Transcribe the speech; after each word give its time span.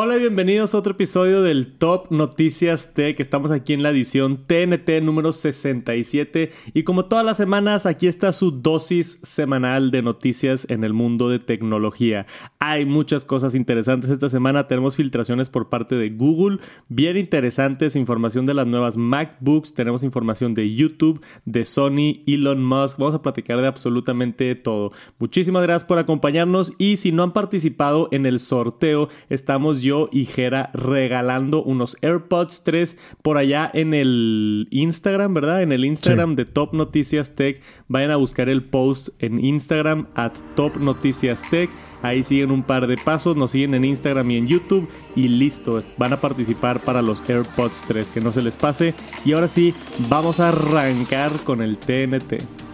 Hola 0.00 0.16
y 0.16 0.20
bienvenidos 0.20 0.76
a 0.76 0.78
otro 0.78 0.92
episodio 0.92 1.42
del 1.42 1.72
Top 1.72 2.12
Noticias 2.12 2.94
Tech. 2.94 3.18
Estamos 3.18 3.50
aquí 3.50 3.72
en 3.72 3.82
la 3.82 3.90
edición 3.90 4.44
TNT 4.46 5.02
número 5.02 5.32
67 5.32 6.52
y 6.72 6.84
como 6.84 7.06
todas 7.06 7.24
las 7.24 7.36
semanas 7.36 7.84
aquí 7.84 8.06
está 8.06 8.32
su 8.32 8.52
dosis 8.52 9.18
semanal 9.24 9.90
de 9.90 10.02
noticias 10.02 10.68
en 10.70 10.84
el 10.84 10.92
mundo 10.92 11.28
de 11.28 11.40
tecnología. 11.40 12.26
Hay 12.60 12.84
muchas 12.84 13.24
cosas 13.24 13.56
interesantes 13.56 14.08
esta 14.10 14.28
semana. 14.28 14.68
Tenemos 14.68 14.94
filtraciones 14.94 15.50
por 15.50 15.68
parte 15.68 15.96
de 15.96 16.10
Google, 16.10 16.60
bien 16.88 17.16
interesantes, 17.16 17.96
información 17.96 18.46
de 18.46 18.54
las 18.54 18.68
nuevas 18.68 18.96
MacBooks, 18.96 19.74
tenemos 19.74 20.04
información 20.04 20.54
de 20.54 20.72
YouTube, 20.72 21.20
de 21.44 21.64
Sony, 21.64 22.22
Elon 22.28 22.64
Musk. 22.64 23.00
Vamos 23.00 23.16
a 23.16 23.22
platicar 23.22 23.60
de 23.60 23.66
absolutamente 23.66 24.54
todo. 24.54 24.92
Muchísimas 25.18 25.64
gracias 25.64 25.88
por 25.88 25.98
acompañarnos 25.98 26.72
y 26.78 26.98
si 26.98 27.10
no 27.10 27.24
han 27.24 27.32
participado 27.32 28.08
en 28.12 28.26
el 28.26 28.38
sorteo, 28.38 29.08
estamos 29.28 29.82
yo 29.88 30.08
y 30.12 30.24
Jera 30.26 30.70
regalando 30.72 31.62
unos 31.62 31.96
AirPods 32.02 32.62
3 32.64 32.98
por 33.22 33.38
allá 33.38 33.70
en 33.72 33.94
el 33.94 34.68
Instagram, 34.70 35.34
¿verdad? 35.34 35.62
En 35.62 35.72
el 35.72 35.84
Instagram 35.84 36.36
de 36.36 36.44
Top 36.44 36.74
Noticias 36.74 37.34
Tech. 37.34 37.60
Vayan 37.88 38.10
a 38.10 38.16
buscar 38.16 38.48
el 38.48 38.62
post 38.64 39.08
en 39.18 39.44
Instagram 39.44 40.06
at 40.14 40.32
Top 40.54 40.76
Noticias 40.76 41.42
Tech. 41.50 41.70
Ahí 42.02 42.22
siguen 42.22 42.50
un 42.50 42.62
par 42.62 42.86
de 42.86 42.96
pasos, 42.96 43.36
nos 43.36 43.50
siguen 43.50 43.74
en 43.74 43.84
Instagram 43.84 44.30
y 44.30 44.36
en 44.36 44.46
YouTube 44.46 44.88
y 45.16 45.26
listo, 45.28 45.80
van 45.96 46.12
a 46.12 46.20
participar 46.20 46.80
para 46.80 47.02
los 47.02 47.28
AirPods 47.28 47.84
3, 47.88 48.10
que 48.10 48.20
no 48.20 48.32
se 48.32 48.42
les 48.42 48.56
pase. 48.56 48.94
Y 49.24 49.32
ahora 49.32 49.48
sí, 49.48 49.74
vamos 50.08 50.38
a 50.38 50.50
arrancar 50.50 51.32
con 51.44 51.60
el 51.60 51.76
TNT. 51.78 52.67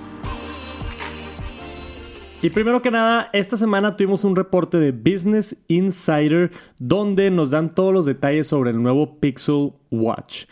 Y 2.44 2.50
primero 2.50 2.82
que 2.82 2.90
nada, 2.90 3.30
esta 3.32 3.56
semana 3.56 3.96
tuvimos 3.96 4.22
un 4.22 4.36
reporte 4.36 4.78
de 4.78 4.92
Business 4.92 5.56
Insider 5.66 6.52
donde 6.78 7.30
nos 7.30 7.52
dan 7.52 7.74
todos 7.74 7.94
los 7.94 8.04
detalles 8.04 8.48
sobre 8.48 8.68
el 8.68 8.82
nuevo 8.82 9.18
Pixel 9.18 9.72
Watch. 9.90 10.44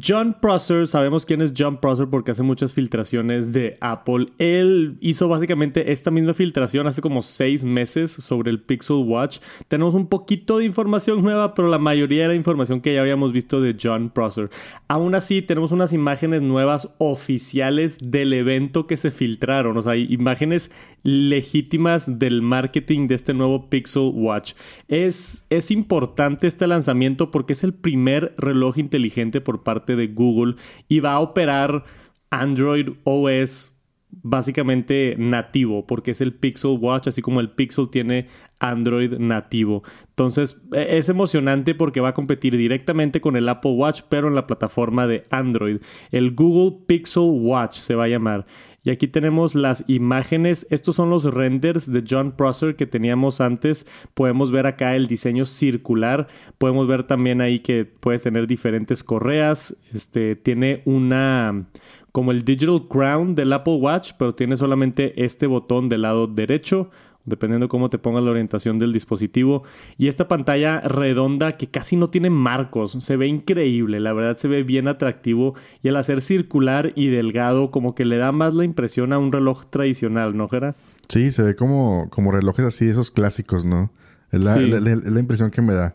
John 0.00 0.34
Prosser, 0.40 0.86
sabemos 0.86 1.26
quién 1.26 1.42
es 1.42 1.52
John 1.56 1.76
Prosser 1.76 2.08
porque 2.08 2.30
hace 2.30 2.42
muchas 2.42 2.72
filtraciones 2.72 3.52
de 3.52 3.76
Apple. 3.82 4.28
Él 4.38 4.96
hizo 5.02 5.28
básicamente 5.28 5.92
esta 5.92 6.10
misma 6.10 6.32
filtración 6.32 6.86
hace 6.86 7.02
como 7.02 7.20
seis 7.20 7.62
meses 7.62 8.10
sobre 8.10 8.50
el 8.50 8.62
Pixel 8.62 9.04
Watch. 9.04 9.40
Tenemos 9.68 9.94
un 9.94 10.06
poquito 10.06 10.56
de 10.56 10.64
información 10.64 11.20
nueva, 11.20 11.54
pero 11.54 11.68
la 11.68 11.78
mayoría 11.78 12.24
era 12.24 12.34
información 12.34 12.80
que 12.80 12.94
ya 12.94 13.02
habíamos 13.02 13.32
visto 13.34 13.60
de 13.60 13.76
John 13.78 14.08
Prosser. 14.08 14.48
Aún 14.88 15.14
así, 15.14 15.42
tenemos 15.42 15.72
unas 15.72 15.92
imágenes 15.92 16.40
nuevas 16.40 16.94
oficiales 16.96 17.98
del 18.00 18.32
evento 18.32 18.86
que 18.86 18.96
se 18.96 19.10
filtraron, 19.10 19.76
o 19.76 19.82
sea, 19.82 19.94
imágenes 19.94 20.70
legítimas 21.02 22.18
del 22.18 22.40
marketing 22.40 23.08
de 23.08 23.16
este 23.16 23.34
nuevo 23.34 23.68
Pixel 23.68 24.10
Watch. 24.14 24.54
Es, 24.88 25.44
es 25.50 25.70
importante 25.70 26.46
este 26.46 26.66
lanzamiento 26.66 27.30
porque 27.30 27.52
es 27.52 27.62
el 27.62 27.74
primer 27.74 28.34
reloj 28.38 28.78
inteligente 28.78 29.42
por 29.42 29.62
parte 29.62 29.81
de 29.86 30.08
Google 30.08 30.56
y 30.88 31.00
va 31.00 31.14
a 31.14 31.20
operar 31.20 31.84
Android 32.30 32.88
OS 33.04 33.72
básicamente 34.10 35.14
nativo, 35.18 35.86
porque 35.86 36.10
es 36.10 36.20
el 36.20 36.34
Pixel 36.34 36.78
Watch, 36.78 37.08
así 37.08 37.22
como 37.22 37.40
el 37.40 37.50
Pixel 37.50 37.88
tiene 37.90 38.28
Android 38.58 39.18
nativo. 39.18 39.82
Entonces 40.10 40.62
e, 40.72 40.98
es 40.98 41.08
emocionante 41.08 41.74
porque 41.74 42.00
va 42.00 42.10
a 42.10 42.14
competir 42.14 42.56
directamente 42.56 43.20
con 43.20 43.36
el 43.36 43.48
Apple 43.48 43.72
Watch, 43.72 44.02
pero 44.08 44.28
en 44.28 44.34
la 44.34 44.46
plataforma 44.46 45.06
de 45.06 45.24
Android. 45.30 45.78
El 46.10 46.34
Google 46.34 46.84
Pixel 46.86 47.24
Watch 47.24 47.76
se 47.76 47.94
va 47.94 48.04
a 48.04 48.08
llamar. 48.08 48.46
Y 48.84 48.90
aquí 48.90 49.06
tenemos 49.06 49.54
las 49.54 49.84
imágenes. 49.86 50.66
Estos 50.70 50.96
son 50.96 51.10
los 51.10 51.24
renders 51.24 51.90
de 51.90 52.02
John 52.08 52.32
Prosser 52.32 52.74
que 52.74 52.86
teníamos 52.86 53.40
antes. 53.40 53.86
Podemos 54.14 54.50
ver 54.50 54.66
acá 54.66 54.96
el 54.96 55.06
diseño 55.06 55.46
circular. 55.46 56.26
Podemos 56.58 56.88
ver 56.88 57.04
también 57.04 57.40
ahí 57.40 57.60
que 57.60 57.84
puedes 57.84 58.22
tener 58.22 58.46
diferentes 58.46 59.04
correas. 59.04 59.76
Este 59.94 60.34
tiene 60.34 60.82
una 60.84 61.66
como 62.10 62.30
el 62.30 62.44
Digital 62.44 62.88
Crown 62.88 63.34
del 63.34 63.52
Apple 63.54 63.76
Watch, 63.76 64.12
pero 64.18 64.34
tiene 64.34 64.56
solamente 64.56 65.24
este 65.24 65.46
botón 65.46 65.88
del 65.88 66.02
lado 66.02 66.26
derecho 66.26 66.90
dependiendo 67.24 67.68
cómo 67.68 67.90
te 67.90 67.98
pongas 67.98 68.22
la 68.24 68.30
orientación 68.30 68.78
del 68.78 68.92
dispositivo. 68.92 69.62
Y 69.98 70.08
esta 70.08 70.28
pantalla 70.28 70.80
redonda 70.80 71.56
que 71.56 71.68
casi 71.68 71.96
no 71.96 72.10
tiene 72.10 72.30
marcos, 72.30 72.96
se 73.00 73.16
ve 73.16 73.26
increíble, 73.26 74.00
la 74.00 74.12
verdad 74.12 74.36
se 74.36 74.48
ve 74.48 74.62
bien 74.62 74.88
atractivo 74.88 75.54
y 75.82 75.88
al 75.88 75.96
hacer 75.96 76.22
circular 76.22 76.92
y 76.94 77.08
delgado 77.08 77.70
como 77.70 77.94
que 77.94 78.04
le 78.04 78.16
da 78.16 78.32
más 78.32 78.54
la 78.54 78.64
impresión 78.64 79.12
a 79.12 79.18
un 79.18 79.32
reloj 79.32 79.66
tradicional, 79.66 80.36
¿no, 80.36 80.48
Gera? 80.48 80.74
Sí, 81.08 81.30
se 81.30 81.42
ve 81.42 81.56
como, 81.56 82.08
como 82.10 82.32
relojes 82.32 82.64
así, 82.64 82.88
esos 82.88 83.10
clásicos, 83.10 83.64
¿no? 83.64 83.90
Es 84.30 84.42
la, 84.42 84.56
la, 84.56 85.20
impresión 85.20 85.50
que 85.50 85.60
me 85.60 85.74
da. 85.74 85.94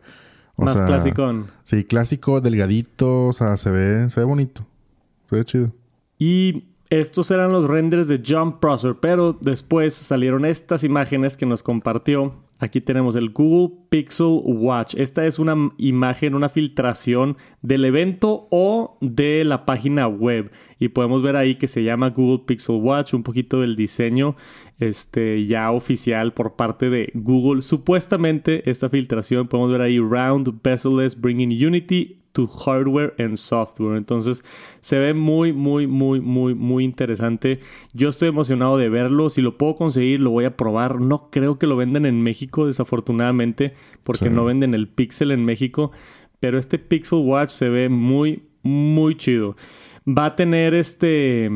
más 0.58 0.80
clásico. 0.80 1.46
Sí, 1.64 1.84
clásico, 1.86 2.40
delgadito, 2.40 3.26
o 3.26 3.34
sea, 3.34 3.58
se 3.58 3.72
ve, 3.72 4.10
se 4.12 4.20
ve 4.20 4.26
bonito. 4.28 4.68
Se 5.28 5.38
ve 5.38 5.44
chido. 5.44 5.74
Y 6.20 6.66
estos 6.90 7.32
eran 7.32 7.52
los 7.52 7.70
renders 7.70 8.08
de 8.08 8.22
John 8.26 8.60
Prosser, 8.60 8.96
pero 9.00 9.38
después 9.42 9.94
salieron 9.94 10.46
estas 10.46 10.84
imágenes 10.84 11.36
que 11.36 11.46
nos 11.46 11.64
compartió. 11.64 12.34
Aquí 12.60 12.82
tenemos 12.82 13.16
el 13.16 13.30
Google 13.30 13.78
Pixel 13.90 14.42
Watch. 14.44 14.96
Esta 14.96 15.26
es 15.28 15.38
una 15.38 15.56
imagen, 15.78 16.34
una 16.34 16.50
filtración 16.50 17.38
del 17.62 17.86
evento 17.86 18.48
o 18.50 18.98
de 19.00 19.46
la 19.46 19.66
página 19.66 20.08
web. 20.08 20.52
Y 20.80 20.88
podemos 20.88 21.22
ver 21.22 21.36
ahí 21.36 21.56
que 21.56 21.68
se 21.68 21.84
llama 21.84 22.10
Google 22.10 22.46
Pixel 22.48 22.78
Watch, 22.78 23.14
un 23.14 23.22
poquito 23.22 23.62
del 23.62 23.76
diseño 23.76 24.36
este, 24.80 25.46
ya 25.46 25.72
oficial 25.72 26.34
por 26.34 26.56
parte 26.56 26.90
de 26.90 27.12
Google. 27.14 27.62
Supuestamente 27.62 28.70
esta 28.70 28.90
filtración, 28.90 29.48
podemos 29.48 29.72
ver 29.72 29.82
ahí 29.82 30.00
Round 30.00 30.62
Bezel-less 30.64 31.20
Bringing 31.20 31.52
Unity 31.64 32.24
hardware 32.46 33.16
and 33.18 33.38
software. 33.38 33.98
Entonces 33.98 34.44
se 34.82 35.00
ve 35.00 35.14
muy, 35.14 35.54
muy, 35.54 35.88
muy, 35.88 36.22
muy, 36.22 36.54
muy 36.54 36.84
interesante. 36.84 37.60
Yo 37.94 38.10
estoy 38.10 38.30
emocionado 38.30 38.78
de 38.78 38.90
verlo. 38.90 39.30
Si 39.30 39.42
lo 39.42 39.58
puedo 39.58 39.76
conseguir, 39.76 40.20
lo 40.20 40.30
voy 40.30 40.46
a 40.46 40.56
probar. 40.56 41.04
No 41.04 41.30
creo 41.32 41.58
que 41.58 41.66
lo 41.66 41.78
venden 41.78 42.06
en 42.06 42.22
México, 42.22 42.68
desafortunadamente, 42.68 43.74
porque 44.04 44.30
no 44.30 44.46
venden 44.46 44.74
el 44.76 44.88
Pixel 44.88 45.32
en 45.32 45.46
México. 45.46 45.92
Pero 46.40 46.60
este 46.60 46.78
Pixel 46.78 47.20
Watch 47.20 47.50
se 47.50 47.70
ve 47.70 47.90
muy, 47.90 48.44
muy 48.62 49.16
chido. 49.16 49.56
Va 50.06 50.26
a 50.26 50.36
tener 50.36 50.76
este 50.76 51.50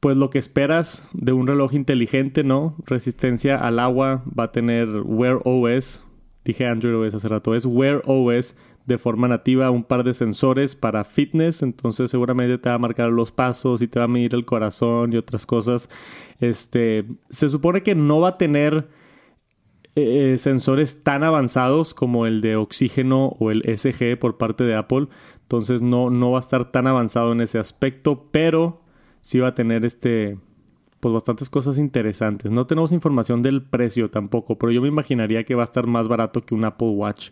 pues 0.00 0.16
lo 0.16 0.30
que 0.30 0.38
esperas 0.38 1.08
de 1.12 1.32
un 1.32 1.46
reloj 1.46 1.74
inteligente, 1.74 2.42
¿no? 2.42 2.74
Resistencia 2.86 3.56
al 3.56 3.78
agua, 3.78 4.24
va 4.26 4.44
a 4.44 4.52
tener 4.52 4.88
Wear 5.04 5.40
OS, 5.44 6.02
dije 6.42 6.66
Android 6.66 6.96
OS 6.96 7.14
hace 7.14 7.28
rato, 7.28 7.54
es 7.54 7.66
Wear 7.66 8.02
OS 8.06 8.56
de 8.86 8.98
forma 8.98 9.28
nativa 9.28 9.70
un 9.70 9.84
par 9.84 10.04
de 10.04 10.14
sensores 10.14 10.74
para 10.74 11.04
fitness, 11.04 11.62
entonces 11.62 12.10
seguramente 12.10 12.58
te 12.58 12.68
va 12.68 12.76
a 12.76 12.78
marcar 12.78 13.10
los 13.10 13.30
pasos 13.30 13.82
y 13.82 13.88
te 13.88 13.98
va 13.98 14.06
a 14.06 14.08
medir 14.08 14.34
el 14.34 14.44
corazón 14.44 15.12
y 15.12 15.16
otras 15.16 15.46
cosas. 15.46 15.88
Este, 16.40 17.04
se 17.28 17.48
supone 17.48 17.82
que 17.82 17.94
no 17.94 18.20
va 18.20 18.30
a 18.30 18.38
tener 18.38 18.88
eh, 19.96 20.36
sensores 20.38 21.02
tan 21.02 21.22
avanzados 21.22 21.94
como 21.94 22.26
el 22.26 22.40
de 22.40 22.56
oxígeno 22.56 23.36
o 23.38 23.50
el 23.50 23.62
SG 23.76 24.18
por 24.18 24.38
parte 24.38 24.64
de 24.64 24.74
Apple, 24.74 25.08
entonces 25.42 25.82
no, 25.82 26.10
no 26.10 26.32
va 26.32 26.38
a 26.38 26.40
estar 26.40 26.70
tan 26.70 26.86
avanzado 26.86 27.32
en 27.32 27.40
ese 27.40 27.58
aspecto, 27.58 28.28
pero 28.30 28.82
sí 29.20 29.40
va 29.40 29.48
a 29.48 29.54
tener 29.54 29.84
este 29.84 30.38
pues 31.00 31.12
bastantes 31.14 31.48
cosas 31.48 31.78
interesantes. 31.78 32.52
No 32.52 32.66
tenemos 32.66 32.92
información 32.92 33.42
del 33.42 33.62
precio 33.62 34.10
tampoco, 34.10 34.58
pero 34.58 34.70
yo 34.70 34.82
me 34.82 34.88
imaginaría 34.88 35.44
que 35.44 35.54
va 35.54 35.62
a 35.62 35.64
estar 35.64 35.86
más 35.86 36.08
barato 36.08 36.44
que 36.44 36.54
un 36.54 36.64
Apple 36.64 36.90
Watch. 36.90 37.30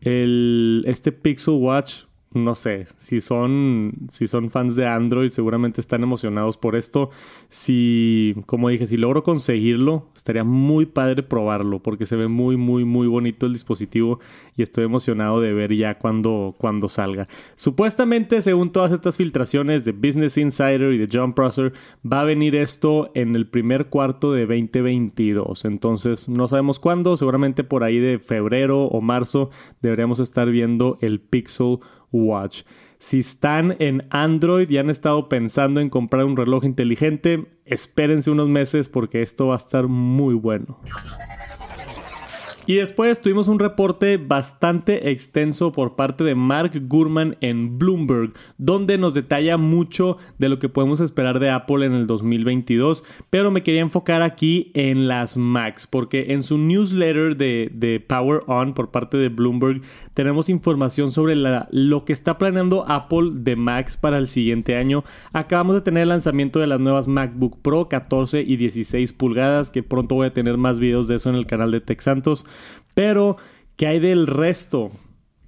El, 0.00 0.82
este 0.86 1.12
Pixel 1.12 1.54
Watch 1.54 2.04
no 2.34 2.54
sé, 2.54 2.86
si 2.98 3.20
son, 3.20 3.92
si 4.10 4.26
son 4.26 4.50
fans 4.50 4.76
de 4.76 4.86
Android, 4.86 5.30
seguramente 5.30 5.80
están 5.80 6.02
emocionados 6.02 6.58
por 6.58 6.76
esto. 6.76 7.10
Si, 7.48 8.34
como 8.46 8.68
dije, 8.68 8.86
si 8.86 8.96
logro 8.96 9.22
conseguirlo, 9.22 10.08
estaría 10.16 10.44
muy 10.44 10.86
padre 10.86 11.22
probarlo, 11.22 11.80
porque 11.80 12.06
se 12.06 12.16
ve 12.16 12.28
muy, 12.28 12.56
muy, 12.56 12.84
muy 12.84 13.06
bonito 13.06 13.46
el 13.46 13.52
dispositivo 13.52 14.18
y 14.56 14.62
estoy 14.62 14.84
emocionado 14.84 15.40
de 15.40 15.52
ver 15.52 15.74
ya 15.74 15.98
cuando, 15.98 16.54
cuando 16.58 16.88
salga. 16.88 17.28
Supuestamente, 17.54 18.40
según 18.40 18.70
todas 18.70 18.92
estas 18.92 19.16
filtraciones 19.16 19.84
de 19.84 19.92
Business 19.92 20.36
Insider 20.36 20.92
y 20.92 20.98
de 20.98 21.08
John 21.10 21.34
Prosser, 21.34 21.72
va 22.04 22.20
a 22.20 22.24
venir 22.24 22.56
esto 22.56 23.10
en 23.14 23.36
el 23.36 23.46
primer 23.46 23.86
cuarto 23.86 24.32
de 24.32 24.46
2022. 24.46 25.64
Entonces, 25.64 26.28
no 26.28 26.48
sabemos 26.48 26.80
cuándo, 26.80 27.16
seguramente 27.16 27.64
por 27.64 27.84
ahí 27.84 27.98
de 27.98 28.18
febrero 28.18 28.86
o 28.86 29.00
marzo 29.00 29.50
deberíamos 29.82 30.20
estar 30.20 30.50
viendo 30.50 30.98
el 31.00 31.20
Pixel 31.20 31.78
Watch. 32.14 32.62
Si 32.98 33.18
están 33.18 33.76
en 33.80 34.06
Android 34.10 34.70
y 34.70 34.78
han 34.78 34.88
estado 34.88 35.28
pensando 35.28 35.80
en 35.80 35.88
comprar 35.90 36.24
un 36.24 36.36
reloj 36.36 36.64
inteligente, 36.64 37.44
espérense 37.66 38.30
unos 38.30 38.48
meses 38.48 38.88
porque 38.88 39.20
esto 39.20 39.48
va 39.48 39.54
a 39.54 39.58
estar 39.58 39.88
muy 39.88 40.34
bueno. 40.34 40.80
Y 42.66 42.76
después 42.76 43.20
tuvimos 43.20 43.48
un 43.48 43.58
reporte 43.58 44.16
bastante 44.16 45.10
extenso 45.10 45.70
por 45.70 45.96
parte 45.96 46.24
de 46.24 46.34
Mark 46.34 46.72
Gurman 46.88 47.36
en 47.42 47.78
Bloomberg, 47.78 48.32
donde 48.56 48.96
nos 48.96 49.12
detalla 49.12 49.58
mucho 49.58 50.16
de 50.38 50.48
lo 50.48 50.58
que 50.58 50.70
podemos 50.70 51.00
esperar 51.00 51.40
de 51.40 51.50
Apple 51.50 51.84
en 51.84 51.92
el 51.92 52.06
2022, 52.06 53.04
pero 53.28 53.50
me 53.50 53.62
quería 53.62 53.82
enfocar 53.82 54.22
aquí 54.22 54.70
en 54.72 55.08
las 55.08 55.36
Macs, 55.36 55.86
porque 55.86 56.32
en 56.32 56.42
su 56.42 56.56
newsletter 56.56 57.36
de, 57.36 58.02
Power 58.08 58.40
On 58.46 58.72
por 58.72 58.90
parte 58.90 59.18
de 59.18 59.28
Bloomberg 59.28 59.82
tenemos 60.14 60.48
información 60.48 61.12
sobre 61.12 61.36
lo 61.36 62.04
que 62.06 62.14
está 62.14 62.38
planeando 62.38 62.88
Apple 62.88 63.30
de 63.34 63.56
Macs 63.56 63.98
para 63.98 64.16
el 64.16 64.26
siguiente 64.28 64.76
año. 64.76 65.04
Acabamos 65.34 65.74
de 65.74 65.82
tener 65.82 66.04
el 66.04 66.08
lanzamiento 66.08 66.60
de 66.60 66.66
las 66.66 66.80
nuevas 66.80 67.08
MacBook 67.08 67.58
Pro 67.60 67.90
14 67.90 68.40
y 68.40 68.56
16 68.56 69.12
pulgadas, 69.12 69.70
que 69.70 69.82
pronto 69.82 70.14
voy 70.14 70.28
a 70.28 70.32
tener 70.32 70.56
más 70.56 70.78
videos 70.78 71.08
de 71.08 71.16
eso 71.16 71.28
en 71.28 71.36
el 71.36 71.46
canal 71.46 71.70
de 71.70 71.82
Tech 71.82 72.00
Santos. 72.00 72.46
Pero, 72.94 73.36
¿qué 73.76 73.86
hay 73.86 73.98
del 74.00 74.26
resto? 74.26 74.90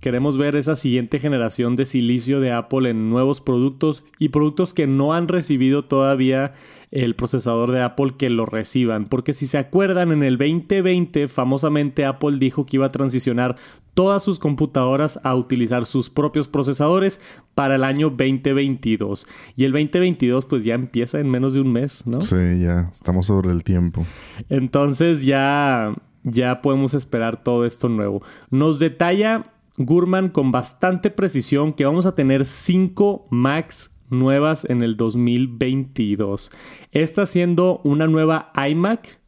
Queremos 0.00 0.36
ver 0.36 0.56
esa 0.56 0.76
siguiente 0.76 1.18
generación 1.18 1.74
de 1.74 1.86
silicio 1.86 2.40
de 2.40 2.52
Apple 2.52 2.90
en 2.90 3.10
nuevos 3.10 3.40
productos 3.40 4.04
y 4.18 4.28
productos 4.28 4.72
que 4.72 4.86
no 4.86 5.14
han 5.14 5.26
recibido 5.26 5.84
todavía 5.84 6.52
el 6.90 7.14
procesador 7.16 7.72
de 7.72 7.82
Apple 7.82 8.14
que 8.16 8.30
lo 8.30 8.46
reciban. 8.46 9.06
Porque 9.06 9.34
si 9.34 9.46
se 9.46 9.58
acuerdan, 9.58 10.12
en 10.12 10.22
el 10.22 10.38
2020 10.38 11.28
famosamente 11.28 12.04
Apple 12.04 12.38
dijo 12.38 12.66
que 12.66 12.76
iba 12.76 12.86
a 12.86 12.92
transicionar 12.92 13.56
todas 13.94 14.22
sus 14.22 14.38
computadoras 14.38 15.18
a 15.24 15.34
utilizar 15.34 15.86
sus 15.86 16.10
propios 16.10 16.48
procesadores 16.48 17.20
para 17.54 17.76
el 17.76 17.82
año 17.82 18.10
2022. 18.10 19.26
Y 19.56 19.64
el 19.64 19.72
2022 19.72 20.44
pues 20.44 20.64
ya 20.64 20.74
empieza 20.74 21.18
en 21.18 21.30
menos 21.30 21.54
de 21.54 21.62
un 21.62 21.72
mes, 21.72 22.06
¿no? 22.06 22.20
Sí, 22.20 22.36
ya 22.60 22.90
estamos 22.92 23.26
sobre 23.26 23.50
el 23.50 23.64
tiempo. 23.64 24.04
Entonces 24.50 25.22
ya 25.22 25.94
ya 26.26 26.60
podemos 26.60 26.92
esperar 26.92 27.42
todo 27.42 27.64
esto 27.64 27.88
nuevo. 27.88 28.22
Nos 28.50 28.78
detalla 28.78 29.52
Gurman 29.78 30.28
con 30.28 30.50
bastante 30.50 31.10
precisión 31.10 31.72
que 31.72 31.84
vamos 31.84 32.04
a 32.04 32.14
tener 32.14 32.44
5 32.44 33.28
Macs 33.30 33.96
nuevas 34.10 34.64
en 34.68 34.82
el 34.82 34.96
2022. 34.96 36.50
Esta 36.92 37.26
siendo 37.26 37.80
una 37.84 38.06
nueva 38.06 38.52
iMac 38.68 39.20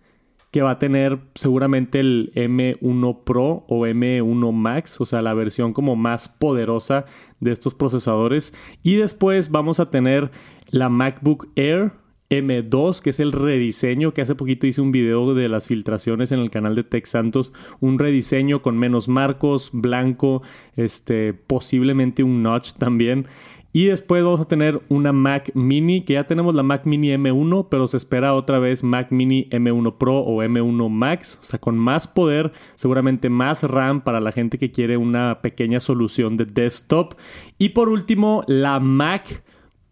que 0.50 0.62
va 0.62 0.73
a 0.73 0.79
tener 0.79 1.21
seguramente 1.35 2.00
el 2.00 2.33
M1 2.35 3.25
Pro 3.25 3.67
o 3.69 3.87
M1 3.87 4.53
Max, 4.53 5.01
o 5.01 5.06
sea, 5.06 5.21
la 5.21 5.35
versión 5.35 5.73
como 5.75 5.94
más 5.94 6.29
poderosa 6.29 7.05
de 7.39 7.53
estos 7.53 7.75
procesadores. 7.75 8.55
Y 8.83 8.97
después 8.97 9.51
vamos 9.51 9.79
a 9.79 9.91
tener 9.91 10.31
la 10.71 10.89
MacBook 10.89 11.49
Air 11.55 11.93
M2, 12.31 13.01
que 13.01 13.11
es 13.11 13.21
el 13.21 13.33
rediseño, 13.33 14.13
que 14.13 14.23
hace 14.23 14.35
poquito 14.35 14.67
hice 14.67 14.81
un 14.81 14.93
video 14.93 15.35
de 15.35 15.49
las 15.49 15.67
filtraciones 15.67 16.31
en 16.33 16.41
el 16.41 16.51
canal 16.51 16.75
de 16.75 16.85
Tech 16.85 17.07
Santos, 17.07 17.53
un 17.81 17.99
rediseño 17.99 18.61
con 18.61 18.79
menos 18.79 19.09
marcos, 19.09 19.71
blanco, 19.73 20.43
este, 20.77 21.33
posiblemente 21.33 22.23
un 22.23 22.43
notch 22.43 22.73
también. 22.73 23.27
Y 23.73 23.87
después 23.87 24.25
vamos 24.25 24.41
a 24.41 24.49
tener 24.49 24.81
una 24.89 25.13
Mac 25.13 25.51
Mini, 25.55 26.01
que 26.03 26.15
ya 26.15 26.25
tenemos 26.25 26.55
la 26.55 26.63
Mac 26.63 26.87
Mini 26.87 27.09
M1, 27.11 27.69
pero 27.71 27.87
se 27.87 27.99
espera 27.99 28.35
otra 28.35 28.59
vez 28.59 28.83
Mac 28.83 29.11
Mini 29.11 29.47
M1 29.51 29.99
Pro 29.99 30.19
o 30.21 30.43
M1 30.43 30.89
Max, 30.89 31.39
o 31.43 31.45
sea, 31.45 31.59
con 31.59 31.77
más 31.77 32.09
poder, 32.09 32.53
seguramente 32.77 33.29
más 33.29 33.63
RAM 33.63 34.01
para 34.01 34.21
la 34.21 34.33
gente 34.33 34.59
que 34.59 34.73
quiere 34.73 34.97
una 34.97 35.43
pequeña 35.43 35.81
solución 35.81 36.37
de 36.37 36.47
desktop. 36.47 37.15
Y 37.59 37.71
por 37.71 37.91
último, 37.91 38.43
la 38.47 38.81
Mac 38.81 39.45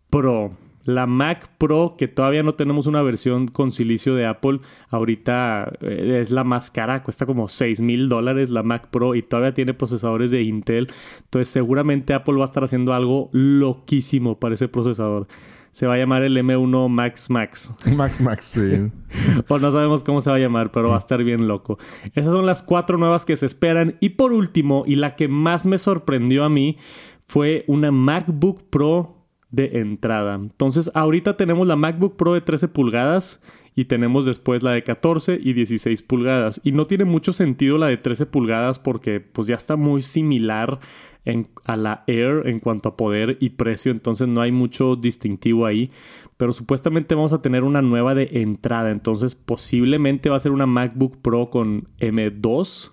Pro. 0.09 0.65
La 0.87 1.06
Mac 1.06 1.50
Pro, 1.59 1.97
que 1.99 2.09
todavía 2.09 2.43
no 2.43 2.55
tenemos 2.55 2.87
una 2.87 3.03
versión 3.03 3.49
con 3.49 3.73
silicio 3.73 4.15
de 4.15 4.25
Apple, 4.25 4.61
ahorita 4.88 5.73
eh, 5.83 6.21
es 6.23 6.31
la 6.31 6.44
más 6.44 6.71
cara, 6.71 7.03
cuesta 7.03 7.27
como 7.27 7.49
6 7.49 7.81
mil 7.81 8.09
dólares 8.09 8.50
la 8.50 8.62
Mac 8.62 8.88
Pro 8.91 9.15
y 9.15 9.23
todavía 9.23 9.53
tiene 9.53 9.75
procesadores 9.75 10.31
de 10.31 10.43
Intel. 10.43 10.88
Entonces 11.25 11.49
seguramente 11.49 12.15
Apple 12.15 12.37
va 12.37 12.43
a 12.43 12.47
estar 12.47 12.65
haciendo 12.65 12.94
algo 12.94 13.29
loquísimo 13.33 14.38
para 14.38 14.55
ese 14.55 14.69
procesador. 14.69 15.27
Se 15.73 15.87
va 15.87 15.94
a 15.94 15.99
llamar 15.99 16.23
el 16.23 16.37
M1 16.38 16.88
Max 16.88 17.29
Max. 17.29 17.75
Max 17.97 18.23
Max, 18.23 18.44
sí. 18.47 18.91
o 19.49 19.59
no 19.59 19.73
sabemos 19.73 20.03
cómo 20.03 20.21
se 20.21 20.31
va 20.31 20.37
a 20.37 20.38
llamar, 20.38 20.73
pero 20.73 20.88
va 20.88 20.94
a 20.94 20.99
estar 20.99 21.23
bien 21.23 21.49
loco. 21.49 21.79
Esas 22.15 22.33
son 22.33 22.47
las 22.47 22.62
cuatro 22.62 22.97
nuevas 22.97 23.27
que 23.27 23.37
se 23.37 23.44
esperan. 23.44 23.97
Y 24.00 24.11
por 24.11 24.33
último, 24.33 24.85
y 24.87 24.97
la 24.97 25.17
que 25.17 25.29
más 25.29 25.67
me 25.67 25.79
sorprendió 25.79 26.44
a 26.44 26.49
mí, 26.49 26.79
fue 27.27 27.65
una 27.67 27.91
MacBook 27.91 28.62
Pro 28.71 29.15
de 29.56 29.81
entrada. 29.81 30.37
Entonces, 30.37 30.91
ahorita 30.94 31.37
tenemos 31.37 31.67
la 31.67 31.75
MacBook 31.75 32.17
Pro 32.17 32.35
de 32.35 32.43
13 32.43 32.69
pulgadas 32.69 33.43
y 33.75 33.87
tenemos 33.87 34.25
después 34.25 34.62
la 34.62 34.73
de 34.73 34.85
14 34.85 35.41
y 35.43 35.55
16 35.55 36.03
pulgadas. 36.03 36.61
Y 36.62 36.73
no 36.73 36.87
tiene 36.87 37.05
mucho 37.05 37.32
sentido 37.32 37.79
la 37.79 37.88
de 37.88 37.97
13 37.97 38.26
pulgadas 38.26 38.79
porque 38.79 39.20
pues 39.20 39.49
ya 39.49 39.56
está 39.56 39.76
muy 39.76 40.03
similar 40.03 40.79
a 41.64 41.76
la 41.76 42.05
Air 42.06 42.47
en 42.47 42.61
cuanto 42.61 42.91
a 42.91 42.97
poder 42.97 43.37
y 43.41 43.50
precio, 43.50 43.91
entonces 43.91 44.29
no 44.29 44.43
hay 44.43 44.53
mucho 44.53 44.94
distintivo 44.94 45.67
ahí. 45.67 45.91
Pero 46.37 46.52
supuestamente 46.52 47.14
vamos 47.14 47.32
a 47.32 47.43
tener 47.43 47.64
una 47.64 47.82
nueva 47.82 48.14
de 48.14 48.29
entrada, 48.43 48.91
entonces 48.91 49.35
posiblemente 49.35 50.29
va 50.29 50.37
a 50.37 50.41
ser 50.41 50.52
una 50.52 50.67
MacBook 50.67 51.17
Pro 51.23 51.50
con 51.50 51.85
M2, 51.99 52.93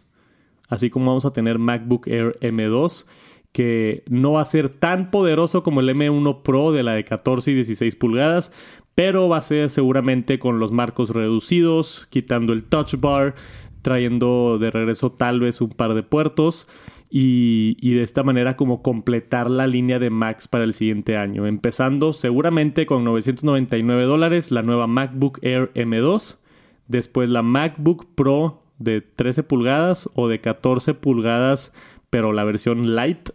así 0.70 0.90
como 0.90 1.08
vamos 1.08 1.26
a 1.26 1.34
tener 1.34 1.60
MacBook 1.60 2.08
Air 2.08 2.40
M2 2.40 3.06
que 3.54 4.04
no 4.10 4.34
va 4.34 4.42
a 4.42 4.46
ser 4.46 4.68
tan 4.68 5.12
poderoso 5.12 5.64
como 5.64 5.80
el 5.80 5.90
M1 5.90 6.42
Pro 6.42 6.72
de 6.74 6.84
la 6.84 6.94
de 6.94 7.06
14 7.06 7.52
y 7.52 7.54
16 7.54 7.96
pulgadas, 7.96 8.52
pero 8.96 9.30
va 9.30 9.38
a 9.38 9.42
ser 9.42 9.70
seguramente 9.70 10.40
con 10.40 10.60
los 10.60 10.72
marcos 10.72 11.12
reducidos, 11.12 12.08
quitando 12.10 12.52
el 12.52 12.66
touch 12.66 12.96
bar, 12.98 13.36
trayendo 13.82 14.58
de 14.60 14.72
regreso 14.72 15.12
tal 15.12 15.40
vez 15.40 15.62
un 15.62 15.70
par 15.70 15.94
de 15.94 16.04
puertos 16.04 16.68
y, 17.16 17.94
de 17.94 18.02
esta 18.02 18.24
manera 18.24 18.56
como 18.58 18.82
completar 18.82 19.52
la 19.52 19.68
línea 19.68 20.00
de 20.00 20.10
Macs 20.10 20.48
para 20.48 20.64
el 20.64 20.74
siguiente 20.74 21.16
año, 21.16 21.46
empezando 21.46 22.12
seguramente 22.12 22.88
con 22.88 23.04
999 23.04 24.04
dólares 24.06 24.50
la 24.50 24.64
nueva 24.64 24.88
MacBook 24.88 25.38
Air 25.44 25.72
M2, 25.76 26.40
después 26.88 27.30
la 27.30 27.44
MacBook 27.44 28.08
Pro 28.16 28.64
de 28.80 29.02
13 29.02 29.44
pulgadas 29.44 30.10
o 30.16 30.28
de 30.28 30.42
14 30.42 30.96
pulgadas 30.96 31.72
pero 32.14 32.32
la 32.32 32.44
versión 32.44 32.94
light, 32.94 33.32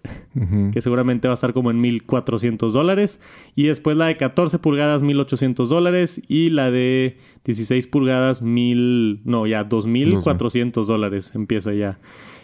que 0.72 0.80
seguramente 0.82 1.26
va 1.26 1.32
a 1.32 1.34
estar 1.34 1.52
como 1.52 1.72
en 1.72 1.80
1400 1.80 2.72
dólares. 2.72 3.20
Y 3.56 3.64
después 3.64 3.96
la 3.96 4.06
de 4.06 4.16
14 4.16 4.60
pulgadas, 4.60 5.02
1800 5.02 5.68
dólares. 5.68 6.22
Y 6.28 6.50
la 6.50 6.70
de 6.70 7.18
16 7.44 7.88
pulgadas, 7.88 8.40
1000, 8.40 9.22
no, 9.24 9.48
ya 9.48 9.64
2400 9.64 10.86
dólares 10.86 11.32
empieza 11.34 11.74
ya 11.74 11.98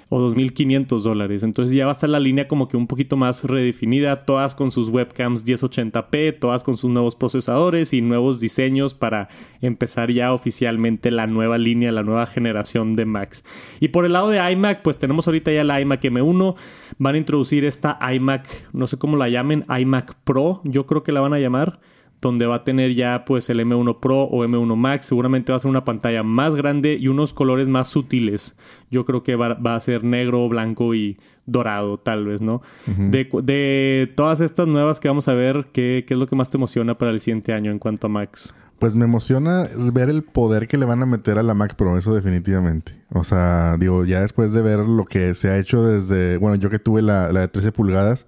o 0.08 0.20
2.500 0.20 1.02
dólares. 1.02 1.42
Entonces 1.42 1.74
ya 1.74 1.86
va 1.86 1.92
a 1.92 1.94
estar 1.94 2.08
la 2.08 2.20
línea 2.20 2.48
como 2.48 2.68
que 2.68 2.76
un 2.76 2.86
poquito 2.86 3.16
más 3.16 3.44
redefinida, 3.44 4.24
todas 4.24 4.54
con 4.54 4.70
sus 4.70 4.88
webcams 4.88 5.44
1080p, 5.46 6.38
todas 6.38 6.64
con 6.64 6.76
sus 6.76 6.90
nuevos 6.90 7.16
procesadores 7.16 7.92
y 7.92 8.02
nuevos 8.02 8.40
diseños 8.40 8.94
para 8.94 9.28
empezar 9.60 10.10
ya 10.10 10.32
oficialmente 10.32 11.10
la 11.10 11.26
nueva 11.26 11.58
línea, 11.58 11.92
la 11.92 12.02
nueva 12.02 12.26
generación 12.26 12.96
de 12.96 13.04
Macs. 13.04 13.44
Y 13.80 13.88
por 13.88 14.04
el 14.04 14.12
lado 14.12 14.28
de 14.28 14.52
iMac, 14.52 14.82
pues 14.82 14.98
tenemos 14.98 15.26
ahorita 15.26 15.52
ya 15.52 15.64
la 15.64 15.80
iMac 15.80 16.02
M1, 16.02 16.54
van 16.98 17.14
a 17.14 17.18
introducir 17.18 17.64
esta 17.64 17.98
iMac, 18.14 18.46
no 18.72 18.86
sé 18.86 18.98
cómo 18.98 19.16
la 19.16 19.28
llamen, 19.28 19.64
iMac 19.68 20.14
Pro, 20.24 20.60
yo 20.64 20.86
creo 20.86 21.02
que 21.02 21.12
la 21.12 21.20
van 21.20 21.34
a 21.34 21.38
llamar 21.38 21.80
donde 22.20 22.46
va 22.46 22.56
a 22.56 22.64
tener 22.64 22.94
ya 22.94 23.24
pues 23.26 23.50
el 23.50 23.60
M1 23.60 24.00
Pro 24.00 24.22
o 24.22 24.44
M1 24.44 24.76
Max. 24.76 25.06
Seguramente 25.06 25.52
va 25.52 25.56
a 25.56 25.60
ser 25.60 25.70
una 25.70 25.84
pantalla 25.84 26.22
más 26.22 26.54
grande 26.54 26.96
y 26.98 27.08
unos 27.08 27.34
colores 27.34 27.68
más 27.68 27.88
sutiles. 27.88 28.56
Yo 28.90 29.04
creo 29.04 29.22
que 29.22 29.36
va, 29.36 29.56
a 29.62 29.80
ser 29.80 30.04
negro, 30.04 30.48
blanco 30.48 30.94
y 30.94 31.18
dorado, 31.46 31.98
tal 31.98 32.24
vez, 32.24 32.40
¿no? 32.40 32.62
de, 32.86 34.12
todas 34.16 34.40
estas 34.40 34.66
nuevas 34.66 34.98
que 34.98 35.08
vamos 35.08 35.28
a 35.28 35.34
ver, 35.34 35.66
¿qué, 35.72 36.04
¿qué, 36.06 36.14
es 36.14 36.20
lo 36.20 36.26
que 36.26 36.36
más 36.36 36.48
te 36.48 36.56
emociona 36.56 36.96
para 36.96 37.10
el 37.10 37.20
siguiente 37.20 37.52
año 37.52 37.70
en 37.70 37.78
cuanto 37.78 38.06
a 38.06 38.10
Max? 38.10 38.54
Pues 38.78 38.96
me 38.96 39.04
emociona 39.04 39.68
ver 39.92 40.08
el 40.08 40.22
poder 40.22 40.66
que 40.66 40.78
le 40.78 40.84
van 40.84 41.02
a 41.02 41.06
meter 41.06 41.38
a 41.38 41.42
la 41.42 41.54
Mac 41.54 41.76
Pro, 41.76 41.96
eso 41.96 42.14
definitivamente. 42.14 42.96
O 43.10 43.24
sea, 43.24 43.76
digo, 43.78 44.04
ya 44.04 44.20
después 44.20 44.52
de 44.52 44.62
ver 44.62 44.80
lo 44.80 45.04
que 45.04 45.34
se 45.34 45.48
ha 45.48 45.58
hecho 45.58 45.84
desde, 45.86 46.38
bueno, 46.38 46.56
yo 46.56 46.70
que 46.70 46.78
tuve 46.78 47.00
la, 47.00 47.32
la 47.32 47.40
de 47.40 47.48
13 47.48 47.72
pulgadas, 47.72 48.26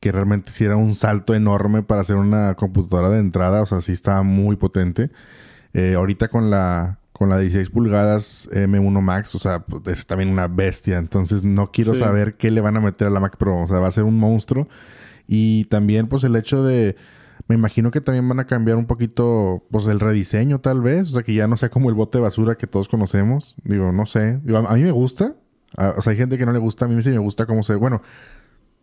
que 0.00 0.12
realmente 0.12 0.50
sí 0.52 0.64
era 0.64 0.76
un 0.76 0.94
salto 0.94 1.34
enorme 1.34 1.82
para 1.82 2.02
hacer 2.02 2.16
una 2.16 2.54
computadora 2.54 3.10
de 3.10 3.18
entrada, 3.18 3.62
o 3.62 3.66
sea, 3.66 3.80
sí 3.80 3.92
estaba 3.92 4.22
muy 4.22 4.56
potente. 4.56 5.10
Eh, 5.72 5.94
ahorita 5.94 6.28
con 6.28 6.50
la 6.50 6.98
con 7.12 7.30
la 7.30 7.38
16 7.38 7.70
pulgadas 7.70 8.46
M1 8.52 9.00
Max, 9.00 9.34
o 9.34 9.38
sea, 9.38 9.60
pues, 9.60 9.86
es 9.86 10.06
también 10.06 10.28
una 10.28 10.48
bestia, 10.48 10.98
entonces 10.98 11.44
no 11.44 11.72
quiero 11.72 11.94
saber 11.94 12.36
qué 12.36 12.50
le 12.50 12.60
van 12.60 12.76
a 12.76 12.80
meter 12.80 13.06
a 13.06 13.10
la 13.10 13.20
Mac 13.20 13.38
Pro, 13.38 13.56
o 13.62 13.66
sea, 13.66 13.78
va 13.78 13.88
a 13.88 13.90
ser 13.90 14.04
un 14.04 14.18
monstruo. 14.18 14.68
Y 15.26 15.64
también 15.64 16.08
pues 16.08 16.24
el 16.24 16.36
hecho 16.36 16.62
de 16.62 16.94
me 17.48 17.54
imagino 17.54 17.90
que 17.90 18.00
también 18.00 18.28
van 18.28 18.40
a 18.40 18.46
cambiar 18.46 18.76
un 18.76 18.86
poquito, 18.86 19.64
pues, 19.70 19.86
el 19.86 20.00
rediseño, 20.00 20.60
tal 20.60 20.80
vez. 20.80 21.10
O 21.10 21.12
sea, 21.12 21.22
que 21.22 21.34
ya 21.34 21.46
no 21.46 21.56
sea 21.56 21.68
como 21.68 21.88
el 21.88 21.94
bote 21.94 22.18
de 22.18 22.22
basura 22.22 22.56
que 22.56 22.66
todos 22.66 22.88
conocemos. 22.88 23.56
Digo, 23.62 23.92
no 23.92 24.06
sé. 24.06 24.40
a, 24.52 24.74
mí 24.74 24.82
me 24.82 24.90
gusta. 24.90 25.34
o 25.76 26.02
sea, 26.02 26.10
hay 26.10 26.16
gente 26.16 26.38
que 26.38 26.46
no 26.46 26.52
le 26.52 26.58
gusta. 26.58 26.86
A 26.86 26.88
mí 26.88 27.00
sí 27.02 27.10
me 27.10 27.18
gusta 27.18 27.46
cómo 27.46 27.62
se... 27.62 27.76
Bueno, 27.76 28.02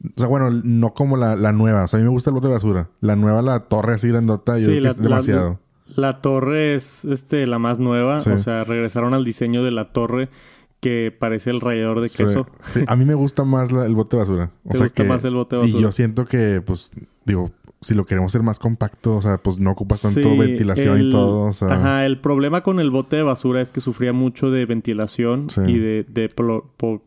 o 0.03 0.19
sea, 0.19 0.27
bueno, 0.27 0.49
no 0.51 0.93
como 0.93 1.15
la, 1.15 1.35
la, 1.35 1.51
nueva. 1.51 1.85
O 1.85 1.87
sea, 1.87 1.97
a 1.97 2.01
mí 2.01 2.03
me 2.03 2.11
gusta 2.11 2.29
el 2.29 2.33
bote 2.33 2.47
de 2.47 2.53
basura. 2.53 2.89
La 2.99 3.15
nueva, 3.15 3.41
la 3.41 3.59
torre 3.61 3.93
así 3.93 4.09
grandota, 4.09 4.59
yo 4.59 4.67
creo 4.67 4.81
que 4.81 4.87
es 4.89 4.97
demasiado. 4.97 5.59
La, 5.95 6.21
torre 6.21 6.75
es 6.75 7.05
este, 7.05 7.45
la 7.47 7.59
más 7.59 7.79
nueva. 7.79 8.17
O 8.17 8.39
sea, 8.39 8.63
regresaron 8.63 9.13
al 9.13 9.23
diseño 9.23 9.63
de 9.63 9.71
la 9.71 9.91
torre 9.91 10.29
que 10.81 11.15
parece 11.17 11.49
el 11.49 11.61
rallador 11.61 12.01
de 12.01 12.09
queso. 12.09 12.45
Sí, 12.67 12.83
a 12.87 12.95
mí 12.97 13.05
me 13.05 13.13
gusta 13.13 13.45
más 13.45 13.69
el 13.71 13.95
bote 13.95 14.17
de 14.17 14.23
basura. 14.23 14.51
O 14.65 14.71
¿Te 14.71 14.79
gusta 14.79 15.03
más 15.05 15.23
el 15.23 15.35
bote 15.35 15.55
de 15.55 15.61
basura? 15.61 15.79
Y 15.79 15.81
yo 15.81 15.91
siento 15.93 16.25
que, 16.25 16.61
pues, 16.61 16.91
digo, 17.23 17.51
si 17.79 17.93
lo 17.93 18.05
queremos 18.05 18.31
hacer 18.31 18.43
más 18.43 18.59
compacto, 18.59 19.15
o 19.15 19.21
sea, 19.21 19.37
pues 19.37 19.59
no 19.59 19.71
ocupas 19.71 20.01
tanto 20.01 20.35
ventilación 20.35 20.99
y 20.99 21.09
todo. 21.09 21.49
Ajá, 21.69 22.05
el 22.05 22.19
problema 22.19 22.63
con 22.63 22.81
el 22.81 22.91
bote 22.91 23.15
de 23.15 23.23
basura 23.23 23.61
es 23.61 23.71
que 23.71 23.79
sufría 23.79 24.11
mucho 24.11 24.51
de 24.51 24.65
ventilación 24.65 25.47
y 25.67 25.77
de, 25.77 26.05
de 26.09 26.29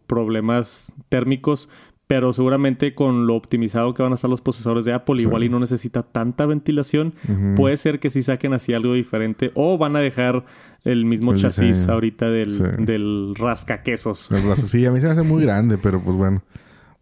problemas 0.07 0.93
térmicos 1.11 1.69
pero 2.06 2.32
seguramente 2.32 2.94
con 2.94 3.26
lo 3.26 3.34
optimizado 3.34 3.92
que 3.92 4.02
van 4.02 4.12
a 4.12 4.14
estar 4.14 4.30
los 4.30 4.40
procesadores 4.40 4.84
de 4.84 4.92
Apple, 4.92 5.20
igual 5.20 5.42
y 5.42 5.48
no 5.48 5.58
necesita 5.58 6.02
tanta 6.02 6.46
ventilación. 6.46 7.14
Puede 7.56 7.76
ser 7.76 7.98
que 7.98 8.10
sí 8.10 8.22
saquen 8.22 8.52
así 8.52 8.75
algo 8.75 8.94
diferente 8.94 9.50
o 9.54 9.76
van 9.78 9.96
a 9.96 10.00
dejar 10.00 10.44
el 10.84 11.04
mismo 11.04 11.34
chasis 11.36 11.88
ahorita 11.88 12.30
del, 12.30 12.86
del 12.86 13.34
rascaquesos. 13.36 14.30
Sí, 14.66 14.86
a 14.86 14.92
mí 14.92 15.00
se 15.00 15.06
me 15.06 15.12
hace 15.12 15.22
muy 15.22 15.42
grande, 15.44 15.78
pero 15.78 16.00
pues 16.00 16.16
bueno, 16.16 16.42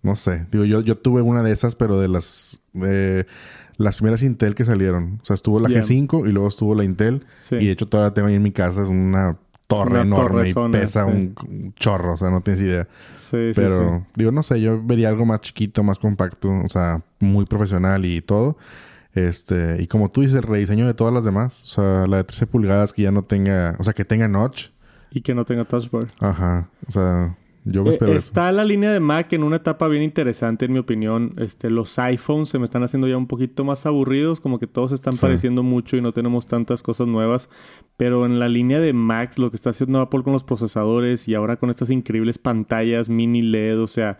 no 0.02 0.16
sé. 0.16 0.46
Digo, 0.50 0.64
yo, 0.64 0.80
yo 0.80 0.96
tuve 0.96 1.20
una 1.20 1.42
de 1.42 1.52
esas, 1.52 1.74
pero 1.76 1.98
de 1.98 2.08
las... 2.08 2.62
de 2.72 3.26
las 3.76 3.96
primeras 3.96 4.22
Intel 4.22 4.54
que 4.54 4.64
salieron. 4.64 5.18
O 5.20 5.24
sea, 5.24 5.34
estuvo 5.34 5.58
la 5.58 5.68
G5 5.68 6.28
y 6.28 6.32
luego 6.32 6.46
estuvo 6.46 6.76
la 6.76 6.84
Intel. 6.84 7.26
Y 7.50 7.66
de 7.66 7.72
hecho 7.72 7.88
todavía 7.88 8.10
la 8.10 8.14
tengo 8.14 8.28
ahí 8.28 8.36
en 8.36 8.42
mi 8.42 8.52
casa. 8.52 8.82
Es 8.84 8.88
una 8.88 9.36
torre 9.66 10.00
enorme 10.00 10.48
y 10.48 10.54
pesa 10.70 11.06
un, 11.06 11.34
chorro, 11.76 12.14
o 12.14 12.16
sea, 12.16 12.30
no 12.30 12.40
tienes 12.40 12.62
idea. 12.62 12.88
Sí, 13.12 13.52
Pero, 13.54 13.96
sí, 13.96 14.10
digo, 14.16 14.30
no 14.30 14.42
sé, 14.42 14.60
yo 14.60 14.80
vería 14.82 15.08
algo 15.08 15.24
más 15.26 15.40
chiquito, 15.40 15.82
más 15.82 15.98
compacto, 15.98 16.50
o 16.50 16.68
sea, 16.68 17.02
muy 17.20 17.44
profesional 17.46 18.04
y 18.04 18.22
todo. 18.22 18.56
Este, 19.14 19.80
y 19.80 19.86
como 19.86 20.10
tú 20.10 20.22
dices, 20.22 20.36
el 20.36 20.42
rediseño 20.42 20.86
de 20.86 20.94
todas 20.94 21.14
las 21.14 21.24
demás, 21.24 21.62
o 21.62 21.66
sea, 21.66 22.06
la 22.06 22.18
de 22.18 22.24
13 22.24 22.46
pulgadas 22.46 22.92
que 22.92 23.02
ya 23.02 23.12
no 23.12 23.22
tenga, 23.22 23.76
o 23.78 23.84
sea, 23.84 23.92
que 23.92 24.04
tenga 24.04 24.28
notch. 24.28 24.70
Y 25.10 25.20
que 25.20 25.34
no 25.34 25.44
tenga 25.44 25.64
touch 25.64 25.90
bar. 25.90 26.06
Aja, 26.18 26.68
o 26.88 26.90
sea, 26.90 27.36
yo 27.64 27.82
me 27.82 27.92
eh, 27.92 28.16
Está 28.16 28.52
la 28.52 28.64
línea 28.64 28.92
de 28.92 29.00
Mac 29.00 29.32
en 29.32 29.42
una 29.42 29.56
etapa 29.56 29.88
bien 29.88 30.02
interesante, 30.02 30.66
en 30.66 30.72
mi 30.72 30.78
opinión. 30.78 31.34
Este, 31.38 31.70
los 31.70 31.98
iPhones 31.98 32.50
se 32.50 32.58
me 32.58 32.64
están 32.64 32.82
haciendo 32.82 33.08
ya 33.08 33.16
un 33.16 33.26
poquito 33.26 33.64
más 33.64 33.86
aburridos, 33.86 34.40
como 34.40 34.58
que 34.58 34.66
todos 34.66 34.92
están 34.92 35.16
pareciendo 35.16 35.62
mucho 35.62 35.96
y 35.96 36.02
no 36.02 36.12
tenemos 36.12 36.46
tantas 36.46 36.82
cosas 36.82 37.06
nuevas. 37.06 37.48
Pero 37.96 38.26
en 38.26 38.38
la 38.38 38.48
línea 38.48 38.80
de 38.80 38.92
Mac, 38.92 39.38
lo 39.38 39.50
que 39.50 39.56
está 39.56 39.70
haciendo 39.70 40.00
Apple 40.00 40.22
con 40.22 40.34
los 40.34 40.44
procesadores 40.44 41.26
y 41.26 41.34
ahora 41.34 41.56
con 41.56 41.70
estas 41.70 41.88
increíbles 41.88 42.38
pantallas 42.38 43.08
mini 43.08 43.40
LED, 43.40 43.80
o 43.80 43.86
sea, 43.86 44.18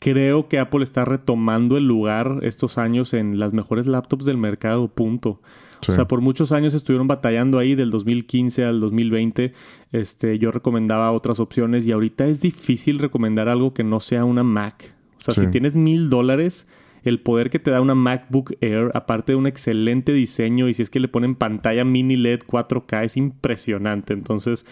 creo 0.00 0.48
que 0.48 0.58
Apple 0.58 0.82
está 0.82 1.04
retomando 1.04 1.76
el 1.76 1.86
lugar 1.86 2.40
estos 2.42 2.76
años 2.76 3.14
en 3.14 3.38
las 3.38 3.52
mejores 3.52 3.86
laptops 3.86 4.24
del 4.24 4.36
mercado, 4.36 4.88
punto. 4.88 5.40
O 5.88 5.92
sea, 5.92 6.06
por 6.06 6.20
muchos 6.20 6.52
años 6.52 6.74
estuvieron 6.74 7.08
batallando 7.08 7.58
ahí 7.58 7.74
del 7.74 7.90
2015 7.90 8.64
al 8.64 8.80
2020. 8.80 9.52
Este, 9.92 10.38
yo 10.38 10.50
recomendaba 10.50 11.12
otras 11.12 11.40
opciones 11.40 11.86
y 11.86 11.92
ahorita 11.92 12.26
es 12.26 12.40
difícil 12.40 12.98
recomendar 12.98 13.48
algo 13.48 13.72
que 13.72 13.84
no 13.84 14.00
sea 14.00 14.24
una 14.24 14.42
Mac. 14.42 14.94
O 15.18 15.22
sea, 15.22 15.34
si 15.34 15.50
tienes 15.50 15.76
mil 15.76 16.08
dólares, 16.08 16.66
el 17.02 17.20
poder 17.20 17.50
que 17.50 17.58
te 17.58 17.70
da 17.70 17.80
una 17.80 17.94
MacBook 17.94 18.54
Air, 18.60 18.90
aparte 18.94 19.32
de 19.32 19.36
un 19.36 19.46
excelente 19.46 20.12
diseño 20.12 20.68
y 20.68 20.74
si 20.74 20.82
es 20.82 20.90
que 20.90 21.00
le 21.00 21.08
ponen 21.08 21.34
pantalla 21.34 21.84
mini 21.84 22.16
LED 22.16 22.40
4K, 22.46 23.04
es 23.04 23.16
impresionante. 23.16 24.12
Entonces, 24.12 24.64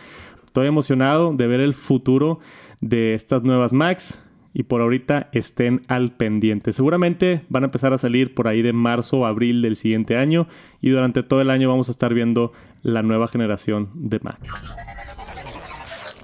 estoy 0.44 0.66
emocionado 0.66 1.34
de 1.34 1.46
ver 1.46 1.60
el 1.60 1.74
futuro 1.74 2.40
de 2.80 3.14
estas 3.14 3.42
nuevas 3.42 3.72
Macs 3.72 4.22
y 4.52 4.64
por 4.64 4.80
ahorita 4.80 5.28
estén 5.32 5.82
al 5.88 6.12
pendiente. 6.12 6.72
Seguramente 6.72 7.42
van 7.48 7.64
a 7.64 7.66
empezar 7.66 7.92
a 7.92 7.98
salir 7.98 8.34
por 8.34 8.48
ahí 8.48 8.62
de 8.62 8.72
marzo 8.72 9.18
o 9.18 9.26
abril 9.26 9.62
del 9.62 9.76
siguiente 9.76 10.16
año 10.16 10.48
y 10.80 10.90
durante 10.90 11.22
todo 11.22 11.40
el 11.40 11.50
año 11.50 11.68
vamos 11.68 11.88
a 11.88 11.92
estar 11.92 12.14
viendo 12.14 12.52
la 12.82 13.02
nueva 13.02 13.28
generación 13.28 13.90
de 13.94 14.20
Mac. 14.22 14.38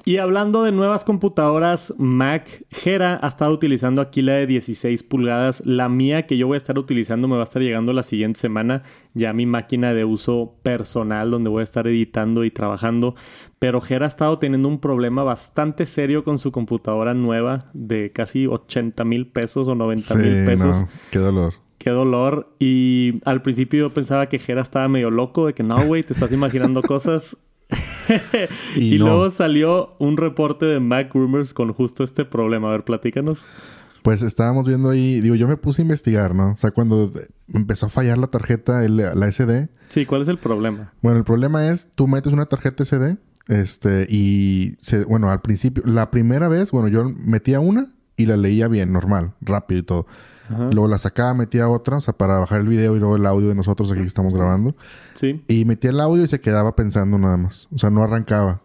Y 0.07 0.19
hablando 0.19 0.65
de 0.65 0.71
nuevas 0.71 1.03
computadoras 1.03 1.95
Mac, 1.97 2.67
Gera 2.71 3.19
ha 3.23 3.27
estado 3.27 3.53
utilizando 3.53 4.03
aquí 4.03 4.21
la 4.21 4.35
de 4.35 4.47
16 4.47 5.03
pulgadas. 5.03 5.63
La 5.65 5.89
mía 5.89 6.27
que 6.27 6.37
yo 6.37 6.47
voy 6.47 6.57
a 6.57 6.59
estar 6.59 6.79
utilizando 6.79 7.27
me 7.27 7.37
va 7.37 7.41
a 7.41 7.45
estar 7.45 7.63
llegando 7.63 7.95
la 7.95 8.03
siguiente 8.03 8.39
semana. 8.39 8.83
Ya 9.15 9.33
mi 9.33 9.47
máquina 9.47 9.95
de 9.95 10.05
uso 10.05 10.57
personal 10.63 11.31
donde 11.31 11.49
voy 11.49 11.63
a 11.63 11.65
estar 11.65 11.87
editando 11.87 12.45
y 12.45 12.51
trabajando. 12.51 13.15
Pero 13.65 13.81
Gera 13.81 14.05
ha 14.05 14.09
estado 14.09 14.39
teniendo 14.39 14.69
un 14.69 14.79
problema 14.79 15.23
bastante 15.23 15.87
serio 15.87 16.23
con 16.23 16.39
su 16.39 16.53
computadora 16.53 17.15
nueva 17.15 17.71
de 17.73 18.13
casi 18.13 18.47
80 18.47 19.03
mil 19.05 19.27
pesos 19.29 19.69
o 19.69 19.75
90 19.75 20.15
mil 20.17 20.45
pesos. 20.45 20.85
qué 21.11 21.19
dolor. 21.19 21.55
Qué 21.79 21.89
dolor. 21.89 22.55
Y 22.59 23.23
al 23.25 23.41
principio 23.41 23.89
yo 23.89 23.95
pensaba 23.95 24.29
que 24.29 24.39
Gera 24.39 24.61
estaba 24.61 24.87
medio 24.89 25.11
loco, 25.11 25.47
de 25.47 25.55
que 25.55 25.63
no, 25.63 25.83
güey, 25.87 26.03
te 26.03 26.13
estás 26.13 26.31
imaginando 26.31 26.83
cosas. 26.83 27.39
y, 28.77 28.99
luego 28.99 29.31
salió 29.31 29.97
un 29.99 30.19
reporte 30.19 30.67
de 30.67 30.79
Mac 30.79 31.15
Rumors 31.15 31.55
con 31.55 31.73
justo 31.73 32.05
este 32.05 32.27
problema. 32.27 32.69
A 32.69 32.73
ver, 32.73 32.85
platícanos. 32.85 33.47
Pues 34.03 34.21
estábamos 34.21 34.69
viendo 34.69 34.91
ahí, 34.91 35.23
digo, 35.23 35.37
yo 35.37 35.49
me 35.49 35.57
puse 35.57 35.81
a 35.81 35.85
investigar, 35.85 36.35
¿no? 36.35 36.53
O 36.53 36.57
sea, 36.59 36.71
cuando 36.71 37.11
empezó 37.49 37.87
a 37.87 37.89
fallar 37.89 38.19
la 38.19 38.27
tarjeta, 38.27 38.87
la 38.87 39.33
SD. 39.33 39.71
Sí, 39.89 40.05
¿cuál 40.05 40.21
es 40.21 40.29
el 40.29 40.37
problema? 40.37 40.93
Bueno, 41.01 41.17
el 41.17 41.25
problema 41.25 41.71
es, 41.71 41.91
tú 41.93 42.07
metes 42.07 42.31
una 42.35 42.45
tarjeta 42.45 42.85
SD, 42.85 43.17
este, 43.49 44.07
y, 44.09 44.77
se, 44.79 45.05
bueno, 45.05 45.31
al 45.31 45.41
principio, 45.41 45.83
la 45.87 46.11
primera 46.11 46.49
vez, 46.49 46.71
bueno, 46.71 46.89
yo 46.89 47.05
metía 47.05 47.61
una 47.61 47.93
y 48.17 48.27
la 48.27 48.37
leía 48.37 48.69
bien, 48.69 48.93
normal, 48.93 49.35
rápido 49.41 49.81
y 49.81 49.83
todo. 49.83 50.07
Luego 50.51 50.89
la 50.89 50.99
sacaba, 50.99 51.33
metía 51.33 51.69
otra, 51.69 51.97
o 51.97 52.01
sea, 52.03 52.13
para 52.13 52.39
bajar 52.39 52.61
el 52.61 52.69
video 52.69 52.95
y 52.97 52.99
luego 52.99 53.17
el 53.17 53.25
audio 53.25 53.49
de 53.49 53.55
nosotros 53.55 53.91
aquí 53.91 54.03
que 54.03 54.07
estamos 54.07 54.35
grabando. 54.35 54.77
Sí. 55.15 55.43
Y 55.49 55.65
metía 55.65 55.91
el 55.91 56.01
audio 56.01 56.23
y 56.25 56.29
se 56.29 56.41
quedaba 56.41 56.77
pensando 56.77 57.17
nada 57.17 57.39
más. 57.39 57.67
O 57.75 57.79
sea, 57.79 57.89
no 57.89 58.03
arrancaba. 58.03 58.61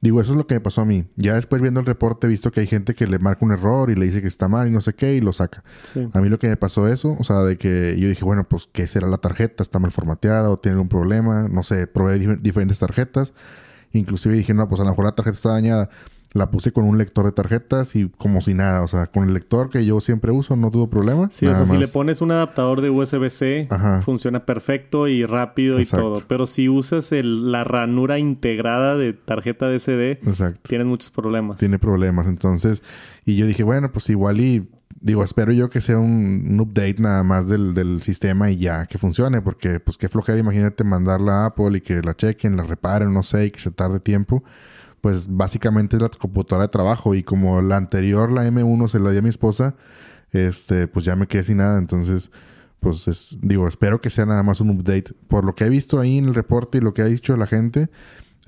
Digo, 0.00 0.20
eso 0.20 0.30
es 0.30 0.38
lo 0.38 0.46
que 0.46 0.54
me 0.54 0.60
pasó 0.60 0.82
a 0.82 0.84
mí. 0.84 1.06
Ya 1.16 1.34
después 1.34 1.60
viendo 1.60 1.80
el 1.80 1.86
reporte 1.86 2.28
he 2.28 2.30
visto 2.30 2.52
que 2.52 2.60
hay 2.60 2.68
gente 2.68 2.94
que 2.94 3.08
le 3.08 3.18
marca 3.18 3.44
un 3.44 3.50
error 3.50 3.90
y 3.90 3.96
le 3.96 4.06
dice 4.06 4.20
que 4.20 4.28
está 4.28 4.46
mal 4.46 4.68
y 4.68 4.70
no 4.70 4.80
sé 4.80 4.94
qué 4.94 5.14
y 5.14 5.20
lo 5.20 5.32
saca. 5.32 5.64
A 6.12 6.20
mí 6.20 6.28
lo 6.28 6.38
que 6.38 6.48
me 6.48 6.56
pasó 6.56 6.86
eso, 6.86 7.16
o 7.18 7.24
sea, 7.24 7.38
de 7.40 7.58
que 7.58 7.96
yo 7.98 8.08
dije, 8.08 8.24
bueno, 8.24 8.44
pues, 8.48 8.68
¿qué 8.72 8.86
será 8.86 9.08
la 9.08 9.18
tarjeta? 9.18 9.64
¿Está 9.64 9.80
mal 9.80 9.90
formateada 9.90 10.50
o 10.50 10.58
tiene 10.58 10.78
un 10.78 10.88
problema? 10.88 11.48
No 11.48 11.64
sé, 11.64 11.88
probé 11.88 12.20
diferentes 12.38 12.78
tarjetas. 12.78 13.34
Inclusive 13.92 14.34
dije, 14.36 14.54
no, 14.54 14.68
pues 14.68 14.80
a 14.80 14.84
lo 14.84 14.90
mejor 14.90 15.04
la 15.04 15.12
tarjeta 15.12 15.34
está 15.34 15.48
dañada 15.50 15.90
la 16.32 16.50
puse 16.50 16.72
con 16.72 16.84
un 16.84 16.98
lector 16.98 17.24
de 17.24 17.32
tarjetas 17.32 17.96
y 17.96 18.08
como 18.08 18.40
si 18.40 18.54
nada. 18.54 18.82
O 18.82 18.88
sea, 18.88 19.06
con 19.06 19.24
el 19.24 19.34
lector 19.34 19.70
que 19.70 19.84
yo 19.84 20.00
siempre 20.00 20.32
uso 20.32 20.56
no 20.56 20.70
tuvo 20.70 20.88
problema. 20.88 21.28
Sí, 21.32 21.46
o 21.46 21.54
sea, 21.54 21.66
si 21.66 21.76
le 21.76 21.88
pones 21.88 22.20
un 22.20 22.30
adaptador 22.30 22.80
de 22.80 22.90
USB-C, 22.90 23.68
funciona 24.02 24.44
perfecto 24.44 25.08
y 25.08 25.24
rápido 25.24 25.80
y 25.80 25.86
todo. 25.86 26.22
Pero 26.26 26.46
si 26.46 26.68
usas 26.68 27.10
la 27.12 27.64
ranura 27.64 28.18
integrada 28.18 28.96
de 28.96 29.12
tarjeta 29.12 29.68
de 29.68 29.78
SD, 29.78 30.20
tienes 30.62 30.86
muchos 30.86 31.10
problemas. 31.10 31.58
Tiene 31.58 31.78
problemas. 31.78 32.26
Entonces, 32.26 32.82
y 33.24 33.36
yo 33.36 33.46
dije, 33.46 33.62
bueno, 33.62 33.90
pues 33.92 34.10
igual 34.10 34.40
y 34.40 34.68
digo, 35.00 35.22
espero 35.24 35.52
yo 35.52 35.70
que 35.70 35.80
sea 35.80 35.98
un, 35.98 36.58
update 36.60 36.96
nada 36.98 37.22
más 37.22 37.48
del, 37.48 37.74
del, 37.74 38.02
sistema 38.02 38.50
y 38.50 38.58
ya 38.58 38.86
que 38.86 38.98
funcione, 38.98 39.42
porque 39.42 39.80
pues 39.80 39.98
qué 39.98 40.08
flojera, 40.08 40.38
imagínate 40.38 40.84
mandarla 40.84 41.44
a 41.44 41.46
Apple 41.46 41.78
y 41.78 41.80
que 41.80 42.02
la 42.02 42.14
chequen, 42.14 42.56
la 42.56 42.64
reparen, 42.64 43.12
no 43.12 43.22
sé, 43.22 43.46
y 43.46 43.50
que 43.50 43.60
se 43.60 43.70
tarde 43.70 44.00
tiempo 44.00 44.42
pues 45.00 45.28
básicamente 45.28 45.96
es 45.96 46.02
la 46.02 46.08
computadora 46.08 46.66
de 46.66 46.72
trabajo 46.72 47.14
y 47.14 47.22
como 47.22 47.62
la 47.62 47.76
anterior, 47.76 48.30
la 48.30 48.46
M1, 48.46 48.88
se 48.88 48.98
la 48.98 49.10
di 49.10 49.18
a 49.18 49.22
mi 49.22 49.28
esposa, 49.28 49.74
este, 50.32 50.88
pues 50.88 51.04
ya 51.04 51.16
me 51.16 51.26
quedé 51.26 51.44
sin 51.44 51.58
nada, 51.58 51.78
entonces, 51.78 52.30
pues 52.80 53.36
digo, 53.40 53.66
espero 53.68 54.00
que 54.00 54.10
sea 54.10 54.26
nada 54.26 54.42
más 54.42 54.60
un 54.60 54.70
update. 54.70 55.14
Por 55.28 55.44
lo 55.44 55.54
que 55.54 55.64
he 55.64 55.68
visto 55.68 56.00
ahí 56.00 56.18
en 56.18 56.26
el 56.26 56.34
reporte 56.34 56.78
y 56.78 56.80
lo 56.80 56.94
que 56.94 57.02
ha 57.02 57.06
dicho 57.06 57.36
la 57.36 57.46
gente, 57.46 57.90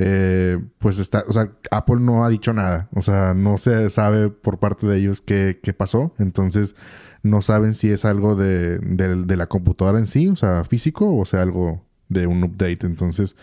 eh, 0.02 0.58
pues 0.78 0.98
está, 0.98 1.24
o 1.28 1.32
sea, 1.34 1.52
Apple 1.70 2.00
no 2.00 2.24
ha 2.24 2.30
dicho 2.30 2.54
nada, 2.54 2.88
o 2.94 3.02
sea, 3.02 3.34
no 3.34 3.58
se 3.58 3.90
sabe 3.90 4.30
por 4.30 4.58
parte 4.58 4.86
de 4.86 4.96
ellos 4.96 5.20
qué, 5.20 5.60
qué 5.62 5.74
pasó, 5.74 6.14
entonces 6.18 6.74
no 7.22 7.42
saben 7.42 7.74
si 7.74 7.90
es 7.90 8.06
algo 8.06 8.34
de, 8.34 8.78
de 8.78 9.36
la 9.36 9.46
computadora 9.46 9.98
en 9.98 10.06
sí, 10.06 10.28
o 10.28 10.36
sea, 10.36 10.64
físico, 10.64 11.18
o 11.18 11.26
sea, 11.26 11.42
algo 11.42 11.84
de 12.08 12.26
un 12.26 12.42
update, 12.42 12.86
entonces, 12.86 13.36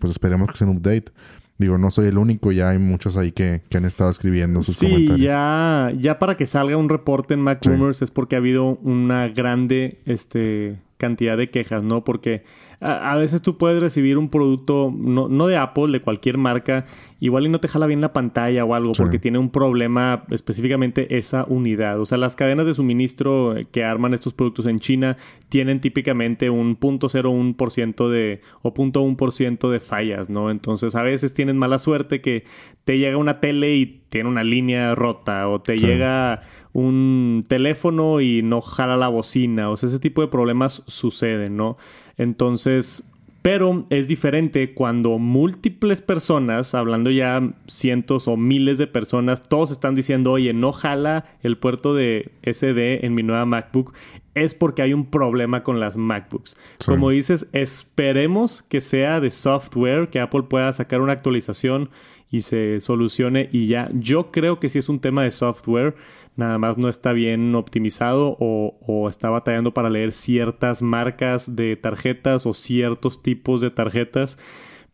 pues 0.00 0.10
esperemos 0.10 0.48
que 0.48 0.56
sea 0.56 0.66
un 0.66 0.78
update. 0.78 1.12
Digo, 1.58 1.78
no 1.78 1.92
soy 1.92 2.08
el 2.08 2.18
único, 2.18 2.50
ya 2.50 2.70
hay 2.70 2.78
muchos 2.78 3.16
ahí 3.16 3.30
que, 3.30 3.60
han 3.72 3.84
estado 3.84 4.10
escribiendo 4.10 4.64
sus 4.64 4.78
comentarios. 4.78 5.16
Sí, 5.16 5.24
ya, 5.26 5.92
ya 5.96 6.18
para 6.18 6.36
que 6.36 6.46
salga 6.46 6.76
un 6.76 6.88
reporte 6.88 7.34
en 7.34 7.40
Mac 7.40 7.64
Rumors 7.64 8.02
es 8.02 8.10
porque 8.10 8.34
ha 8.34 8.38
habido 8.38 8.78
una 8.78 9.28
grande 9.28 10.00
este, 10.06 10.80
cantidad 11.00 11.36
de 11.36 11.50
quejas, 11.50 11.82
¿no? 11.82 12.04
Porque 12.04 12.44
a, 12.80 13.16
veces 13.16 13.42
tú 13.42 13.58
puedes 13.58 13.82
recibir 13.82 14.16
un 14.16 14.30
producto, 14.30 14.94
no, 14.96 15.28
no, 15.28 15.46
de 15.48 15.56
Apple, 15.56 15.88
de 15.92 16.00
cualquier 16.00 16.38
marca, 16.38 16.86
igual 17.18 17.44
y 17.44 17.48
no 17.50 17.60
te 17.60 17.68
jala 17.68 17.86
bien 17.86 18.00
la 18.00 18.12
pantalla 18.14 18.64
o 18.64 18.74
algo, 18.74 18.92
porque 18.96 19.18
tiene 19.18 19.38
un 19.38 19.50
problema 19.50 20.24
específicamente 20.30 21.18
esa 21.18 21.44
unidad. 21.46 22.00
O 22.00 22.06
sea, 22.06 22.16
las 22.16 22.36
cadenas 22.36 22.66
de 22.66 22.72
suministro 22.72 23.54
que 23.70 23.84
arman 23.84 24.14
estos 24.14 24.32
productos 24.32 24.64
en 24.66 24.80
China 24.80 25.18
tienen 25.50 25.80
típicamente 25.80 26.48
un 26.48 26.78
0.01% 26.78 28.08
de 28.08 28.40
o 28.62 28.72
0.1% 28.72 29.70
de 29.70 29.80
fallas, 29.80 30.30
¿no? 30.30 30.50
Entonces, 30.50 30.94
a 30.94 31.02
veces 31.02 31.34
tienes 31.34 31.56
mala 31.56 31.78
suerte 31.78 32.20
que 32.20 32.44
te 32.84 32.98
llega 32.98 33.16
una 33.16 33.40
tele 33.40 33.74
y 33.74 34.00
tiene 34.08 34.28
una 34.28 34.42
línea 34.42 34.94
rota 34.94 35.48
o 35.48 35.60
te 35.60 35.76
llega 35.76 36.42
un 36.72 37.44
teléfono 37.48 38.20
y 38.20 38.42
no 38.42 38.60
jala 38.60 38.96
la 38.96 39.08
bocina. 39.08 39.70
O 39.70 39.76
sea, 39.76 39.88
ese 39.88 39.98
tipo 39.98 40.22
de 40.22 40.28
problemas 40.28 40.82
suceden, 40.86 41.56
¿no? 41.56 41.76
Entonces, 42.16 43.04
Pero 43.42 43.86
es 43.88 44.06
diferente 44.06 44.74
cuando 44.74 45.18
múltiples 45.18 46.02
personas, 46.02 46.74
hablando 46.74 47.10
ya 47.10 47.42
cientos 47.66 48.28
o 48.28 48.36
miles 48.36 48.76
de 48.76 48.86
personas, 48.86 49.48
todos 49.48 49.70
están 49.70 49.94
diciendo, 49.94 50.32
oye, 50.32 50.52
no 50.52 50.72
jala 50.72 51.24
el 51.42 51.56
puerto 51.56 51.94
de 51.94 52.32
SD 52.42 53.06
en 53.06 53.14
mi 53.14 53.22
nueva 53.22 53.46
MacBook, 53.46 53.94
es 54.34 54.54
porque 54.54 54.82
hay 54.82 54.92
un 54.92 55.06
problema 55.06 55.62
con 55.62 55.80
las 55.80 55.96
MacBooks. 55.96 56.54
Como 56.84 57.10
dices, 57.10 57.48
esperemos 57.52 58.62
que 58.62 58.82
sea 58.82 59.20
de 59.20 59.30
software, 59.30 60.10
que 60.10 60.20
Apple 60.20 60.42
pueda 60.42 60.70
sacar 60.74 61.00
una 61.00 61.14
actualización 61.14 61.88
y 62.30 62.42
se 62.42 62.80
solucione 62.80 63.48
y 63.50 63.68
ya. 63.68 63.90
Yo 63.94 64.30
creo 64.30 64.60
que 64.60 64.68
si 64.68 64.78
es 64.78 64.90
un 64.90 65.00
tema 65.00 65.24
de 65.24 65.30
software 65.30 65.96
nada 66.36 66.58
más 66.58 66.78
no 66.78 66.88
está 66.88 67.12
bien 67.12 67.54
optimizado 67.54 68.36
o, 68.40 69.08
está 69.08 69.30
batallando 69.30 69.74
para 69.74 69.90
leer 69.90 70.12
ciertas 70.12 70.82
marcas 70.82 71.56
de 71.56 71.76
tarjetas 71.76 72.46
o 72.46 72.54
ciertos 72.54 73.22
tipos 73.22 73.60
de 73.60 73.70
tarjetas 73.70 74.38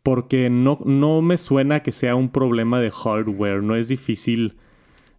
porque 0.02 0.50
no, 0.50 0.78
no 0.84 1.20
me 1.22 1.36
suena 1.36 1.80
que 1.80 1.92
sea 1.92 2.14
un 2.14 2.30
problema 2.30 2.80
de 2.80 2.90
hardware, 2.90 3.62
no 3.62 3.76
es 3.76 3.88
difícil 3.88 4.56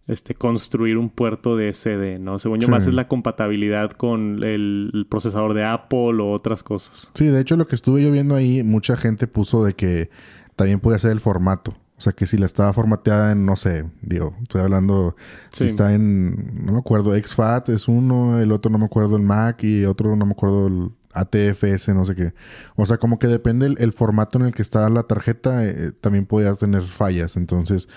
este, 0.06 0.34
construir 0.34 0.96
un 0.96 1.10
puerto 1.10 1.56
de 1.56 1.72
SD, 1.72 2.18
¿no? 2.18 2.38
Según 2.38 2.60
yo 2.60 2.68
más 2.68 2.86
es 2.86 2.94
la 2.94 3.08
compatibilidad 3.08 3.90
con 3.90 4.42
el, 4.42 4.90
el, 4.94 5.06
procesador 5.06 5.52
de 5.52 5.64
Apple 5.64 6.22
o 6.22 6.32
otras 6.32 6.62
cosas. 6.62 7.10
Sí, 7.14 7.26
de 7.26 7.40
hecho 7.40 7.56
lo 7.56 7.68
que 7.68 7.74
estuve 7.74 8.02
yo 8.02 8.10
viendo 8.10 8.34
ahí, 8.34 8.62
mucha 8.62 8.96
gente 8.96 9.26
puso 9.26 9.62
de 9.62 9.74
que 9.74 10.08
también 10.56 10.80
puede 10.80 10.98
ser 10.98 11.10
el 11.10 11.20
formato. 11.20 11.76
O 11.98 12.00
sea, 12.00 12.12
que 12.12 12.26
si 12.26 12.36
la 12.36 12.46
estaba 12.46 12.72
formateada 12.72 13.32
en, 13.32 13.44
no 13.44 13.56
sé, 13.56 13.84
digo, 14.02 14.36
estoy 14.42 14.60
hablando, 14.60 15.16
si 15.52 15.64
está 15.64 15.94
en, 15.94 16.64
no 16.64 16.72
me 16.72 16.78
acuerdo, 16.78 17.12
XFAT 17.20 17.70
es 17.70 17.88
uno, 17.88 18.40
el 18.40 18.52
otro 18.52 18.70
no 18.70 18.78
me 18.78 18.84
acuerdo 18.84 19.16
el 19.16 19.24
Mac 19.24 19.64
y 19.64 19.84
otro 19.84 20.14
no 20.14 20.24
me 20.24 20.30
acuerdo 20.30 20.68
el 20.68 20.92
ATFS, 21.12 21.88
no 21.88 22.04
sé 22.04 22.14
qué. 22.14 22.34
O 22.76 22.86
sea, 22.86 22.98
como 22.98 23.18
que 23.18 23.26
depende 23.26 23.66
el, 23.66 23.92
formato 23.92 24.38
en 24.38 24.46
el 24.46 24.54
que 24.54 24.62
está 24.62 24.88
la 24.90 25.02
tarjeta, 25.02 25.66
eh, 25.66 25.90
también 26.00 26.24
podía 26.24 26.54
tener 26.54 26.82
fallas. 26.82 27.36
Entonces, 27.36 27.88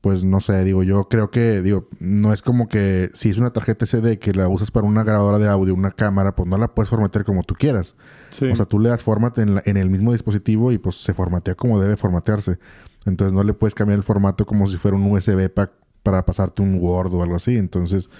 pues 0.00 0.24
no 0.24 0.40
sé, 0.40 0.64
digo, 0.64 0.82
yo 0.82 1.08
creo 1.08 1.30
que, 1.30 1.62
digo, 1.62 1.88
no 2.00 2.32
es 2.32 2.42
como 2.42 2.68
que 2.68 3.10
si 3.14 3.30
es 3.30 3.38
una 3.38 3.50
tarjeta 3.50 3.86
SD 3.86 4.18
que 4.18 4.32
la 4.32 4.48
usas 4.48 4.70
para 4.70 4.86
una 4.86 5.04
grabadora 5.04 5.38
de 5.38 5.48
audio, 5.48 5.74
una 5.74 5.90
cámara, 5.90 6.34
pues 6.34 6.48
no 6.48 6.56
la 6.56 6.68
puedes 6.68 6.88
formatear 6.88 7.24
como 7.24 7.42
tú 7.44 7.54
quieras. 7.54 7.96
O 8.50 8.56
sea, 8.56 8.66
tú 8.66 8.78
le 8.78 8.88
das 8.88 9.02
format 9.02 9.38
en, 9.38 9.60
en, 9.64 9.76
el 9.76 9.90
mismo 9.90 10.12
dispositivo 10.12 10.72
y 10.72 10.78
pues 10.78 10.96
se 10.96 11.12
formatea 11.12 11.54
como 11.54 11.80
debe 11.80 11.96
formatearse. 11.96 12.58
Entonces 13.06 13.32
no 13.32 13.42
le 13.42 13.54
puedes 13.54 13.74
cambiar 13.74 13.98
el 13.98 14.04
formato 14.04 14.44
como 14.46 14.66
si 14.66 14.76
fuera 14.76 14.96
un 14.96 15.10
USB 15.10 15.50
para 16.02 16.24
pasarte 16.24 16.62
un 16.62 16.78
Word 16.80 17.14
o 17.14 17.22
algo 17.22 17.36
así. 17.36 17.56
Entonces, 17.56 18.10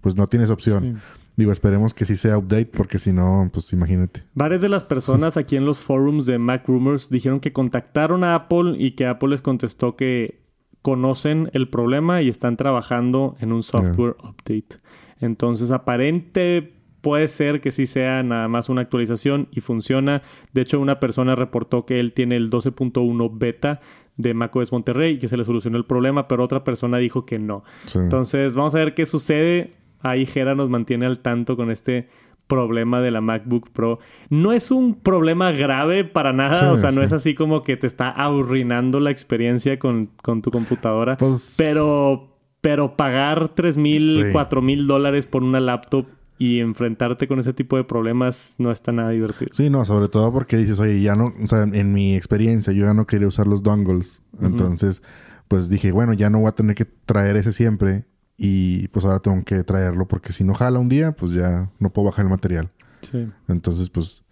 pues 0.00 0.16
no 0.16 0.28
tienes 0.28 0.50
opción. 0.50 1.00
Digo, 1.36 1.50
esperemos 1.50 1.94
que 1.94 2.04
sí 2.04 2.16
sea 2.16 2.36
update 2.36 2.66
porque 2.66 2.98
si 2.98 3.12
no, 3.12 3.48
pues 3.52 3.72
imagínate. 3.72 4.22
Varias 4.34 4.60
de 4.60 4.68
las 4.68 4.84
personas 4.84 5.36
aquí 5.38 5.56
en 5.56 5.64
los 5.64 5.80
forums 5.80 6.26
de 6.26 6.38
Mac 6.38 6.66
Rumors 6.66 7.08
dijeron 7.08 7.40
que 7.40 7.52
contactaron 7.52 8.22
a 8.22 8.34
Apple 8.34 8.74
y 8.78 8.92
que 8.92 9.06
Apple 9.06 9.30
les 9.30 9.42
contestó 9.42 9.96
que 9.96 10.42
conocen 10.82 11.48
el 11.52 11.68
problema 11.68 12.22
y 12.22 12.28
están 12.28 12.56
trabajando 12.56 13.36
en 13.40 13.52
un 13.52 13.62
software 13.62 14.16
update. 14.22 14.80
Entonces, 15.20 15.70
aparente 15.70 16.74
puede 17.00 17.28
ser 17.28 17.60
que 17.60 17.72
sí 17.72 17.86
sea 17.86 18.22
nada 18.22 18.48
más 18.48 18.68
una 18.68 18.82
actualización 18.82 19.48
y 19.52 19.60
funciona. 19.60 20.22
De 20.52 20.62
hecho, 20.62 20.80
una 20.80 21.00
persona 21.00 21.34
reportó 21.34 21.86
que 21.86 22.00
él 22.00 22.12
tiene 22.12 22.36
el 22.36 22.50
12.1 22.50 23.30
beta 23.32 23.80
de 24.22 24.34
macOS 24.34 24.72
Monterrey 24.72 25.14
y 25.14 25.18
que 25.18 25.28
se 25.28 25.36
le 25.36 25.44
solucionó 25.44 25.76
el 25.76 25.84
problema, 25.84 26.28
pero 26.28 26.44
otra 26.44 26.64
persona 26.64 26.98
dijo 26.98 27.26
que 27.26 27.38
no. 27.38 27.64
Entonces, 27.94 28.54
vamos 28.54 28.74
a 28.74 28.78
ver 28.78 28.94
qué 28.94 29.06
sucede. 29.06 29.74
Ahí 30.00 30.26
Jera 30.26 30.54
nos 30.54 30.70
mantiene 30.70 31.06
al 31.06 31.18
tanto 31.18 31.56
con 31.56 31.70
este 31.70 32.08
problema 32.46 33.00
de 33.00 33.10
la 33.10 33.20
MacBook 33.20 33.70
Pro. 33.70 33.98
No 34.28 34.52
es 34.52 34.70
un 34.70 34.94
problema 34.94 35.52
grave 35.52 36.04
para 36.04 36.32
nada, 36.32 36.72
o 36.72 36.76
sea, 36.76 36.90
no 36.90 37.02
es 37.02 37.12
así 37.12 37.34
como 37.34 37.62
que 37.62 37.76
te 37.76 37.86
está 37.86 38.10
arruinando 38.10 39.00
la 39.00 39.10
experiencia 39.10 39.78
con, 39.78 40.10
tu 40.42 40.50
computadora, 40.50 41.16
pues 41.16 41.54
pero, 41.56 42.36
pero 42.60 42.96
pagar 42.96 43.50
3 43.54 43.76
mil, 43.78 44.32
4 44.32 44.60
mil 44.60 44.86
dólares 44.86 45.26
por 45.26 45.42
una 45.42 45.60
laptop 45.60 46.06
y 46.42 46.58
enfrentarte 46.58 47.28
con 47.28 47.38
ese 47.38 47.52
tipo 47.52 47.76
de 47.76 47.84
problemas 47.84 48.56
no 48.58 48.72
está 48.72 48.90
nada 48.90 49.10
divertido. 49.10 49.52
Sí, 49.52 49.70
no, 49.70 49.84
sobre 49.84 50.08
todo 50.08 50.32
porque 50.32 50.56
dices, 50.56 50.80
oye, 50.80 51.00
ya 51.00 51.14
no, 51.14 51.26
o 51.26 51.46
sea, 51.46 51.62
en 51.62 51.92
mi 51.92 52.16
experiencia 52.16 52.72
yo 52.72 52.84
ya 52.84 52.94
no 52.94 53.06
quería 53.06 53.28
usar 53.28 53.46
los 53.46 53.62
dongles. 53.62 54.22
Entonces, 54.40 55.04
pues 55.46 55.68
dije, 55.68 55.92
bueno, 55.92 56.14
ya 56.14 56.30
no 56.30 56.40
voy 56.40 56.48
a 56.48 56.52
tener 56.56 56.74
que 56.74 56.84
traer 56.84 57.36
ese 57.36 57.52
siempre 57.52 58.06
y 58.36 58.88
pues 58.88 59.04
ahora 59.04 59.20
tengo 59.20 59.40
que 59.44 59.62
traerlo 59.62 60.08
porque 60.08 60.32
si 60.32 60.42
no 60.42 60.52
jala 60.52 60.80
un 60.80 60.88
día, 60.88 61.12
pues 61.12 61.30
ya 61.30 61.70
no 61.78 61.92
puedo 61.92 62.08
bajar 62.08 62.24
el 62.24 62.30
material. 62.32 62.72
Sí. 63.02 63.28
Entonces, 63.46 63.88
pues, 63.88 64.24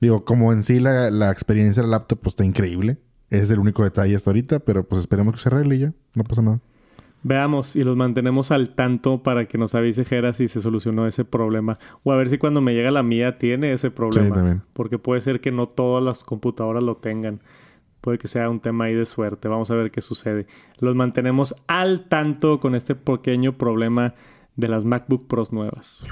digo, 0.00 0.24
como 0.24 0.54
en 0.54 0.62
sí 0.62 0.80
la, 0.80 1.10
la 1.10 1.30
experiencia 1.30 1.82
del 1.82 1.90
laptop 1.90 2.20
pues 2.20 2.32
está 2.32 2.46
increíble. 2.46 2.96
Es 3.28 3.50
el 3.50 3.58
único 3.58 3.84
detalle 3.84 4.16
hasta 4.16 4.30
ahorita, 4.30 4.60
pero 4.60 4.88
pues 4.88 5.00
esperemos 5.00 5.34
que 5.34 5.40
se 5.42 5.50
arregle 5.50 5.76
y 5.76 5.78
ya, 5.80 5.92
no 6.14 6.24
pasa 6.24 6.40
nada. 6.40 6.60
Veamos 7.24 7.76
y 7.76 7.84
los 7.84 7.96
mantenemos 7.96 8.50
al 8.50 8.70
tanto 8.70 9.22
para 9.22 9.46
que 9.46 9.56
nos 9.56 9.74
avise 9.74 10.04
Jera 10.04 10.32
si 10.32 10.48
se 10.48 10.60
solucionó 10.60 11.06
ese 11.06 11.24
problema. 11.24 11.78
O 12.02 12.12
a 12.12 12.16
ver 12.16 12.28
si 12.28 12.38
cuando 12.38 12.60
me 12.60 12.74
llega 12.74 12.90
la 12.90 13.02
mía 13.02 13.38
tiene 13.38 13.72
ese 13.72 13.90
problema. 13.90 14.64
Porque 14.72 14.98
puede 14.98 15.20
ser 15.20 15.40
que 15.40 15.52
no 15.52 15.68
todas 15.68 16.02
las 16.02 16.24
computadoras 16.24 16.82
lo 16.82 16.96
tengan. 16.96 17.40
Puede 18.00 18.18
que 18.18 18.26
sea 18.26 18.50
un 18.50 18.58
tema 18.58 18.84
ahí 18.84 18.94
de 18.94 19.06
suerte. 19.06 19.46
Vamos 19.46 19.70
a 19.70 19.76
ver 19.76 19.92
qué 19.92 20.00
sucede. 20.00 20.46
Los 20.80 20.96
mantenemos 20.96 21.54
al 21.68 22.08
tanto 22.08 22.58
con 22.58 22.74
este 22.74 22.96
pequeño 22.96 23.56
problema 23.56 24.14
de 24.56 24.68
las 24.68 24.84
MacBook 24.84 25.28
Pros 25.28 25.52
nuevas. 25.52 26.08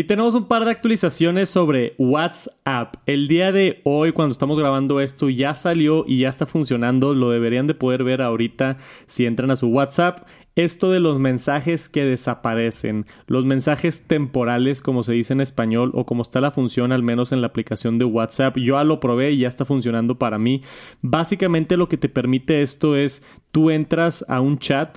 Y 0.00 0.04
tenemos 0.04 0.34
un 0.34 0.46
par 0.46 0.64
de 0.64 0.70
actualizaciones 0.70 1.50
sobre 1.50 1.94
WhatsApp. 1.98 2.94
El 3.04 3.28
día 3.28 3.52
de 3.52 3.82
hoy, 3.84 4.12
cuando 4.12 4.32
estamos 4.32 4.58
grabando 4.58 4.98
esto, 4.98 5.28
ya 5.28 5.52
salió 5.52 6.06
y 6.08 6.20
ya 6.20 6.30
está 6.30 6.46
funcionando. 6.46 7.12
Lo 7.12 7.28
deberían 7.28 7.66
de 7.66 7.74
poder 7.74 8.02
ver 8.02 8.22
ahorita 8.22 8.78
si 9.06 9.26
entran 9.26 9.50
a 9.50 9.56
su 9.56 9.66
WhatsApp. 9.66 10.26
Esto 10.56 10.90
de 10.90 11.00
los 11.00 11.18
mensajes 11.18 11.90
que 11.90 12.06
desaparecen, 12.06 13.04
los 13.26 13.44
mensajes 13.44 14.00
temporales, 14.06 14.80
como 14.80 15.02
se 15.02 15.12
dice 15.12 15.34
en 15.34 15.42
español, 15.42 15.90
o 15.92 16.06
como 16.06 16.22
está 16.22 16.40
la 16.40 16.50
función, 16.50 16.92
al 16.92 17.02
menos 17.02 17.32
en 17.32 17.42
la 17.42 17.48
aplicación 17.48 17.98
de 17.98 18.06
WhatsApp. 18.06 18.56
Yo 18.56 18.76
ya 18.78 18.84
lo 18.84 19.00
probé 19.00 19.32
y 19.32 19.40
ya 19.40 19.48
está 19.48 19.66
funcionando 19.66 20.18
para 20.18 20.38
mí. 20.38 20.62
Básicamente 21.02 21.76
lo 21.76 21.90
que 21.90 21.98
te 21.98 22.08
permite 22.08 22.62
esto 22.62 22.96
es, 22.96 23.22
tú 23.50 23.68
entras 23.68 24.24
a 24.28 24.40
un 24.40 24.58
chat, 24.58 24.96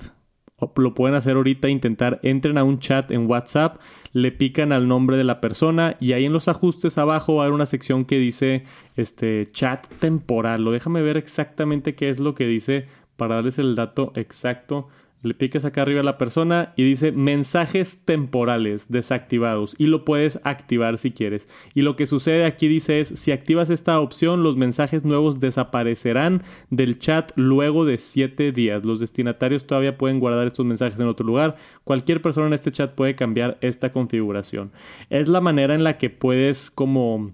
lo 0.76 0.94
pueden 0.94 1.16
hacer 1.16 1.36
ahorita, 1.36 1.68
intentar, 1.68 2.20
entren 2.22 2.58
a 2.58 2.64
un 2.64 2.78
chat 2.78 3.10
en 3.10 3.28
WhatsApp, 3.28 3.80
le 4.12 4.32
pican 4.32 4.72
al 4.72 4.88
nombre 4.88 5.16
de 5.16 5.24
la 5.24 5.40
persona 5.40 5.96
y 6.00 6.12
ahí 6.12 6.24
en 6.24 6.32
los 6.32 6.48
ajustes 6.48 6.98
abajo 6.98 7.36
va 7.36 7.42
a 7.42 7.44
haber 7.46 7.54
una 7.54 7.66
sección 7.66 8.04
que 8.04 8.18
dice 8.18 8.64
este 8.96 9.46
chat 9.50 9.86
temporal. 9.98 10.62
Lo 10.62 10.70
déjame 10.70 11.02
ver 11.02 11.16
exactamente 11.16 11.94
qué 11.94 12.10
es 12.10 12.18
lo 12.18 12.34
que 12.34 12.46
dice 12.46 12.86
para 13.16 13.36
darles 13.36 13.58
el 13.58 13.74
dato 13.74 14.12
exacto 14.14 14.88
le 15.24 15.34
picas 15.34 15.64
acá 15.64 15.82
arriba 15.82 16.00
a 16.00 16.04
la 16.04 16.18
persona 16.18 16.74
y 16.76 16.84
dice 16.84 17.10
mensajes 17.10 18.02
temporales 18.04 18.90
desactivados 18.90 19.74
y 19.78 19.86
lo 19.86 20.04
puedes 20.04 20.38
activar 20.44 20.98
si 20.98 21.12
quieres. 21.12 21.48
Y 21.74 21.82
lo 21.82 21.96
que 21.96 22.06
sucede 22.06 22.44
aquí 22.44 22.68
dice 22.68 23.00
es, 23.00 23.08
si 23.08 23.32
activas 23.32 23.70
esta 23.70 23.98
opción, 24.00 24.42
los 24.42 24.58
mensajes 24.58 25.04
nuevos 25.04 25.40
desaparecerán 25.40 26.42
del 26.68 26.98
chat 26.98 27.32
luego 27.36 27.86
de 27.86 27.96
7 27.96 28.52
días. 28.52 28.84
Los 28.84 29.00
destinatarios 29.00 29.66
todavía 29.66 29.96
pueden 29.96 30.20
guardar 30.20 30.46
estos 30.46 30.66
mensajes 30.66 31.00
en 31.00 31.08
otro 31.08 31.26
lugar. 31.26 31.56
Cualquier 31.84 32.20
persona 32.20 32.48
en 32.48 32.52
este 32.52 32.70
chat 32.70 32.94
puede 32.94 33.14
cambiar 33.14 33.56
esta 33.62 33.92
configuración. 33.92 34.72
Es 35.08 35.28
la 35.28 35.40
manera 35.40 35.74
en 35.74 35.84
la 35.84 35.96
que 35.96 36.10
puedes 36.10 36.70
como 36.70 37.32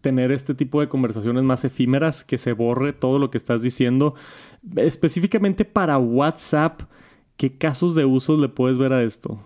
tener 0.00 0.32
este 0.32 0.54
tipo 0.54 0.80
de 0.80 0.88
conversaciones 0.88 1.44
más 1.44 1.64
efímeras, 1.64 2.24
que 2.24 2.38
se 2.38 2.52
borre 2.52 2.92
todo 2.92 3.18
lo 3.18 3.30
que 3.30 3.38
estás 3.38 3.62
diciendo. 3.62 4.14
Específicamente 4.76 5.64
para 5.64 5.98
WhatsApp, 5.98 6.82
¿qué 7.36 7.56
casos 7.56 7.94
de 7.94 8.04
uso 8.04 8.36
le 8.36 8.48
puedes 8.48 8.78
ver 8.78 8.92
a 8.92 9.02
esto? 9.02 9.40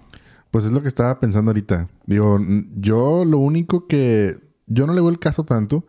Pues 0.50 0.64
es 0.64 0.72
lo 0.72 0.82
que 0.82 0.88
estaba 0.88 1.20
pensando 1.20 1.50
ahorita. 1.50 1.88
Digo, 2.06 2.38
yo 2.76 3.24
lo 3.24 3.38
único 3.38 3.86
que... 3.86 4.38
Yo 4.66 4.86
no 4.86 4.94
le 4.94 5.00
veo 5.00 5.10
el 5.10 5.18
caso 5.18 5.44
tanto. 5.44 5.84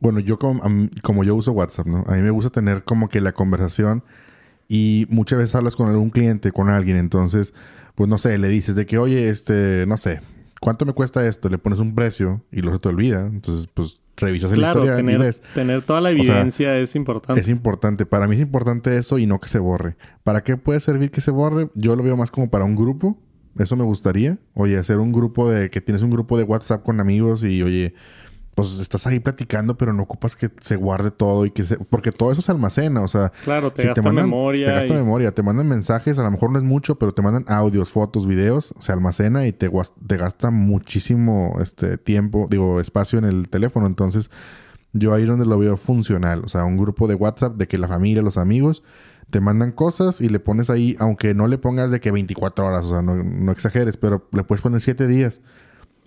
Bueno, 0.00 0.20
yo 0.20 0.38
como, 0.38 0.62
como 1.02 1.24
yo 1.24 1.34
uso 1.34 1.52
WhatsApp, 1.52 1.86
¿no? 1.86 2.04
A 2.06 2.14
mí 2.14 2.22
me 2.22 2.30
gusta 2.30 2.50
tener 2.50 2.84
como 2.84 3.08
que 3.08 3.20
la 3.20 3.32
conversación 3.32 4.04
y 4.68 5.06
muchas 5.10 5.38
veces 5.38 5.54
hablas 5.54 5.74
con 5.74 5.88
algún 5.88 6.10
cliente, 6.10 6.52
con 6.52 6.68
alguien, 6.68 6.96
entonces, 6.96 7.54
pues 7.94 8.08
no 8.08 8.18
sé, 8.18 8.38
le 8.38 8.48
dices 8.48 8.76
de 8.76 8.86
que, 8.86 8.98
oye, 8.98 9.28
este, 9.28 9.84
no 9.88 9.96
sé, 9.96 10.20
¿cuánto 10.60 10.84
me 10.84 10.92
cuesta 10.92 11.26
esto? 11.26 11.48
Le 11.48 11.58
pones 11.58 11.78
un 11.78 11.94
precio 11.94 12.44
y 12.50 12.60
luego 12.60 12.76
se 12.76 12.80
te 12.80 12.88
olvida. 12.88 13.26
Entonces, 13.26 13.68
pues 13.72 14.00
revisas 14.16 14.52
el 14.52 14.60
historial 14.60 14.96
tener, 14.96 15.14
y 15.14 15.18
ves. 15.18 15.42
Tener 15.54 15.82
toda 15.82 16.00
la 16.00 16.10
evidencia 16.10 16.76
es 16.78 16.96
importante. 16.96 17.40
Es 17.40 17.48
importante. 17.48 18.06
Para 18.06 18.26
mí 18.26 18.36
es 18.36 18.42
importante 18.42 18.96
eso 18.96 19.18
y 19.18 19.26
no 19.26 19.40
que 19.40 19.48
se 19.48 19.58
borre. 19.58 19.96
¿Para 20.24 20.42
qué 20.42 20.56
puede 20.56 20.80
servir 20.80 21.10
que 21.10 21.20
se 21.20 21.30
borre? 21.30 21.70
Yo 21.74 21.96
lo 21.96 22.02
veo 22.02 22.16
más 22.16 22.30
como 22.30 22.50
para 22.50 22.64
un 22.64 22.76
grupo. 22.76 23.18
Eso 23.58 23.76
me 23.76 23.84
gustaría. 23.84 24.38
Oye, 24.54 24.78
hacer 24.78 24.98
un 24.98 25.12
grupo 25.12 25.50
de... 25.50 25.70
Que 25.70 25.80
tienes 25.80 26.02
un 26.02 26.10
grupo 26.10 26.38
de 26.38 26.44
WhatsApp 26.44 26.82
con 26.82 27.00
amigos 27.00 27.44
y, 27.44 27.62
oye... 27.62 27.94
pues 28.58 28.80
estás 28.80 29.06
ahí 29.06 29.20
platicando, 29.20 29.78
pero 29.78 29.92
no 29.92 30.02
ocupas 30.02 30.34
que 30.34 30.50
se 30.58 30.74
guarde 30.74 31.12
todo 31.12 31.46
y 31.46 31.52
que 31.52 31.62
se... 31.62 31.76
Porque 31.76 32.10
todo 32.10 32.32
eso 32.32 32.42
se 32.42 32.50
almacena, 32.50 33.02
o 33.02 33.06
sea... 33.06 33.30
Claro, 33.44 33.70
te 33.72 33.86
gasta 33.86 34.10
memoria. 34.10 34.66
Te 34.66 34.72
gasta 34.72 34.94
memoria, 34.94 35.30
te 35.30 35.44
mandan 35.44 35.68
mensajes, 35.68 36.18
a 36.18 36.24
lo 36.24 36.30
mejor 36.32 36.50
no 36.50 36.58
es 36.58 36.64
mucho, 36.64 36.98
pero 36.98 37.14
te 37.14 37.22
mandan 37.22 37.44
audios, 37.46 37.90
fotos, 37.90 38.26
videos, 38.26 38.74
se 38.80 38.90
almacena 38.90 39.46
y 39.46 39.52
te, 39.52 39.70
te 40.08 40.16
gasta 40.16 40.50
muchísimo 40.50 41.58
este 41.60 41.98
tiempo, 41.98 42.48
digo, 42.50 42.80
espacio 42.80 43.20
en 43.20 43.26
el 43.26 43.48
teléfono. 43.48 43.86
Entonces, 43.86 44.28
yo 44.92 45.14
ahí 45.14 45.22
es 45.22 45.28
donde 45.28 45.46
lo 45.46 45.56
veo 45.60 45.76
funcional. 45.76 46.42
O 46.44 46.48
sea, 46.48 46.64
un 46.64 46.76
grupo 46.76 47.06
de 47.06 47.14
WhatsApp 47.14 47.54
de 47.58 47.68
que 47.68 47.78
la 47.78 47.86
familia, 47.86 48.22
los 48.22 48.38
amigos, 48.38 48.82
te 49.30 49.40
mandan 49.40 49.70
cosas 49.70 50.20
y 50.20 50.30
le 50.30 50.40
pones 50.40 50.68
ahí, 50.68 50.96
aunque 50.98 51.32
no 51.32 51.46
le 51.46 51.58
pongas 51.58 51.92
de 51.92 52.00
que 52.00 52.10
24 52.10 52.66
horas, 52.66 52.86
o 52.86 52.88
sea, 52.88 53.02
no, 53.02 53.14
no 53.22 53.52
exageres, 53.52 53.96
pero 53.96 54.28
le 54.32 54.42
puedes 54.42 54.62
poner 54.62 54.80
7 54.80 55.06
días 55.06 55.42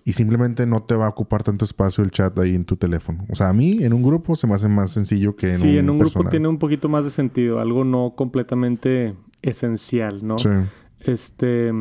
y 0.04 0.12
simplemente 0.12 0.66
no 0.66 0.82
te 0.82 0.94
va 0.94 1.06
a 1.06 1.08
ocupar 1.08 1.42
tanto 1.42 1.64
espacio 1.64 2.02
el 2.02 2.10
chat 2.10 2.36
ahí 2.38 2.54
en 2.54 2.64
tu 2.64 2.76
teléfono. 2.76 3.24
O 3.30 3.34
sea, 3.34 3.48
a 3.48 3.52
mí 3.52 3.78
en 3.82 3.92
un 3.92 4.02
grupo 4.02 4.34
se 4.36 4.46
me 4.46 4.54
hace 4.54 4.68
más 4.68 4.90
sencillo 4.90 5.36
que 5.36 5.52
en 5.52 5.58
sí, 5.58 5.66
un 5.66 5.72
Sí, 5.72 5.78
en 5.78 5.90
un 5.90 5.98
grupo 5.98 6.24
tiene 6.28 6.48
un 6.48 6.58
poquito 6.58 6.88
más 6.88 7.04
de 7.04 7.10
sentido, 7.10 7.60
algo 7.60 7.84
no 7.84 8.14
completamente 8.16 9.14
esencial, 9.42 10.26
¿no? 10.26 10.38
Sí. 10.38 10.48
Este, 11.00 11.72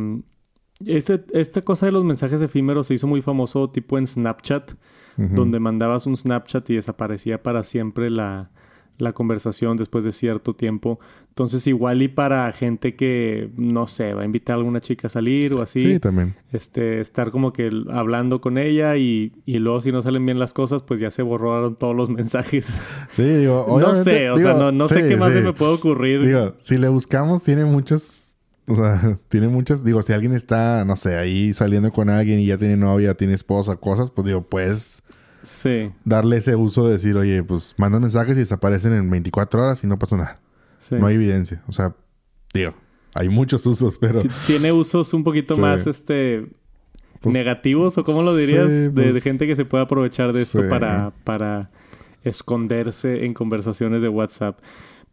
este, 0.86 1.24
esta 1.34 1.62
cosa 1.62 1.88
de 1.88 1.92
los 1.92 2.04
mensajes 2.04 2.42
efímeros 2.42 2.88
se 2.88 2.96
hizo 2.96 3.08
muy 3.08 3.22
famoso 3.22 3.70
tipo 3.70 3.98
en 3.98 4.08
Snapchat, 4.08 4.74
donde 5.18 5.60
mandabas 5.60 6.08
un 6.08 6.18
Snapchat 6.18 6.68
y 6.72 6.76
desaparecía 6.76 7.44
para 7.44 7.64
siempre 7.64 8.10
la, 8.10 8.50
la 9.02 9.14
conversación 9.14 9.78
después 9.78 10.04
de 10.04 10.12
cierto 10.12 10.54
tiempo. 10.54 11.00
Entonces, 11.30 11.66
igual 11.66 12.02
y 12.02 12.08
para 12.08 12.52
gente 12.52 12.96
que, 12.96 13.50
no 13.58 13.88
sé, 13.88 14.14
va 14.14 14.22
a 14.22 14.26
invitar 14.26 14.54
a 14.54 14.58
alguna 14.58 14.80
chica 14.80 15.08
a 15.08 15.10
salir 15.10 15.54
o 15.54 15.62
así. 15.62 15.80
Sí, 15.80 16.00
también. 16.00 16.36
Este, 16.52 17.02
estar 17.02 17.32
como 17.32 17.52
que 17.52 17.72
hablando 17.90 18.42
con 18.42 18.58
ella 18.58 18.98
y, 18.98 19.34
y 19.46 19.58
luego 19.60 19.82
si 19.82 19.92
no 19.92 20.02
salen 20.02 20.26
bien 20.26 20.40
las 20.40 20.54
cosas, 20.54 20.84
pues 20.84 21.00
ya 21.00 21.10
se 21.10 21.24
borraron 21.24 21.76
todos 21.78 21.96
los 21.96 22.10
mensajes. 22.20 22.74
Sí, 23.10 23.24
digo, 23.24 23.66
No 23.80 23.94
sé, 23.94 24.30
o 24.30 24.38
sea, 24.38 24.54
no, 24.54 24.72
no 24.72 24.88
sé 24.88 25.08
qué 25.08 25.18
más 25.18 25.34
se 25.34 25.42
me 25.42 25.54
puede 25.54 25.72
ocurrir. 25.72 26.26
Digo, 26.26 26.56
si 26.60 26.78
le 26.78 26.88
buscamos, 26.90 27.44
tiene 27.44 27.66
muchas... 27.66 28.36
O 28.68 28.76
sea, 28.76 29.20
tiene 29.30 29.48
muchas... 29.48 29.84
Digo, 29.84 30.04
si 30.04 30.14
alguien 30.14 30.34
está, 30.34 30.86
no 30.86 30.96
sé, 30.96 31.18
ahí 31.18 31.54
saliendo 31.54 31.92
con 31.92 32.10
alguien 32.10 32.40
y 32.40 32.46
ya 32.46 32.58
tiene 32.58 32.78
novia, 32.78 33.16
tiene 33.16 33.34
esposa, 33.34 33.78
cosas, 33.78 34.12
pues 34.12 34.28
digo, 34.28 34.44
pues 34.44 35.02
Sí. 35.44 35.92
Darle 36.06 36.38
ese 36.38 36.56
uso 36.56 36.86
de 36.86 36.94
decir, 36.94 37.16
oye, 37.18 37.44
pues 37.44 37.76
mandan 37.78 38.02
mensajes 38.02 38.36
y 38.36 38.40
desaparecen 38.40 38.94
en 38.94 39.10
24 39.10 39.64
horas 39.64 39.84
y 39.84 39.88
no 39.88 39.98
pasó 39.98 40.18
nada. 40.18 40.40
No 40.92 41.08
hay 41.08 41.16
evidencia. 41.16 41.62
O 41.68 41.72
sea, 41.72 41.96
digo, 42.54 42.74
hay 43.14 43.30
muchos 43.30 43.66
usos, 43.66 43.98
pero... 44.00 44.22
Tiene 44.48 44.72
usos 44.72 45.14
un 45.14 45.24
poquito 45.24 45.58
más, 45.60 45.88
este... 45.88 46.48
Pues, 47.20 47.34
negativos 47.36 48.00
o 48.00 48.04
cómo 48.04 48.24
lo 48.24 48.36
dirías 48.36 48.68
de, 48.68 48.90
pues, 48.90 49.22
gente 49.22 49.46
que 49.46 49.56
se 49.56 49.64
puede 49.64 49.84
aprovechar 49.84 50.34
de 50.34 50.42
esto 50.42 50.68
para, 50.70 51.14
para 51.24 51.70
esconderse 52.24 53.26
en 53.26 53.36
conversaciones 53.36 54.02
de 54.02 54.10
WhatsApp. 54.10 54.60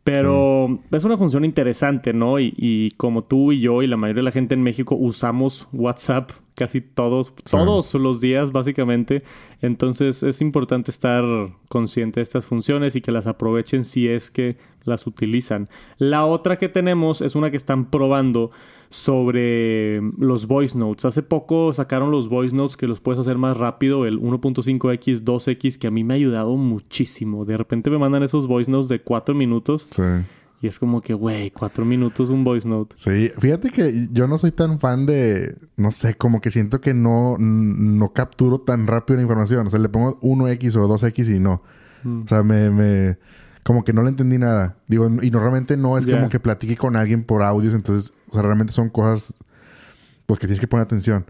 Pero 0.04 0.80
es 0.90 1.04
una 1.04 1.18
función 1.18 1.44
interesante, 1.44 2.14
¿no? 2.14 2.40
Y, 2.40 2.54
y, 2.56 2.92
como 2.92 3.24
tú 3.24 3.52
y 3.52 3.60
yo 3.60 3.82
y 3.82 3.86
la 3.86 3.98
mayoría 3.98 4.20
de 4.20 4.24
la 4.24 4.32
gente 4.32 4.54
en 4.54 4.62
México 4.62 4.94
usamos 4.94 5.68
WhatsApp 5.70 6.30
casi 6.59 6.81
todos, 6.81 7.33
todos 7.49 7.94
los 7.94 8.21
días 8.21 8.51
básicamente. 8.51 9.23
Entonces 9.62 10.25
es 10.25 10.40
importante 10.40 10.90
estar 10.90 11.23
consciente 11.68 12.18
de 12.18 12.25
estas 12.25 12.47
funciones 12.47 12.97
y 12.97 13.01
que 13.01 13.12
las 13.12 13.29
aprovechen 13.29 13.85
si 13.85 14.09
es 14.09 14.33
que 14.33 14.57
las 14.83 15.07
utilizan. 15.07 15.68
La 15.99 16.27
otra 16.27 16.59
que 16.59 16.68
tenemos 16.68 17.21
es 17.21 17.37
una 17.37 17.53
que 17.53 17.57
están 17.57 17.90
probando 17.90 18.51
sobre 18.90 20.01
los 20.18 20.47
voice 20.49 20.77
notes. 20.77 21.05
Hace 21.05 21.23
poco 21.23 21.73
sacaron 21.73 22.11
los 22.11 22.29
voice 22.29 22.57
notes 22.57 22.77
que 22.77 22.88
los 22.88 22.99
puedes 22.99 23.21
hacer 23.21 23.38
más 23.38 23.57
rápido, 23.57 24.05
el 24.05 24.18
1.5x, 24.18 25.23
2x, 25.23 25.79
que 25.79 25.87
a 25.87 25.90
mí 25.92 26.03
me 26.03 26.14
ha 26.14 26.16
ayudado 26.16 26.57
muchísimo. 26.57 27.44
De 27.44 27.57
repente 27.57 27.88
me 27.88 27.99
mandan 27.99 28.25
esos 28.25 28.49
voice 28.49 28.71
notes 28.71 28.88
de 28.88 29.01
4 29.01 29.33
minutos. 29.35 29.87
Sí. 29.90 30.03
Y 30.61 30.66
es 30.66 30.79
como 30.79 31.01
que, 31.01 31.14
güey, 31.14 31.51
cuatro 31.51 31.85
minutos 31.85 32.31
un 32.31 32.42
voice 32.42 32.68
note. 32.68 32.97
Sí, 32.99 33.31
fíjate 33.38 33.71
que 33.71 34.09
yo 34.11 34.27
no 34.27 34.38
soy 34.38 34.51
tan 34.51 34.81
fan 34.81 35.07
de, 35.07 35.57
no 35.77 35.92
sé, 35.92 36.14
como 36.14 36.40
que 36.40 36.51
siento 36.51 36.81
que 36.81 36.94
no, 36.94 37.37
no 37.38 38.12
capturo 38.12 38.59
tan 38.59 38.88
rápido 38.88 39.18
la 39.18 39.23
información. 39.23 39.68
O 39.68 39.71
sea, 39.71 39.79
le 39.79 39.88
pongo 39.88 40.21
1X 40.21 40.77
o 40.77 40.88
2X 40.88 41.37
y 41.37 41.38
no. 41.38 41.62
Mm. 42.03 42.23
O 42.23 42.29
sea, 42.29 42.42
me, 42.42 42.71
me, 42.71 43.18
como 43.62 43.85
que 43.85 43.92
no 43.92 44.03
le 44.03 44.09
entendí 44.09 44.37
nada. 44.38 44.79
Digo, 44.88 45.09
y 45.23 45.31
normalmente 45.31 45.77
no 45.77 45.97
es 45.97 46.07
como 46.07 46.29
que 46.29 46.40
platique 46.40 46.77
con 46.77 46.97
alguien 46.97 47.23
por 47.23 47.44
audios. 47.44 47.75
Entonces, 47.75 48.12
o 48.29 48.33
sea, 48.33 48.42
realmente 48.42 48.73
son 48.73 48.88
cosas, 48.88 49.35
pues 50.27 50.40
que 50.40 50.49
tienes 50.49 50.61
que 50.61 50.66
poner 50.66 50.85
atención. 50.85 51.27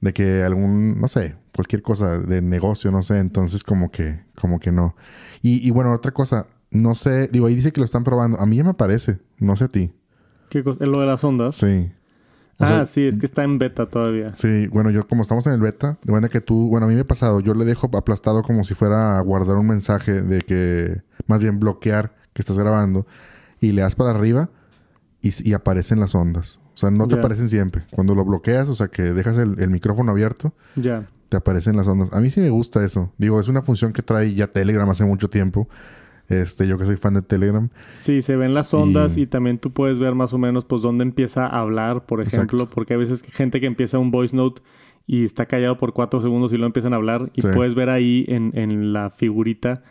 De 0.00 0.14
que 0.14 0.42
algún, 0.42 0.98
no 0.98 1.08
sé, 1.08 1.36
cualquier 1.54 1.82
cosa 1.82 2.18
de 2.18 2.40
negocio, 2.40 2.90
no 2.90 3.02
sé. 3.02 3.18
Entonces, 3.18 3.64
como 3.64 3.90
que, 3.90 4.24
como 4.34 4.60
que 4.60 4.72
no. 4.72 4.96
Y, 5.42 5.66
y 5.66 5.70
bueno, 5.70 5.92
otra 5.92 6.12
cosa 6.12 6.46
no 6.72 6.94
sé, 6.94 7.28
digo, 7.28 7.46
ahí 7.46 7.54
dice 7.54 7.72
que 7.72 7.80
lo 7.80 7.84
están 7.84 8.04
probando. 8.04 8.40
A 8.40 8.46
mí 8.46 8.56
ya 8.56 8.64
me 8.64 8.74
parece, 8.74 9.18
no 9.38 9.56
sé 9.56 9.64
a 9.64 9.68
ti. 9.68 9.92
¿Qué 10.48 10.62
cosa? 10.64 10.84
¿Lo 10.84 11.00
de 11.00 11.06
las 11.06 11.22
ondas? 11.24 11.56
Sí. 11.56 11.90
ah, 12.58 12.84
sí, 12.86 13.06
es 13.06 13.18
que 13.18 13.26
está 13.26 13.44
en 13.44 13.58
beta 13.58 13.86
todavía. 13.86 14.34
Sí, 14.36 14.66
bueno, 14.68 14.90
yo 14.90 15.06
como 15.06 15.22
estamos 15.22 15.46
en 15.46 15.52
el 15.52 15.60
beta, 15.60 15.98
de 16.04 16.12
manera 16.12 16.30
que 16.30 16.40
tú, 16.40 16.68
bueno, 16.68 16.86
a 16.86 16.88
mí 16.88 16.94
me 16.94 17.00
ha 17.00 17.06
pasado, 17.06 17.40
yo 17.40 17.54
le 17.54 17.64
dejo 17.64 17.88
aplastado 17.96 18.42
como 18.42 18.64
si 18.64 18.74
fuera 18.74 19.18
a 19.18 19.20
guardar 19.20 19.56
un 19.56 19.66
mensaje 19.66 20.22
de 20.22 20.40
que, 20.40 21.02
más 21.26 21.42
bien 21.42 21.58
bloquear 21.58 22.14
que 22.32 22.42
estás 22.42 22.58
grabando, 22.58 23.06
y 23.60 23.72
le 23.72 23.82
das 23.82 23.94
para 23.94 24.10
arriba 24.10 24.50
y, 25.22 25.52
aparecen 25.52 26.00
las 26.00 26.14
ondas. 26.14 26.58
O 26.74 26.78
sea, 26.78 26.90
no 26.90 27.06
te 27.06 27.14
aparecen 27.14 27.48
siempre. 27.48 27.84
Cuando 27.90 28.14
lo 28.14 28.24
bloqueas, 28.24 28.68
o 28.68 28.74
sea, 28.74 28.88
que 28.88 29.02
dejas 29.02 29.38
el, 29.38 29.70
micrófono 29.70 30.10
abierto, 30.10 30.52
ya. 30.74 31.06
te 31.28 31.36
aparecen 31.36 31.76
las 31.76 31.86
ondas. 31.86 32.12
A 32.12 32.20
mí 32.20 32.30
sí 32.30 32.40
me 32.40 32.50
gusta 32.50 32.84
eso. 32.84 33.12
Digo, 33.18 33.38
es 33.38 33.48
una 33.48 33.62
función 33.62 33.92
que 33.92 34.02
trae 34.02 34.34
ya 34.34 34.48
Telegram 34.48 34.88
hace 34.90 35.04
mucho 35.04 35.30
tiempo. 35.30 35.68
Este, 36.32 36.66
yo 36.66 36.78
que 36.78 36.84
soy 36.84 36.96
fan 36.96 37.14
de 37.14 37.22
Telegram. 37.22 37.68
Sí, 37.92 38.22
se 38.22 38.36
ven 38.36 38.54
las 38.54 38.72
ondas 38.74 39.16
y, 39.16 39.26
también 39.26 39.58
tú 39.58 39.72
puedes 39.72 39.98
ver 39.98 40.14
más 40.14 40.32
o 40.32 40.38
menos 40.38 40.64
pues 40.64 40.82
dónde 40.82 41.02
empieza 41.02 41.46
a 41.46 41.60
hablar, 41.60 42.06
por 42.06 42.20
ejemplo, 42.20 42.68
porque 42.68 42.94
a 42.94 42.96
veces 42.96 43.22
gente 43.22 43.60
que 43.60 43.66
empieza 43.66 43.98
un 43.98 44.10
voice 44.10 44.34
note 44.34 44.62
y 45.06 45.24
está 45.24 45.46
callado 45.46 45.78
por 45.78 45.92
cuatro 45.92 46.22
segundos 46.22 46.52
y 46.52 46.56
luego 46.56 46.68
empiezan 46.68 46.92
a 46.92 46.96
hablar 46.96 47.30
y 47.34 47.42
puedes 47.42 47.74
ver 47.74 47.90
ahí 47.90 48.24
en, 48.28 48.52
en 48.54 48.92
la 48.92 49.10
figurita 49.10 49.82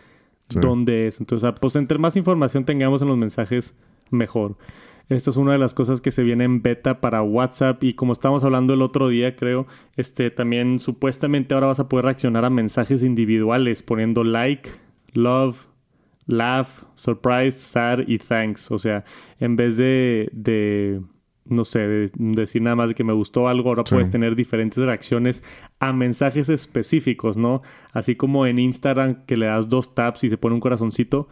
dónde 0.49 1.07
es. 1.07 1.19
Entonces, 1.19 1.53
pues 1.59 1.75
entre 1.75 1.97
más 1.97 2.17
información 2.17 2.65
tengamos 2.65 3.01
en 3.01 3.07
los 3.07 3.17
mensajes, 3.17 3.75
mejor. 4.09 4.57
Esta 5.09 5.29
es 5.29 5.37
una 5.37 5.51
de 5.51 5.57
las 5.57 5.73
cosas 5.73 5.99
que 5.99 6.11
se 6.11 6.23
viene 6.23 6.45
en 6.45 6.61
beta 6.61 7.01
para 7.01 7.21
WhatsApp 7.21 7.83
y 7.83 7.93
como 7.93 8.13
estábamos 8.13 8.45
hablando 8.45 8.73
el 8.73 8.81
otro 8.81 9.09
día, 9.09 9.35
creo, 9.35 9.67
este 9.97 10.31
también 10.31 10.79
supuestamente 10.79 11.53
ahora 11.53 11.67
vas 11.67 11.81
a 11.81 11.89
poder 11.89 12.05
reaccionar 12.05 12.45
a 12.45 12.49
mensajes 12.49 13.03
individuales 13.03 13.83
poniendo 13.83 14.23
like, 14.23 14.69
love, 15.11 15.65
laugh, 16.27 16.83
surprise, 16.95 17.57
sad 17.57 17.99
y 18.07 18.17
thanks. 18.17 18.71
O 18.71 18.79
sea, 18.79 19.03
en 19.39 19.55
vez 19.55 19.77
de, 19.77 20.29
de 20.33 21.01
no 21.45 21.65
sé, 21.65 21.79
de 21.79 22.11
decir 22.15 22.61
nada 22.61 22.75
más 22.75 22.89
de 22.89 22.95
que 22.95 23.03
me 23.03 23.13
gustó 23.13 23.47
algo, 23.47 23.69
ahora 23.69 23.83
puedes 23.83 24.09
tener 24.09 24.35
diferentes 24.35 24.83
reacciones 24.83 25.43
a 25.79 25.93
mensajes 25.93 26.49
específicos, 26.49 27.37
¿no? 27.37 27.61
Así 27.91 28.15
como 28.15 28.45
en 28.45 28.59
Instagram 28.59 29.25
que 29.25 29.37
le 29.37 29.47
das 29.47 29.69
dos 29.69 29.93
taps 29.93 30.23
y 30.23 30.29
se 30.29 30.37
pone 30.37 30.55
un 30.55 30.61
corazoncito, 30.61 31.27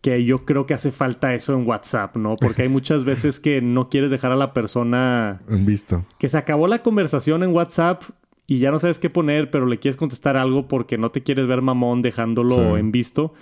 que 0.00 0.22
yo 0.24 0.44
creo 0.44 0.66
que 0.66 0.74
hace 0.74 0.92
falta 0.92 1.34
eso 1.34 1.54
en 1.54 1.66
WhatsApp, 1.66 2.16
¿no? 2.16 2.36
Porque 2.36 2.62
hay 2.62 2.68
muchas 2.68 3.04
veces 3.06 3.40
que 3.40 3.62
no 3.62 3.88
quieres 3.88 4.10
dejar 4.10 4.32
a 4.32 4.36
la 4.36 4.52
persona... 4.52 5.40
En 5.48 5.64
visto. 5.64 6.04
Que 6.18 6.28
se 6.28 6.36
acabó 6.36 6.66
la 6.66 6.82
conversación 6.82 7.42
en 7.42 7.54
WhatsApp 7.54 8.02
y 8.46 8.58
ya 8.58 8.70
no 8.70 8.78
sabes 8.78 8.98
qué 8.98 9.08
poner, 9.08 9.50
pero 9.50 9.64
le 9.64 9.78
quieres 9.78 9.96
contestar 9.96 10.36
algo 10.36 10.68
porque 10.68 10.98
no 10.98 11.10
te 11.10 11.22
quieres 11.22 11.46
ver 11.46 11.62
mamón 11.62 12.02
dejándolo 12.02 12.76
en 12.76 12.92
visto. 12.92 13.32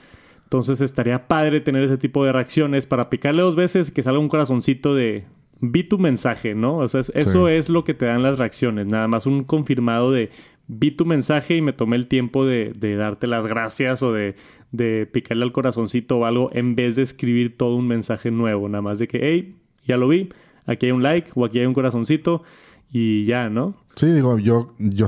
Entonces 0.52 0.82
estaría 0.82 1.28
padre 1.28 1.62
tener 1.62 1.82
ese 1.82 1.96
tipo 1.96 2.26
de 2.26 2.30
reacciones 2.30 2.84
para 2.84 3.08
picarle 3.08 3.40
dos 3.40 3.56
veces 3.56 3.88
y 3.88 3.92
que 3.92 4.02
salga 4.02 4.20
un 4.20 4.28
corazoncito 4.28 4.94
de 4.94 5.24
vi 5.60 5.82
tu 5.82 5.98
mensaje, 5.98 6.54
¿no? 6.54 6.76
O 6.76 6.88
sea, 6.88 7.00
eso 7.00 7.48
es 7.48 7.70
lo 7.70 7.84
que 7.84 7.94
te 7.94 8.04
dan 8.04 8.22
las 8.22 8.36
reacciones, 8.36 8.86
nada 8.86 9.08
más 9.08 9.24
un 9.24 9.44
confirmado 9.44 10.12
de 10.12 10.28
vi 10.66 10.90
tu 10.90 11.06
mensaje 11.06 11.56
y 11.56 11.62
me 11.62 11.72
tomé 11.72 11.96
el 11.96 12.06
tiempo 12.06 12.44
de, 12.44 12.74
darte 12.98 13.28
las 13.28 13.46
gracias 13.46 14.02
o 14.02 14.12
de, 14.12 14.34
de, 14.72 15.08
picarle 15.10 15.44
al 15.44 15.52
corazoncito 15.52 16.18
o 16.18 16.26
algo 16.26 16.50
en 16.52 16.76
vez 16.76 16.96
de 16.96 17.02
escribir 17.02 17.56
todo 17.56 17.74
un 17.74 17.88
mensaje 17.88 18.30
nuevo, 18.30 18.68
nada 18.68 18.82
más 18.82 18.98
de 18.98 19.08
que, 19.08 19.20
hey, 19.22 19.56
ya 19.86 19.96
lo 19.96 20.06
vi, 20.06 20.28
aquí 20.66 20.84
hay 20.84 20.92
un 20.92 21.02
like 21.02 21.30
o 21.34 21.46
aquí 21.46 21.60
hay 21.60 21.64
un 21.64 21.72
corazoncito 21.72 22.42
y 22.90 23.24
ya, 23.24 23.48
¿no? 23.48 23.74
Sí, 23.94 24.04
digo, 24.12 24.38
yo, 24.38 24.74
yo 24.78 25.06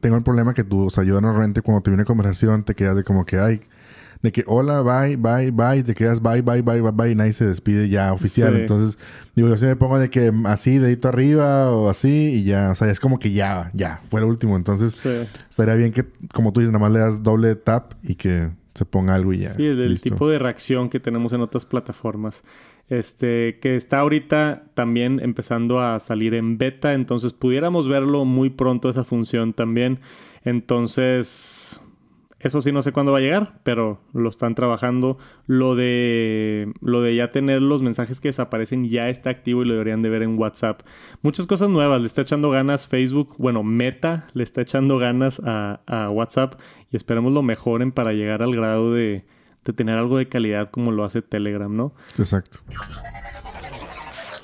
tengo 0.00 0.16
el 0.16 0.24
problema 0.24 0.54
que 0.54 0.64
tú, 0.64 0.86
o 0.86 0.90
sea, 0.90 1.04
yo 1.04 1.20
normalmente 1.20 1.62
cuando 1.62 1.84
te 1.84 1.90
viene 1.90 2.04
conversación 2.04 2.64
te 2.64 2.74
quedas 2.74 2.96
de 2.96 3.04
como 3.04 3.24
que, 3.24 3.38
ay, 3.38 3.60
de 4.22 4.30
que 4.30 4.44
hola, 4.46 4.82
bye, 4.82 5.16
bye, 5.16 5.50
bye, 5.50 5.82
te 5.82 5.94
quedas 5.94 6.22
bye, 6.22 6.42
bye, 6.42 6.62
bye, 6.62 6.80
bye, 6.80 6.92
bye, 6.92 7.10
y 7.10 7.14
nadie 7.14 7.32
se 7.32 7.44
despide 7.44 7.88
ya 7.88 8.12
oficial. 8.12 8.56
Entonces, 8.56 8.96
digo, 9.34 9.48
yo 9.48 9.56
sí 9.56 9.66
me 9.66 9.76
pongo 9.76 9.98
de 9.98 10.10
que 10.10 10.32
así, 10.44 10.78
dedito 10.78 11.08
arriba 11.08 11.70
o 11.70 11.90
así, 11.90 12.30
y 12.36 12.44
ya, 12.44 12.70
o 12.70 12.74
sea, 12.74 12.88
es 12.90 13.00
como 13.00 13.18
que 13.18 13.32
ya, 13.32 13.70
ya, 13.74 14.00
fue 14.10 14.20
el 14.20 14.26
último. 14.26 14.56
Entonces, 14.56 15.04
estaría 15.50 15.74
bien 15.74 15.92
que, 15.92 16.06
como 16.32 16.52
tú 16.52 16.60
dices, 16.60 16.72
nada 16.72 16.84
más 16.84 16.92
le 16.92 17.00
das 17.00 17.22
doble 17.22 17.56
tap 17.56 17.94
y 18.02 18.14
que 18.14 18.50
se 18.74 18.84
ponga 18.84 19.14
algo 19.14 19.32
y 19.32 19.38
ya. 19.38 19.52
Sí, 19.54 19.66
el, 19.66 20.00
tipo 20.00 20.28
de 20.28 20.38
reacción 20.38 20.88
que 20.88 21.00
tenemos 21.00 21.32
en 21.32 21.40
otras 21.40 21.66
plataformas. 21.66 22.42
Este, 22.88 23.58
que 23.60 23.76
está 23.76 24.00
ahorita 24.00 24.64
también 24.74 25.18
empezando 25.20 25.80
a 25.80 25.98
salir 25.98 26.34
en 26.34 26.58
beta, 26.58 26.92
entonces 26.92 27.32
pudiéramos 27.32 27.88
verlo 27.88 28.24
muy 28.24 28.50
pronto 28.50 28.90
esa 28.90 29.04
función 29.04 29.52
también. 29.52 30.00
Entonces, 30.44 31.80
Eso 32.42 32.60
sí 32.60 32.72
no 32.72 32.82
sé 32.82 32.92
cuándo 32.92 33.12
va 33.12 33.18
a 33.18 33.20
llegar, 33.20 33.60
pero 33.62 34.00
lo 34.12 34.28
están 34.28 34.54
trabajando. 34.54 35.16
Lo 35.46 35.76
de 35.76 36.72
lo 36.80 37.00
de 37.00 37.14
ya 37.14 37.30
tener 37.30 37.62
los 37.62 37.82
mensajes 37.82 38.20
que 38.20 38.28
desaparecen 38.28 38.88
ya 38.88 39.08
está 39.08 39.30
activo 39.30 39.62
y 39.62 39.66
lo 39.66 39.72
deberían 39.74 40.02
de 40.02 40.10
ver 40.10 40.22
en 40.22 40.38
WhatsApp. 40.38 40.82
Muchas 41.22 41.46
cosas 41.46 41.70
nuevas. 41.70 42.00
Le 42.00 42.06
está 42.06 42.22
echando 42.22 42.50
ganas 42.50 42.88
Facebook. 42.88 43.36
Bueno, 43.38 43.62
Meta 43.62 44.26
le 44.34 44.42
está 44.42 44.60
echando 44.60 44.98
ganas 44.98 45.40
a, 45.44 45.80
a 45.86 46.10
WhatsApp 46.10 46.60
y 46.90 46.96
esperemos 46.96 47.32
lo 47.32 47.42
mejoren 47.42 47.92
para 47.92 48.12
llegar 48.12 48.42
al 48.42 48.52
grado 48.52 48.92
de, 48.92 49.24
de 49.64 49.72
tener 49.72 49.96
algo 49.96 50.18
de 50.18 50.28
calidad 50.28 50.70
como 50.70 50.90
lo 50.90 51.04
hace 51.04 51.22
Telegram, 51.22 51.74
¿no? 51.74 51.94
Exacto. 52.18 52.58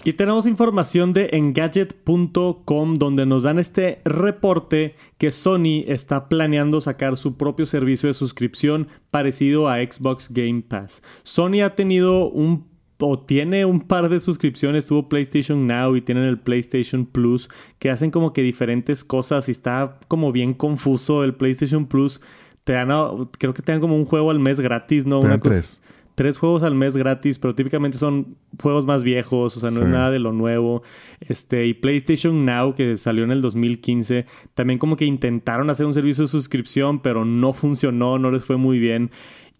Y 0.08 0.14
tenemos 0.14 0.46
información 0.46 1.12
de 1.12 1.28
Engadget.com 1.34 2.94
donde 2.94 3.26
nos 3.26 3.42
dan 3.42 3.58
este 3.58 4.00
reporte 4.06 4.94
que 5.18 5.30
Sony 5.32 5.84
está 5.86 6.30
planeando 6.30 6.80
sacar 6.80 7.18
su 7.18 7.36
propio 7.36 7.66
servicio 7.66 8.06
de 8.06 8.14
suscripción 8.14 8.88
parecido 9.10 9.68
a 9.68 9.84
Xbox 9.84 10.32
Game 10.32 10.62
Pass. 10.66 11.02
Sony 11.24 11.60
ha 11.62 11.74
tenido 11.74 12.30
un 12.30 12.66
o 12.96 13.18
tiene 13.18 13.66
un 13.66 13.82
par 13.82 14.08
de 14.08 14.18
suscripciones, 14.18 14.86
tuvo 14.86 15.10
PlayStation 15.10 15.66
Now 15.66 15.94
y 15.94 16.00
tienen 16.00 16.24
el 16.24 16.38
PlayStation 16.38 17.04
Plus, 17.04 17.50
que 17.78 17.90
hacen 17.90 18.10
como 18.10 18.32
que 18.32 18.40
diferentes 18.40 19.04
cosas 19.04 19.48
y 19.48 19.50
está 19.50 19.98
como 20.08 20.32
bien 20.32 20.54
confuso 20.54 21.22
el 21.22 21.34
PlayStation 21.34 21.84
Plus. 21.84 22.22
Te 22.64 22.72
dan, 22.72 22.88
creo 23.38 23.52
que 23.52 23.60
te 23.60 23.72
dan 23.72 23.82
como 23.82 23.94
un 23.94 24.06
juego 24.06 24.30
al 24.30 24.38
mes 24.38 24.58
gratis, 24.58 25.04
¿no? 25.04 25.20
Tres 25.42 25.82
tres 26.18 26.36
juegos 26.36 26.64
al 26.64 26.74
mes 26.74 26.96
gratis, 26.96 27.38
pero 27.38 27.54
típicamente 27.54 27.96
son 27.96 28.38
juegos 28.60 28.86
más 28.86 29.04
viejos, 29.04 29.56
o 29.56 29.60
sea, 29.60 29.70
no 29.70 29.82
es 29.82 29.86
nada 29.86 30.10
de 30.10 30.18
lo 30.18 30.32
nuevo. 30.32 30.82
Este, 31.20 31.64
y 31.64 31.74
PlayStation 31.74 32.44
Now, 32.44 32.74
que 32.74 32.96
salió 32.96 33.22
en 33.22 33.30
el 33.30 33.40
2015, 33.40 34.26
también 34.54 34.80
como 34.80 34.96
que 34.96 35.04
intentaron 35.04 35.70
hacer 35.70 35.86
un 35.86 35.94
servicio 35.94 36.24
de 36.24 36.28
suscripción, 36.28 36.98
pero 36.98 37.24
no 37.24 37.52
funcionó, 37.52 38.18
no 38.18 38.32
les 38.32 38.42
fue 38.42 38.56
muy 38.56 38.80
bien. 38.80 39.12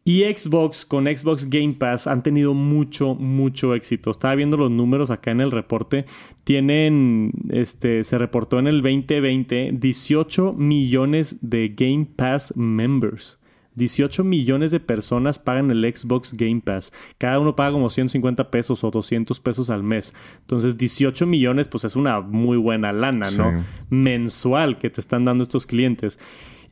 Y 0.04 0.24
Xbox 0.24 0.84
con 0.84 1.04
Xbox 1.04 1.48
Game 1.48 1.74
Pass 1.74 2.08
han 2.08 2.24
tenido 2.24 2.54
mucho, 2.54 3.14
mucho 3.14 3.76
éxito. 3.76 4.10
Estaba 4.10 4.34
viendo 4.34 4.56
los 4.56 4.72
números 4.72 5.12
acá 5.12 5.30
en 5.30 5.40
el 5.40 5.52
reporte. 5.52 6.06
Tienen, 6.42 7.30
este, 7.50 8.02
se 8.02 8.18
reportó 8.18 8.58
en 8.58 8.66
el 8.66 8.82
2020 8.82 9.70
18 9.74 10.54
millones 10.54 11.38
de 11.40 11.68
Game 11.68 12.08
Pass 12.16 12.52
members. 12.56 13.37
18 13.78 14.24
millones 14.24 14.70
de 14.70 14.80
personas 14.80 15.38
pagan 15.38 15.70
el 15.70 15.82
Xbox 15.82 16.34
Game 16.34 16.60
Pass. 16.60 16.92
Cada 17.16 17.38
uno 17.38 17.56
paga 17.56 17.72
como 17.72 17.88
150 17.88 18.50
pesos 18.50 18.84
o 18.84 18.90
200 18.90 19.40
pesos 19.40 19.70
al 19.70 19.82
mes. 19.82 20.14
Entonces, 20.40 20.76
18 20.76 21.26
millones, 21.26 21.68
pues 21.68 21.84
es 21.84 21.96
una 21.96 22.20
muy 22.20 22.58
buena 22.58 22.92
lana, 22.92 23.30
¿no? 23.30 23.64
Mensual 23.88 24.78
que 24.78 24.90
te 24.90 25.00
están 25.00 25.24
dando 25.24 25.42
estos 25.42 25.66
clientes. 25.66 26.18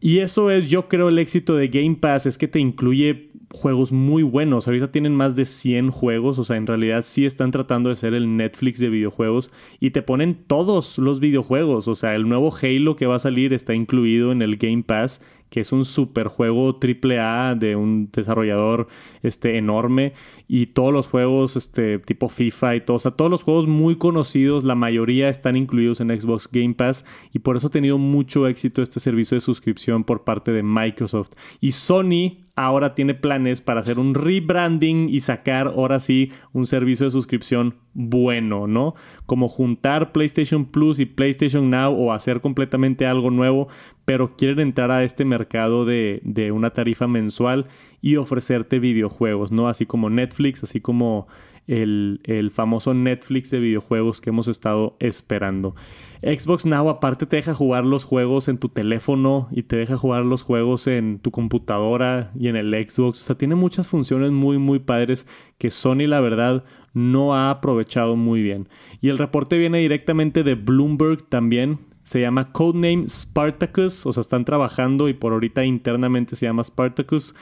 Y 0.01 0.19
eso 0.19 0.51
es, 0.51 0.69
yo 0.69 0.89
creo, 0.89 1.09
el 1.09 1.19
éxito 1.19 1.57
de 1.57 1.69
Game 1.69 1.97
Pass, 1.97 2.27
es 2.27 2.37
que 2.37 2.49
te 2.49 2.59
incluye 2.59 3.31
juegos 3.57 3.93
muy 3.93 4.23
buenos. 4.23 4.67
Ahorita 4.67 4.93
tienen 4.93 5.15
más 5.15 5.35
de 5.35 5.47
100 5.47 5.91
juegos, 5.91 6.39
o 6.39 6.45
sea, 6.45 6.57
en 6.57 6.67
realidad 6.67 7.03
sí 7.05 7.27
están 7.27 7.51
tratando 7.51 7.89
de 7.89 7.97
ser 7.97 8.15
el 8.15 8.37
Netflix 8.37 8.79
de 8.79 8.89
videojuegos 8.89 9.51
y 9.81 9.91
te 9.91 10.03
ponen 10.03 10.35
todos 10.47 10.99
los 10.99 11.21
videojuegos. 11.21 11.89
O 11.89 11.95
sea, 11.95 12.15
el 12.15 12.29
nuevo 12.29 12.55
Halo 12.55 12.97
que 12.97 13.07
va 13.07 13.17
a 13.17 13.21
salir 13.21 13.53
está 13.53 13.75
incluido 13.75 14.33
en 14.33 14.43
el 14.43 14.57
Game 14.57 14.83
Pass 14.83 15.21
que 15.51 15.61
es 15.61 15.73
un 15.73 15.85
super 15.85 16.27
juego 16.27 16.79
AAA 16.81 17.55
de 17.55 17.77
un 17.77 18.11
desarrollador 18.13 18.89
este, 19.23 19.59
enorme 19.59 20.13
y 20.49 20.67
todos 20.67 20.93
los 20.93 21.07
juegos 21.07 21.57
este, 21.57 21.99
tipo 21.99 22.29
FIFA 22.29 22.77
y 22.77 22.81
todo, 22.81 22.97
o 22.97 23.01
sea, 23.01 23.13
todos 23.13 23.31
los 23.31 23.43
juegos 23.43 23.67
muy 23.67 23.97
conocidos, 23.97 24.65
la 24.65 24.75
mayoría 24.75 25.29
están 25.29 25.57
incluidos 25.57 26.01
en 26.01 26.09
Xbox 26.21 26.49
Game 26.51 26.75
Pass 26.75 27.05
y 27.33 27.41
por 27.41 27.57
eso 27.57 27.69
ha 27.69 27.71
tenido 27.71 27.99
mucho 27.99 28.47
éxito 28.47 28.83
este 28.83 29.01
servicio 29.01 29.37
de 29.37 29.41
suscripción 29.41 30.05
por 30.05 30.25
parte 30.25 30.53
de 30.53 30.63
Microsoft. 30.63 31.31
Y 31.61 31.73
Sony 31.73 32.46
ahora 32.57 32.95
tiene 32.95 33.15
planes 33.15 33.61
para 33.61 33.81
hacer 33.81 33.99
un 33.99 34.15
rebranding 34.15 35.11
y 35.11 35.21
sacar 35.21 35.69
ahora 35.69 36.01
sí 36.01 36.33
un 36.53 36.65
servicio 36.65 37.05
de 37.05 37.11
suscripción 37.11 37.77
bueno, 37.93 38.67
¿no? 38.67 38.95
Como 39.27 39.49
juntar 39.49 40.13
PlayStation 40.13 40.65
Plus 40.65 40.99
y 40.99 41.05
PlayStation 41.05 41.69
Now 41.71 41.95
o 41.95 42.13
hacer 42.13 42.41
completamente 42.41 43.07
algo 43.07 43.31
nuevo, 43.31 43.69
pero 44.07 44.37
quieren 44.37 44.61
entrar 44.61 44.91
a 44.91 45.05
este 45.05 45.27
mercado 45.27 45.85
de, 45.85 46.21
de 46.25 46.51
una 46.51 46.71
tarifa 46.71 47.07
mensual 47.07 47.67
y 48.01 48.17
ofrecerte 48.17 48.79
videojuegos, 48.79 49.53
¿no? 49.53 49.69
Así 49.69 49.85
como 49.85 50.09
Netflix, 50.09 50.63
así 50.63 50.81
como 50.81 51.29
el, 51.67 52.21
el, 52.25 52.51
famoso 52.51 52.95
Netflix 52.95 53.51
de 53.51 53.59
videojuegos 53.59 54.21
que 54.21 54.31
hemos 54.31 54.49
estado 54.49 54.97
esperando. 55.01 55.75
Xbox 56.23 56.65
Now 56.67 56.89
aparte 56.89 57.27
te 57.27 57.37
deja 57.37 57.55
jugar 57.55 57.85
los 57.85 58.05
juegos 58.05 58.49
en 58.49 58.59
tu 58.59 58.69
teléfono 58.69 59.49
y 59.51 59.65
te 59.65 59.77
deja 59.77 59.97
jugar 59.97 60.25
los 60.25 60.43
juegos 60.43 60.87
en 60.87 61.19
tu 61.19 61.31
computadora 61.31 62.31
y 62.39 62.49
en 62.49 62.57
el 62.57 62.73
Xbox. 62.73 63.21
O 63.21 63.25
sea, 63.25 63.37
tiene 63.37 63.55
muchas 63.55 63.89
funciones 63.89 64.31
muy 64.33 64.59
muy 64.59 64.79
padres 64.79 65.27
que 65.59 65.71
Sony 65.71 66.07
la 66.07 66.21
verdad 66.21 66.65
no 66.95 67.35
ha 67.35 67.51
aprovechado 67.51 68.17
muy 68.17 68.43
bien. 68.43 68.69
Y 69.01 69.11
el 69.11 69.19
reporte 69.19 69.59
viene 69.59 69.79
directamente 69.79 70.43
de 70.43 70.55
Bloomberg 70.55 71.29
también. 71.29 71.79
Se 72.03 72.21
llama 72.21 72.53
Codename 72.53 73.09
Spartacus, 73.09 74.07
o 74.07 74.13
sea, 74.13 74.21
están 74.21 74.45
trabajando 74.45 75.09
y 75.09 75.15
por 75.15 75.33
ahorita 75.33 75.65
internamente 75.65 76.37
se 76.37 76.47
llama 76.47 76.65
Spartacus. 76.65 77.35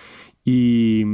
Y 0.44 1.04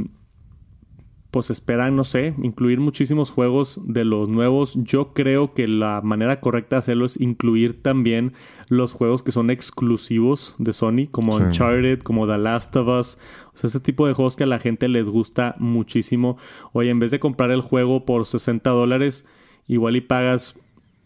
pues 1.31 1.49
esperan, 1.49 1.95
no 1.95 2.03
sé, 2.03 2.33
incluir 2.43 2.81
muchísimos 2.81 3.31
juegos 3.31 3.79
de 3.85 4.03
los 4.03 4.27
nuevos. 4.27 4.75
Yo 4.75 5.13
creo 5.13 5.53
que 5.53 5.65
la 5.67 6.01
manera 6.03 6.41
correcta 6.41 6.75
de 6.75 6.79
hacerlo 6.81 7.05
es 7.05 7.19
incluir 7.19 7.81
también 7.81 8.33
los 8.67 8.91
juegos 8.91 9.23
que 9.23 9.31
son 9.31 9.49
exclusivos 9.49 10.55
de 10.59 10.73
Sony, 10.73 11.07
como 11.09 11.37
Uncharted, 11.37 11.99
como 11.99 12.27
The 12.27 12.37
Last 12.37 12.75
of 12.75 12.87
Us. 12.87 13.17
O 13.53 13.57
sea, 13.57 13.69
ese 13.69 13.79
tipo 13.79 14.07
de 14.07 14.13
juegos 14.13 14.35
que 14.35 14.43
a 14.43 14.47
la 14.47 14.59
gente 14.59 14.89
les 14.89 15.07
gusta 15.07 15.55
muchísimo. 15.57 16.37
Oye, 16.73 16.89
en 16.89 16.99
vez 16.99 17.11
de 17.11 17.19
comprar 17.19 17.51
el 17.51 17.61
juego 17.61 18.05
por 18.05 18.25
60 18.25 18.69
dólares, 18.69 19.25
igual 19.67 19.95
y 19.95 20.01
pagas 20.01 20.55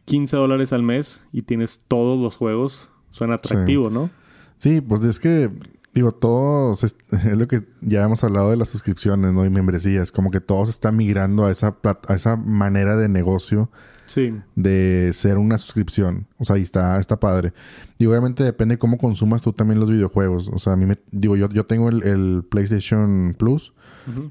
15 0.05 0.35
dólares 0.37 0.73
al 0.73 0.81
mes 0.81 1.21
y 1.33 1.43
tienes 1.43 1.85
todos 1.87 2.19
los 2.19 2.35
juegos. 2.35 2.89
Suena 3.11 3.35
atractivo, 3.35 3.91
¿no? 3.91 4.09
Sí, 4.57 4.81
pues 4.81 5.03
es 5.03 5.19
que 5.19 5.51
Digo, 5.95 6.11
todos, 6.11 6.83
es, 6.83 6.95
lo 7.37 7.47
que 7.47 7.63
ya 7.81 8.03
hemos 8.03 8.23
hablado 8.23 8.51
de 8.51 8.57
las 8.57 8.69
suscripciones, 8.69 9.33
¿no? 9.33 9.45
Y 9.45 9.49
membresías, 9.49 10.11
como 10.11 10.29
que 10.29 10.41
todos 10.41 10.69
están 10.69 10.97
migrando 10.97 11.45
a 11.45 11.51
esa, 11.51 11.77
a 12.07 12.13
esa 12.13 12.35
manera 12.35 12.97
de 12.97 13.07
negocio 13.07 13.71
sí. 14.05 14.33
de 14.55 15.11
ser 15.13 15.37
una 15.37 15.57
suscripción. 15.57 16.27
O 16.37 16.43
sea, 16.43 16.57
ahí 16.57 16.63
está, 16.63 16.99
está 16.99 17.17
padre. 17.17 17.53
Y 17.97 18.05
obviamente 18.07 18.43
depende 18.43 18.77
cómo 18.77 18.97
consumas 18.97 19.41
tú 19.41 19.53
también 19.53 19.79
los 19.79 19.89
videojuegos. 19.89 20.49
O 20.53 20.59
sea, 20.59 20.73
a 20.73 20.75
mí 20.75 20.85
me, 20.85 20.99
digo, 21.11 21.37
yo, 21.37 21.47
yo 21.49 21.65
tengo 21.65 21.87
el, 21.87 22.43
PlayStation 22.49 23.33
Plus 23.39 23.73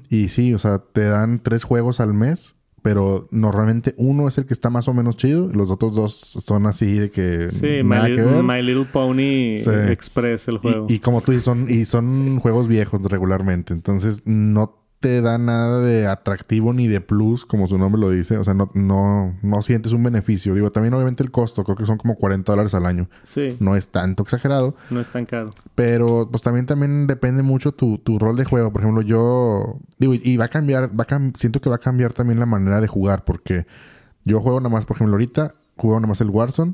y 0.09 0.29
sí, 0.29 0.53
o 0.53 0.59
sea, 0.59 0.77
te 0.79 1.03
dan 1.03 1.39
tres 1.39 1.63
juegos 1.63 1.99
al 1.99 2.13
mes 2.13 2.55
pero 2.85 3.27
normalmente 3.31 3.95
uno 3.97 4.27
es 4.27 4.37
el 4.37 4.45
que 4.45 4.53
está 4.53 4.69
más 4.69 4.87
o 4.87 4.93
menos 4.93 5.17
chido 5.17 5.49
y 5.49 5.55
los 5.55 5.71
otros 5.71 5.95
dos 5.95 6.13
son 6.13 6.67
así 6.67 6.99
de 6.99 7.09
que 7.09 7.49
sí 7.49 7.81
My, 7.83 8.07
little, 8.07 8.43
My 8.43 8.61
Little 8.61 8.85
Pony 8.85 9.55
Express 9.89 10.47
el 10.49 10.59
juego. 10.59 10.85
y, 10.87 10.99
como 10.99 11.21
tú 11.21 11.31
dices 11.31 11.45
son 11.45 11.65
y 11.67 11.85
son 11.85 12.39
juegos 12.39 12.67
viejos 12.67 13.01
regularmente 13.05 13.73
entonces 13.73 14.21
no 14.25 14.84
te 14.99 15.21
da 15.21 15.37
nada 15.37 15.81
de 15.81 16.07
atractivo 16.07 16.73
ni 16.73 16.87
de 16.87 17.01
plus, 17.01 17.45
como 17.45 17.67
su 17.67 17.77
nombre 17.77 18.01
lo 18.01 18.09
dice. 18.09 18.37
O 18.37 18.43
sea, 18.43 18.53
no, 18.53 18.71
no, 18.73 19.35
no 19.41 19.61
sientes 19.61 19.93
un 19.93 20.03
beneficio. 20.03 20.55
Digo, 20.55 20.71
también 20.71 20.93
obviamente 20.93 21.21
el 21.21 21.31
costo, 21.31 21.63
creo 21.63 21.75
que 21.75 21.85
son 21.85 21.97
como 21.97 22.15
40 22.15 22.51
dólares 22.51 22.73
al 22.73 22.85
año. 22.85 23.07
Sí. 23.23 23.55
No 23.59 23.75
es 23.75 23.89
tanto 23.89 24.23
exagerado. 24.23 24.75
No 24.89 24.99
es 24.99 25.09
tan 25.09 25.25
caro. 25.25 25.51
Pero 25.75 26.27
pues 26.31 26.41
también, 26.41 26.65
también 26.65 27.07
depende 27.07 27.43
mucho 27.43 27.71
tu, 27.71 27.97
tu 27.99 28.17
rol 28.17 28.35
de 28.35 28.45
juego. 28.45 28.71
Por 28.71 28.81
ejemplo, 28.81 29.01
yo 29.01 29.79
digo, 29.99 30.13
y 30.15 30.37
va 30.37 30.45
a 30.45 30.49
cambiar, 30.49 30.89
va 30.99 31.05
a 31.07 31.31
siento 31.37 31.61
que 31.61 31.69
va 31.69 31.75
a 31.75 31.79
cambiar 31.79 32.13
también 32.13 32.39
la 32.39 32.45
manera 32.45 32.81
de 32.81 32.87
jugar, 32.87 33.25
porque 33.25 33.67
yo 34.23 34.41
juego 34.41 34.59
nada 34.59 34.69
más, 34.69 34.85
por 34.85 34.97
ejemplo, 34.97 35.13
ahorita 35.13 35.53
juego 35.77 35.99
nada 35.99 36.07
más 36.07 36.21
el 36.21 36.29
Warzone. 36.29 36.73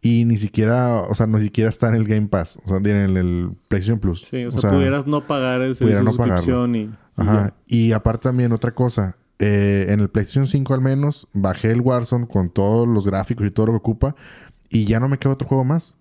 Y 0.00 0.26
ni 0.26 0.36
siquiera, 0.36 1.00
o 1.00 1.14
sea, 1.16 1.26
ni 1.26 1.40
siquiera 1.40 1.68
está 1.68 1.88
en 1.88 1.96
el 1.96 2.04
Game 2.04 2.28
Pass. 2.28 2.56
O 2.64 2.68
sea, 2.68 2.80
tiene 2.80 3.06
el, 3.06 3.50
PlayStation 3.66 3.98
Plus. 3.98 4.22
Sí, 4.22 4.44
o, 4.44 4.52
sea, 4.52 4.70
pudieras 4.70 5.08
no 5.08 5.26
pagar 5.26 5.60
el 5.60 5.74
servicio 5.74 6.04
de 6.04 6.12
suscripción 6.12 6.76
y... 6.76 6.90
Ajá. 7.18 7.54
Y, 7.66 7.92
aparte 7.92 8.24
también 8.24 8.52
otra 8.52 8.72
cosa. 8.74 9.16
Eh, 9.38 9.86
en 9.90 10.00
el 10.00 10.08
PlayStation 10.08 10.46
5 10.46 10.74
al 10.74 10.80
menos, 10.80 11.28
bajé 11.32 11.70
el 11.70 11.80
Warzone 11.80 12.26
con 12.26 12.50
todos 12.50 12.88
los 12.88 13.06
gráficos 13.06 13.46
y 13.46 13.50
todo 13.50 13.66
lo 13.66 13.72
que 13.72 13.78
ocupa. 13.78 14.16
Y 14.68 14.84
ya 14.84 15.00
no 15.00 15.08
me 15.08 15.18
queda 15.18 15.32
otro 15.32 15.46
juego 15.48 15.64
más. 15.64 15.94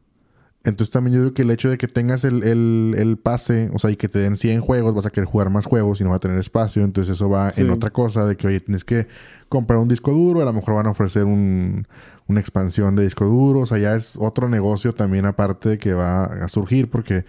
Entonces 0.63 0.91
también 0.91 1.15
yo 1.15 1.21
digo 1.21 1.33
que 1.33 1.43
el 1.43 1.51
hecho 1.51 1.69
de 1.69 1.77
que 1.77 1.87
tengas 1.87 2.25
el, 2.25 2.43
el, 2.43 3.17
pase, 3.17 3.69
o 3.73 3.79
sea, 3.79 3.89
y 3.89 3.95
que 3.95 4.09
te 4.09 4.19
den 4.19 4.35
100 4.35 4.59
juegos, 4.59 4.93
vas 4.93 5.05
a 5.05 5.11
querer 5.11 5.25
jugar 5.25 5.49
más 5.49 5.65
juegos 5.65 6.01
y 6.01 6.03
no 6.03 6.09
va 6.09 6.17
a 6.17 6.19
tener 6.19 6.37
espacio. 6.37 6.83
Entonces 6.83 7.15
eso 7.15 7.29
va 7.29 7.53
en 7.55 7.69
otra 7.69 7.91
cosa 7.91 8.25
de 8.25 8.35
que, 8.35 8.47
oye, 8.47 8.59
tienes 8.59 8.83
que 8.83 9.07
comprar 9.47 9.79
un 9.79 9.87
disco 9.87 10.11
duro, 10.11 10.41
a 10.41 10.45
lo 10.45 10.51
mejor 10.51 10.75
van 10.75 10.87
a 10.87 10.89
ofrecer 10.89 11.23
un, 11.23 11.87
una 12.27 12.41
expansión 12.41 12.97
de 12.97 13.03
disco 13.03 13.23
duro. 13.25 13.61
O 13.61 13.65
sea, 13.65 13.77
ya 13.77 13.95
es 13.95 14.17
otro 14.19 14.49
negocio 14.49 14.93
también 14.93 15.25
aparte 15.25 15.77
que 15.77 15.93
va 15.93 16.25
a 16.25 16.47
surgir 16.49 16.89
porque 16.89 17.23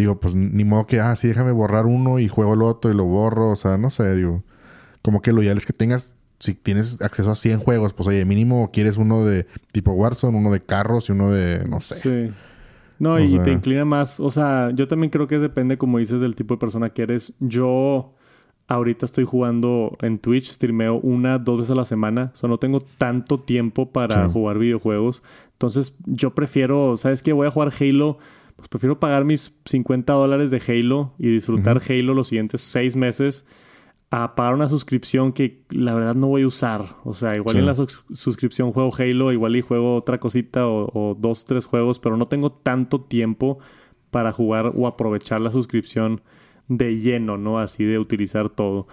Digo, 0.00 0.18
pues 0.18 0.34
ni 0.34 0.64
modo 0.64 0.86
que, 0.86 0.98
ah, 1.00 1.14
sí, 1.16 1.28
déjame 1.28 1.52
borrar 1.52 1.84
uno 1.86 2.18
y 2.18 2.28
juego 2.28 2.54
el 2.54 2.62
otro 2.62 2.90
y 2.90 2.94
lo 2.94 3.04
borro. 3.04 3.50
O 3.50 3.56
sea, 3.56 3.76
no 3.76 3.90
sé, 3.90 4.14
digo. 4.16 4.42
Como 5.02 5.20
que 5.22 5.32
lo 5.32 5.42
ideal 5.42 5.56
es 5.58 5.66
que 5.66 5.72
tengas, 5.72 6.14
si 6.38 6.54
tienes 6.54 7.00
acceso 7.02 7.30
a 7.30 7.34
100 7.34 7.58
juegos, 7.60 7.92
pues 7.92 8.08
oye, 8.08 8.24
mínimo 8.24 8.70
quieres 8.72 8.96
uno 8.96 9.24
de 9.24 9.46
tipo 9.72 9.92
Warzone, 9.92 10.38
uno 10.38 10.50
de 10.52 10.60
carros 10.60 11.08
y 11.08 11.12
uno 11.12 11.30
de, 11.30 11.64
no 11.68 11.80
sé. 11.80 11.94
Sí. 11.96 12.34
No, 12.98 13.14
O 13.14 13.18
y 13.18 13.28
sea- 13.28 13.42
te 13.42 13.52
inclina 13.52 13.84
más. 13.84 14.20
O 14.20 14.30
sea, 14.30 14.70
yo 14.74 14.88
también 14.88 15.10
creo 15.10 15.26
que 15.26 15.38
depende, 15.38 15.76
como 15.78 15.98
dices, 15.98 16.20
del 16.20 16.34
tipo 16.34 16.54
de 16.54 16.58
persona 16.60 16.90
que 16.90 17.02
eres. 17.02 17.34
Yo 17.40 18.14
ahorita 18.68 19.04
estoy 19.06 19.24
jugando 19.24 19.96
en 20.00 20.18
Twitch, 20.18 20.50
streameo 20.50 20.96
una, 21.00 21.38
dos 21.38 21.58
veces 21.58 21.70
a 21.72 21.74
la 21.74 21.84
semana. 21.84 22.30
O 22.34 22.36
sea, 22.36 22.48
no 22.48 22.58
tengo 22.58 22.80
tanto 22.80 23.40
tiempo 23.40 23.90
para 23.90 24.26
Sí. 24.26 24.32
jugar 24.32 24.58
videojuegos. 24.58 25.22
Entonces, 25.52 25.96
yo 26.06 26.34
prefiero, 26.34 26.96
¿sabes 26.96 27.22
qué? 27.22 27.32
Voy 27.32 27.46
a 27.46 27.50
jugar 27.50 27.70
Halo. 27.80 28.18
Pues 28.60 28.68
prefiero 28.68 29.00
pagar 29.00 29.24
mis 29.24 29.58
50 29.64 30.12
dólares 30.12 30.50
de 30.50 30.62
Halo 30.68 31.14
y 31.18 31.28
disfrutar 31.30 31.80
Halo 31.88 32.14
los 32.14 32.28
siguientes 32.28 32.60
seis 32.62 32.94
meses 32.96 33.46
a 34.10 34.34
pagar 34.34 34.54
una 34.54 34.68
suscripción 34.68 35.32
que 35.32 35.62
la 35.70 35.94
verdad 35.94 36.14
no 36.14 36.26
voy 36.28 36.42
a 36.42 36.46
usar. 36.46 36.96
O 37.04 37.14
sea, 37.14 37.34
igual 37.36 37.54
Sí. 37.54 37.58
en 37.60 37.66
la 37.66 37.74
sus- 37.74 38.04
suscripción 38.12 38.72
juego 38.72 38.90
Halo, 38.98 39.32
igual 39.32 39.56
y 39.56 39.60
juego 39.62 39.96
otra 39.96 40.18
cosita 40.18 40.66
o, 40.66 40.90
o 40.92 41.14
dos, 41.14 41.44
tres 41.44 41.64
juegos, 41.66 41.98
pero 42.00 42.16
no 42.16 42.26
tengo 42.26 42.50
tanto 42.52 43.00
tiempo 43.00 43.58
para 44.10 44.32
jugar 44.32 44.72
o 44.74 44.86
aprovechar 44.86 45.40
la 45.40 45.52
suscripción 45.52 46.20
de 46.68 46.98
lleno, 46.98 47.36
¿no? 47.38 47.58
Así 47.60 47.84
de 47.84 47.98
utilizar 47.98 48.50
todo. 48.50 48.88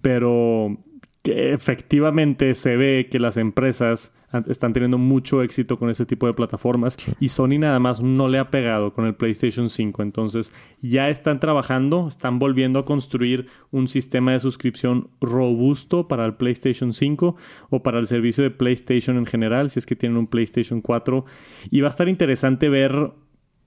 Pero 0.00 0.78
que 1.22 1.52
efectivamente 1.52 2.54
se 2.54 2.76
ve 2.76 3.08
que 3.10 3.18
las 3.18 3.36
empresas 3.36 4.12
están 4.48 4.72
teniendo 4.72 4.98
mucho 4.98 5.42
éxito 5.42 5.78
con 5.78 5.90
este 5.90 6.06
tipo 6.06 6.26
de 6.26 6.34
plataformas 6.34 6.96
y 7.20 7.28
Sony 7.28 7.58
nada 7.58 7.78
más 7.78 8.00
no 8.00 8.28
le 8.28 8.38
ha 8.38 8.50
pegado 8.50 8.92
con 8.92 9.06
el 9.06 9.14
PlayStation 9.14 9.68
5. 9.68 10.02
Entonces 10.02 10.52
ya 10.80 11.08
están 11.08 11.40
trabajando, 11.40 12.08
están 12.08 12.38
volviendo 12.38 12.78
a 12.78 12.84
construir 12.84 13.46
un 13.70 13.88
sistema 13.88 14.32
de 14.32 14.40
suscripción 14.40 15.10
robusto 15.20 16.08
para 16.08 16.24
el 16.24 16.34
PlayStation 16.34 16.92
5 16.92 17.36
o 17.70 17.82
para 17.82 17.98
el 17.98 18.06
servicio 18.06 18.44
de 18.44 18.50
PlayStation 18.50 19.16
en 19.16 19.26
general, 19.26 19.70
si 19.70 19.78
es 19.78 19.86
que 19.86 19.96
tienen 19.96 20.18
un 20.18 20.26
PlayStation 20.26 20.80
4. 20.80 21.24
Y 21.70 21.80
va 21.80 21.88
a 21.88 21.90
estar 21.90 22.08
interesante 22.08 22.68
ver 22.68 23.12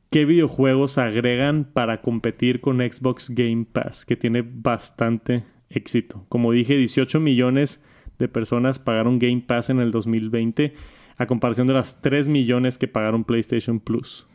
qué 0.09 0.25
videojuegos 0.25 0.97
agregan 0.97 1.65
para 1.65 2.01
competir 2.01 2.61
con 2.61 2.77
Xbox 2.77 3.29
Game 3.29 3.65
Pass, 3.71 4.05
que 4.05 4.15
tiene 4.15 4.41
bastante 4.41 5.43
éxito. 5.69 6.25
Como 6.29 6.51
dije, 6.51 6.77
18 6.77 7.19
millones 7.19 7.83
de 8.19 8.27
personas 8.27 8.79
pagaron 8.79 9.19
Game 9.19 9.43
Pass 9.45 9.69
en 9.69 9.79
el 9.79 9.91
2020, 9.91 10.73
a 11.17 11.25
comparación 11.27 11.67
de 11.67 11.73
las 11.73 12.01
3 12.01 12.27
millones 12.27 12.77
que 12.77 12.87
pagaron 12.87 13.23
PlayStation 13.23 13.79
Plus. 13.79 14.25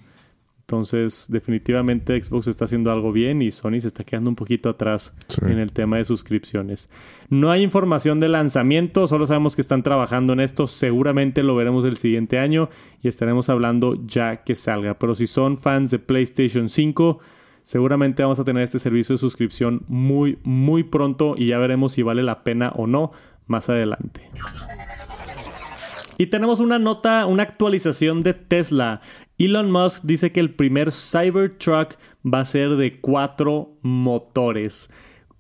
Entonces, 0.61 1.27
definitivamente 1.29 2.23
Xbox 2.23 2.47
está 2.47 2.67
haciendo 2.67 2.93
algo 2.93 3.11
bien 3.11 3.43
y 3.43 3.51
Sony 3.51 3.81
se 3.81 3.89
está 3.89 4.05
quedando 4.05 4.31
un 4.31 4.37
poquito 4.37 4.69
atrás 4.69 5.13
Sí. 5.27 5.41
en 5.47 5.59
el 5.59 5.73
tema 5.73 5.97
de 5.97 6.05
suscripciones. 6.05 6.89
No 7.29 7.51
hay 7.51 7.65
información 7.65 8.21
de 8.21 8.29
lanzamiento, 8.29 9.09
solo 9.09 9.27
sabemos 9.27 9.57
que 9.57 9.63
están 9.63 9.83
trabajando 9.83 10.33
en 10.33 10.39
esto. 10.39 10.69
Seguramente 10.69 11.43
lo 11.43 11.57
veremos 11.57 11.85
el 11.85 11.97
siguiente 11.97 12.39
año 12.39 12.69
y 13.03 13.09
estaremos 13.09 13.49
hablando 13.49 13.97
ya 14.07 14.45
que 14.45 14.55
salga. 14.55 14.95
Pero 14.95 15.17
si 15.17 15.27
son 15.27 15.57
fans 15.57 15.91
de 15.91 15.99
PlayStation 15.99 16.69
5, 16.69 17.19
seguramente 17.65 18.23
vamos 18.23 18.39
a 18.39 18.45
tener 18.45 18.63
este 18.63 18.79
servicio 18.79 19.15
de 19.15 19.19
suscripción 19.19 19.83
muy, 19.89 20.39
muy 20.45 20.85
pronto 20.85 21.35
y 21.37 21.47
ya 21.49 21.59
veremos 21.59 21.93
si 21.95 22.03
vale 22.03 22.23
la 22.23 22.45
pena 22.45 22.71
o 22.77 22.87
no 22.87 23.11
más 23.51 23.69
adelante. 23.69 24.31
Y 26.17 26.27
tenemos 26.27 26.61
una 26.61 26.79
nota, 26.79 27.27
una 27.27 27.43
actualización 27.43 28.23
de 28.23 28.35
Tesla. 28.35 29.01
Elon 29.39 29.71
Musk 29.71 30.05
dice 30.05 30.33
que 30.33 30.41
el 30.41 30.55
primer 30.55 30.93
Cybertruck 30.93 31.95
va 32.23 32.41
a 32.41 32.45
ser 32.45 32.77
de 32.77 33.01
cuatro 33.01 33.79
motores. 33.83 34.91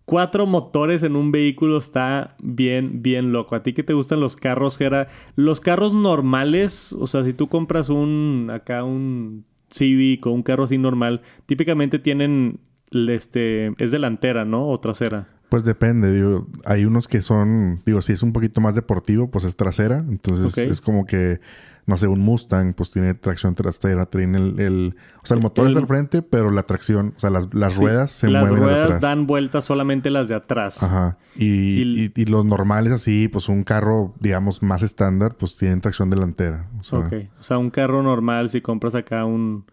Cuatro 0.07 0.46
motores 0.46 1.03
en 1.03 1.16
un 1.16 1.31
vehículo 1.33 1.79
está 1.79 2.35
bien, 2.42 3.03
bien 3.03 3.33
loco. 3.33 3.55
¿A 3.55 3.62
ti 3.62 3.75
que 3.75 3.83
te 3.83 3.92
gustan 3.92 4.20
los 4.20 4.37
carros, 4.37 4.79
Gera? 4.79 5.07
Los 5.37 5.61
carros 5.61 5.92
normales, 5.92 6.94
o 6.94 7.07
sea, 7.07 7.25
si 7.25 7.33
tú 7.33 7.49
compras 7.49 7.90
un, 7.90 8.51
acá 8.53 8.83
un 8.83 9.44
Civic 9.70 10.27
o 10.27 10.31
un 10.31 10.42
carro 10.42 10.64
así 10.64 10.79
normal, 10.79 11.20
típicamente 11.46 11.99
tienen, 11.99 12.59
este, 12.90 13.75
es 13.79 13.90
delantera, 13.90 14.44
¿no? 14.44 14.68
O 14.68 14.81
trasera. 14.81 15.39
Pues 15.51 15.65
depende, 15.65 16.13
digo, 16.13 16.47
hay 16.65 16.85
unos 16.85 17.09
que 17.09 17.21
son, 17.21 17.83
digo, 17.85 18.01
si 18.03 18.13
es 18.13 18.23
un 18.23 18.33
poquito 18.33 18.61
más 18.61 18.75
deportivo, 18.75 19.31
pues 19.31 19.45
es 19.45 19.57
trasera, 19.57 19.97
entonces 20.09 20.57
es 20.59 20.81
como 20.81 21.05
que, 21.07 21.41
no 21.87 21.97
sé, 21.97 22.07
un 22.07 22.21
Mustang, 22.21 22.73
pues 22.73 22.93
tiene 22.93 23.15
tracción 23.15 23.57
trasera, 23.57 24.07
tiene 24.07 24.39
el, 24.39 24.61
el- 24.61 24.97
o 25.23 25.27
sea, 25.27 25.37
el 25.37 25.43
motor 25.43 25.65
El- 25.67 25.73
está 25.73 25.81
al 25.81 25.87
frente, 25.89 26.23
pero 26.23 26.53
la 26.53 26.63
tracción, 26.63 27.15
o 27.17 27.19
sea, 27.19 27.31
las, 27.31 27.53
las 27.53 27.73
Sí, 27.75 27.81
ruedas 27.81 28.13
se 28.13 28.29
Las 28.29 28.43
mueven 28.49 28.59
hacia 28.63 28.67
ruedas 28.75 28.87
atrás. 28.87 29.01
dan 29.01 29.27
vueltas 29.27 29.65
solamente 29.65 30.09
las 30.11 30.29
de 30.29 30.37
atrás. 30.37 30.85
Ajá. 30.85 31.19
Y, 31.35 31.47
Y- 31.83 32.13
y- 32.17 32.23
y 32.23 32.25
los 32.27 32.45
normales 32.45 32.93
así, 32.93 33.27
pues 33.27 33.49
un 33.49 33.65
carro, 33.65 34.15
digamos, 34.21 34.63
más 34.63 34.83
estándar, 34.83 35.35
pues 35.37 35.57
tienen 35.57 35.81
tracción 35.81 36.11
delantera. 36.11 36.69
O 36.79 36.85
sea, 36.85 37.01
Ok. 37.01 37.13
O 37.41 37.43
sea, 37.43 37.59
un 37.59 37.71
carro 37.71 38.05
normal, 38.05 38.51
si 38.51 38.61
compras 38.61 38.95
acá 38.95 39.25
un... 39.25 39.65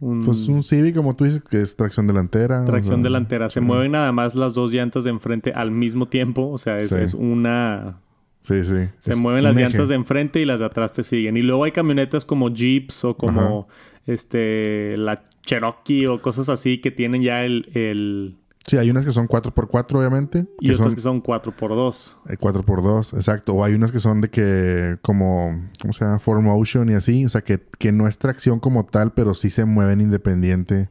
un 0.00 0.22
pues 0.22 0.46
un 0.48 0.62
Civic, 0.62 0.94
como 0.94 1.16
tú 1.16 1.24
dices, 1.24 1.42
que 1.42 1.60
es 1.60 1.74
tracción 1.76 2.06
delantera. 2.06 2.62
o 2.62 2.64
tracción 2.64 2.96
sea, 3.00 3.04
delantera. 3.04 3.48
Se 3.48 3.60
sí. 3.60 3.66
mueven 3.66 3.92
nada 3.92 4.12
más 4.12 4.34
las 4.34 4.54
dos 4.54 4.72
llantas 4.72 5.04
de 5.04 5.10
enfrente 5.10 5.52
al 5.52 5.70
mismo 5.70 6.06
tiempo. 6.06 6.48
O 6.50 6.58
sea, 6.58 6.76
es, 6.76 6.90
Sí. 6.90 6.96
es 6.98 7.14
una... 7.14 8.00
Sí, 8.40 8.62
sí. 8.62 8.88
Se 9.00 9.10
Es 9.12 9.18
mueven 9.18 9.42
las 9.42 9.56
eje. 9.56 9.66
llantas 9.68 9.88
de 9.88 9.96
enfrente 9.96 10.40
y 10.40 10.44
las 10.46 10.60
de 10.60 10.66
atrás 10.66 10.92
te 10.92 11.02
siguen. 11.02 11.36
Y 11.36 11.42
luego 11.42 11.64
hay 11.64 11.72
camionetas 11.72 12.24
como 12.24 12.48
Jeeps 12.54 13.04
o 13.04 13.16
como 13.16 13.68
este 14.06 14.96
la 14.96 15.24
Cherokee 15.44 16.06
o 16.06 16.22
cosas 16.22 16.48
así 16.48 16.78
que 16.78 16.90
tienen 16.90 17.22
ya 17.22 17.44
el... 17.44 17.68
el 17.74 18.36
Sí, 18.68 18.76
hay 18.76 18.90
unas 18.90 19.04
que 19.04 19.12
son 19.12 19.26
4x4, 19.26 19.98
obviamente. 19.98 20.46
y 20.60 20.68
que 20.68 20.74
otras 20.74 20.88
son 20.88 20.94
que 20.94 21.00
son 21.00 21.22
4x2. 21.22 22.16
eh, 22.28 22.36
4x2, 22.38 23.14
exacto. 23.14 23.54
O 23.54 23.64
hay 23.64 23.74
unas 23.74 23.90
que 23.92 23.98
son 23.98 24.20
de 24.20 24.28
que, 24.30 24.98
como, 25.02 25.60
¿cómo 25.80 25.92
se 25.92 26.04
llama? 26.04 26.20
4Motion 26.20 26.90
y 26.90 26.94
así. 26.94 27.24
O 27.24 27.28
sea, 27.28 27.40
que, 27.40 27.60
que 27.78 27.92
no 27.92 28.06
es 28.06 28.18
tracción 28.18 28.60
como 28.60 28.84
tal, 28.84 29.12
pero 29.12 29.34
sí 29.34 29.50
se 29.50 29.64
mueven 29.64 30.00
independiente, 30.00 30.90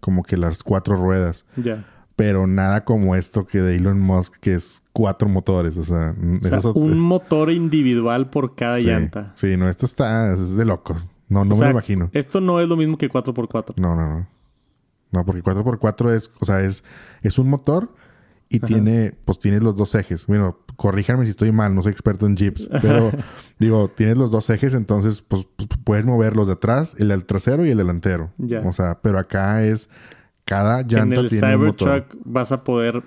como 0.00 0.22
que 0.22 0.36
las 0.36 0.62
cuatro 0.62 0.94
ruedas. 0.96 1.44
Ya. 1.56 1.84
Pero 2.14 2.46
nada 2.46 2.84
como 2.84 3.14
esto 3.14 3.46
que 3.46 3.60
de 3.60 3.76
Elon 3.76 4.00
Musk, 4.00 4.36
que 4.40 4.54
es 4.54 4.82
cuatro 4.92 5.28
motores. 5.28 5.76
O 5.76 5.82
sea, 5.84 6.14
O 6.42 6.60
sea, 6.60 6.70
un 6.72 6.98
motor 7.00 7.50
individual 7.50 8.30
por 8.30 8.54
cada 8.54 8.76
sí, 8.76 8.84
llanta. 8.84 9.32
Sí, 9.34 9.56
no, 9.56 9.68
esto 9.68 9.84
está, 9.84 10.32
es 10.32 10.56
de 10.56 10.64
locos. 10.64 11.06
No, 11.28 11.44
no 11.44 11.54
O 11.54 11.58
me 11.58 11.64
lo 11.64 11.70
imagino. 11.72 12.08
Esto 12.12 12.40
no 12.40 12.60
es 12.60 12.68
lo 12.68 12.76
mismo 12.76 12.96
que 12.96 13.10
4x4. 13.10 13.74
No, 13.76 13.96
no, 13.96 14.08
no. 14.08 14.26
No, 15.16 15.24
porque 15.24 15.42
4x4 15.42 16.10
es, 16.12 16.30
o 16.40 16.44
sea, 16.44 16.60
es, 16.60 16.84
es 17.22 17.38
un 17.38 17.48
motor 17.48 17.90
y 18.48 18.60
tiene, 18.60 19.12
pues 19.24 19.38
tienes 19.38 19.62
los 19.62 19.76
dos 19.76 19.94
ejes. 19.94 20.26
Bueno, 20.26 20.58
corríjanme 20.76 21.24
si 21.24 21.30
estoy 21.30 21.52
mal, 21.52 21.74
no 21.74 21.80
soy 21.80 21.92
experto 21.92 22.26
en 22.26 22.36
jeeps, 22.36 22.68
pero 22.82 23.10
digo, 23.58 23.88
tienes 23.88 24.18
los 24.18 24.30
dos 24.30 24.50
ejes, 24.50 24.74
entonces, 24.74 25.22
pues, 25.22 25.48
pues, 25.56 25.68
puedes 25.82 26.04
mover 26.04 26.36
los 26.36 26.46
de 26.46 26.52
atrás, 26.52 26.94
el 26.98 27.08
del 27.08 27.24
trasero 27.24 27.64
y 27.64 27.70
el 27.70 27.78
delantero. 27.78 28.30
Ya. 28.36 28.60
O 28.60 28.72
sea, 28.72 29.00
pero 29.00 29.18
acá 29.18 29.64
es 29.64 29.88
cada 30.44 30.82
llanta 30.82 31.16
en 31.16 31.24
el 31.24 31.28
tiene 31.30 31.56
un 31.56 31.66
motor. 31.66 31.88
Cybertruck 31.88 32.22
vas 32.24 32.52
a 32.52 32.62
poder 32.62 33.02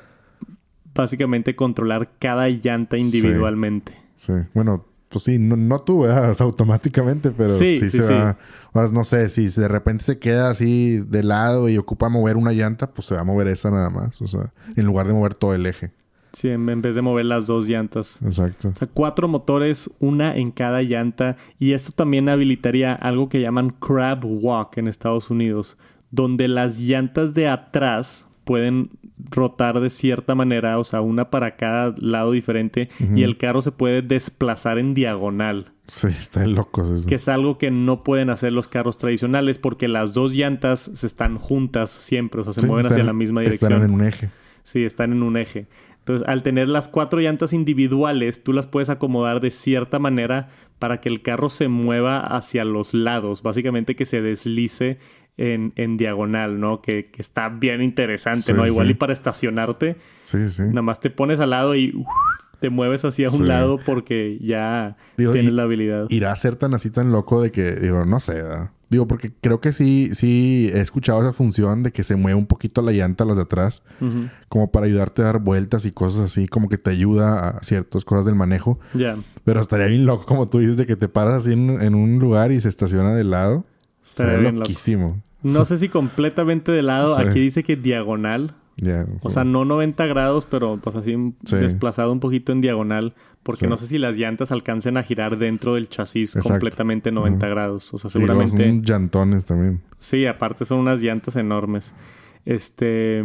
básicamente 0.95 1.55
controlar 1.55 2.09
cada 2.19 2.49
llanta 2.49 2.97
individualmente. 2.97 3.95
Sí. 4.15 4.33
Bueno, 4.53 4.88
pues 5.09 5.23
sí, 5.23 5.37
no, 5.39 5.55
no 5.55 5.81
tú, 5.81 6.01
¿verdad? 6.01 6.29
O 6.31 6.33
sea, 6.33 6.45
automáticamente, 6.45 7.31
pero 7.31 7.53
Sí, 7.55 7.79
sí, 7.79 7.89
sí, 7.89 7.97
se 8.01 8.07
sí. 8.07 8.13
va. 8.13 8.37
O 8.73 8.79
sea, 8.79 8.91
no 8.93 9.03
sé, 9.03 9.29
si 9.29 9.47
de 9.47 9.67
repente 9.67 10.03
se 10.03 10.19
queda 10.19 10.49
así 10.49 10.99
de 10.99 11.23
lado 11.23 11.67
y 11.69 11.77
ocupa 11.77 12.09
mover 12.09 12.37
una 12.37 12.51
llanta, 12.53 12.91
pues 12.91 13.07
se 13.07 13.15
va 13.15 13.21
a 13.21 13.25
mover 13.25 13.47
esa 13.47 13.71
nada 13.71 13.89
más. 13.89 14.21
O 14.21 14.27
sea, 14.27 14.53
en 14.75 14.85
lugar 14.85 15.07
de 15.07 15.13
mover 15.13 15.33
todo 15.33 15.53
el 15.53 15.65
eje. 15.65 15.91
Sí, 16.31 16.49
en 16.49 16.69
en 16.69 16.81
vez 16.83 16.93
de 16.93 17.01
mover 17.01 17.25
las 17.25 17.47
dos 17.47 17.67
llantas. 17.67 18.21
Exacto. 18.23 18.69
O 18.69 18.75
sea, 18.75 18.87
cuatro 18.87 19.27
motores, 19.27 19.89
una 19.99 20.35
en 20.35 20.51
cada 20.51 20.83
llanta. 20.83 21.37
Y 21.57 21.73
esto 21.73 21.91
también 21.91 22.29
habilitaría 22.29 22.93
algo 22.93 23.29
que 23.29 23.41
llaman 23.41 23.71
crab 23.71 24.23
walk 24.23 24.77
en 24.77 24.87
Estados 24.87 25.31
Unidos, 25.31 25.75
donde 26.11 26.47
las 26.47 26.77
llantas 26.77 27.33
de 27.33 27.47
atrás 27.47 28.27
pueden 28.49 28.89
rotar 29.29 29.79
de 29.79 29.91
cierta 29.91 30.33
manera, 30.33 30.79
o 30.79 30.83
sea, 30.83 31.01
una 31.01 31.29
para 31.29 31.55
cada 31.55 31.93
lado 31.99 32.31
diferente, 32.31 32.89
y 33.15 33.21
el 33.21 33.37
carro 33.37 33.61
se 33.61 33.71
puede 33.71 34.01
desplazar 34.01 34.79
en 34.79 34.95
diagonal, 34.95 35.73
Sí, 35.85 36.07
está 36.07 36.43
locos 36.47 36.89
eso. 36.89 37.07
que 37.07 37.13
es 37.13 37.27
algo 37.27 37.59
que 37.59 37.69
no 37.69 38.03
pueden 38.03 38.31
hacer 38.31 38.51
los 38.51 38.67
carros 38.67 38.97
tradicionales 38.97 39.59
porque 39.59 39.87
las 39.87 40.15
dos 40.15 40.33
llantas 40.33 40.79
se 40.95 41.05
están 41.05 41.37
juntas 41.37 41.91
siempre, 41.91 42.41
o 42.41 42.43
sea, 42.43 42.53
se 42.53 42.61
Sí, 42.61 42.65
mueven 42.65 42.81
están- 42.87 42.93
hacia 42.93 43.03
la 43.05 43.13
misma 43.13 43.41
dirección. 43.41 43.71
Están 43.73 43.87
en 43.87 43.93
un 43.93 44.03
eje. 44.07 44.29
Sí, 44.63 44.83
están 44.83 45.11
en 45.11 45.21
un 45.21 45.37
eje. 45.37 45.67
Entonces, 45.99 46.27
al 46.27 46.41
tener 46.41 46.67
las 46.67 46.89
cuatro 46.89 47.19
llantas 47.19 47.53
individuales, 47.53 48.43
tú 48.43 48.51
las 48.51 48.65
puedes 48.65 48.89
acomodar 48.89 49.41
de 49.41 49.51
cierta 49.51 49.99
manera 49.99 50.49
para 50.79 51.01
que 51.01 51.09
el 51.09 51.21
carro 51.21 51.51
se 51.51 51.67
mueva 51.67 52.19
hacia 52.19 52.65
los 52.65 52.93
lados. 52.95 53.43
Básicamente 53.43 53.95
que 53.95 54.05
se 54.05 54.21
deslice 54.21 54.97
en, 55.39 55.73
en 55.75 55.97
diagonal, 55.97 56.59
¿no? 56.59 56.81
Que, 56.81 57.05
que 57.09 57.21
está 57.21 57.49
bien 57.49 57.81
interesante, 57.81 58.41
Sí, 58.41 58.53
¿no? 58.53 58.67
Igual 58.67 58.87
sí. 58.87 58.91
y 58.91 58.95
para 58.95 59.13
estacionarte, 59.13 59.95
Sí, 60.25 60.49
sí. 60.49 60.63
nada 60.63 60.81
más 60.81 60.99
te 60.99 61.09
pones 61.09 61.39
al 61.39 61.51
lado 61.51 61.75
y 61.75 62.03
te 62.59 62.69
mueves 62.69 63.05
hacia 63.05 63.27
un 63.29 63.37
Sí. 63.39 63.43
lado 63.43 63.79
porque 63.85 64.37
ya 64.41 64.97
Digo, 65.17 65.31
tienes 65.31 65.51
y- 65.51 65.53
la 65.55 65.63
habilidad. 65.63 66.07
Irá 66.09 66.31
a 66.31 66.35
ser 66.35 66.55
tan 66.57 66.73
así 66.73 66.89
tan 66.91 67.11
loco 67.11 67.41
de 67.41 67.51
que, 67.51 67.71
digo, 67.73 68.03
no 68.05 68.19
sé, 68.19 68.33
¿verdad? 68.41 68.71
Digo, 68.89 69.07
porque 69.07 69.31
creo 69.39 69.61
que 69.61 69.71
sí, 69.71 70.09
sí 70.13 70.69
he 70.73 70.81
escuchado 70.81 71.21
esa 71.21 71.31
función 71.31 71.83
de 71.83 71.91
que 71.91 72.01
se 72.03 72.15
mueve 72.15 72.35
un 72.39 72.47
poquito 72.47 72.81
la 72.81 72.91
llanta 72.91 73.23
a 73.23 73.27
las 73.27 73.37
de 73.37 73.43
atrás, 73.43 73.83
como 74.49 74.71
para 74.71 74.87
ayudarte 74.87 75.21
a 75.21 75.25
dar 75.25 75.39
vueltas 75.39 75.85
y 75.85 75.91
cosas 75.91 76.21
así, 76.21 76.47
como 76.47 76.69
que 76.69 76.79
te 76.79 76.89
ayuda 76.89 77.49
a 77.49 77.63
ciertas 77.63 78.03
cosas 78.03 78.25
del 78.25 78.33
manejo. 78.33 78.79
Ya. 78.95 79.15
Pero 79.45 79.59
estaría 79.61 79.85
bien 79.85 80.05
loco, 80.07 80.25
como 80.25 80.49
tú 80.49 80.57
dices, 80.57 80.75
de 80.77 80.87
que 80.87 80.95
te 80.95 81.07
paras 81.07 81.35
así 81.35 81.53
en, 81.53 81.81
en 81.81 81.93
un 81.93 82.17
lugar 82.19 82.51
y 82.51 82.59
se 82.59 82.67
estaciona 82.67 83.13
de 83.13 83.23
lado. 83.25 83.63
Estaría 84.03 84.33
Estaría 84.33 84.37
bien 84.51 84.59
loco. 84.59 84.71
No 85.43 85.65
sé 85.65 85.77
si 85.77 85.89
completamente 85.89 86.71
de 86.71 86.81
lado. 86.81 87.15
Sí. 87.15 87.21
Aquí 87.21 87.39
dice 87.39 87.63
que 87.63 87.75
diagonal. 87.75 88.55
O 89.21 89.29
sea, 89.29 89.43
no 89.43 89.65
90 89.65 90.05
grados, 90.05 90.45
pero 90.45 90.79
pues 90.81 90.95
así 90.95 91.13
Sí. 91.45 91.55
desplazado 91.57 92.11
un 92.11 92.19
poquito 92.19 92.51
en 92.51 92.61
diagonal. 92.61 93.13
Porque 93.43 93.67
no 93.67 93.77
sé 93.77 93.87
si 93.87 93.97
las 93.97 94.17
llantas 94.17 94.51
alcancen 94.51 94.97
a 94.97 95.03
girar 95.03 95.37
dentro 95.37 95.73
del 95.75 95.87
chasis 95.89 96.35
Exacto. 96.35 96.49
completamente 96.49 97.11
90 97.11 97.47
grados. 97.47 97.93
O 97.93 97.97
sea, 97.97 98.09
seguramente... 98.09 98.69
son 98.69 98.83
llantones 98.83 99.45
también. 99.45 99.81
Sí, 99.97 100.25
aparte 100.25 100.65
son 100.65 100.79
unas 100.79 101.01
llantas 101.01 101.35
enormes. 101.37 101.93
Este, 102.45 103.21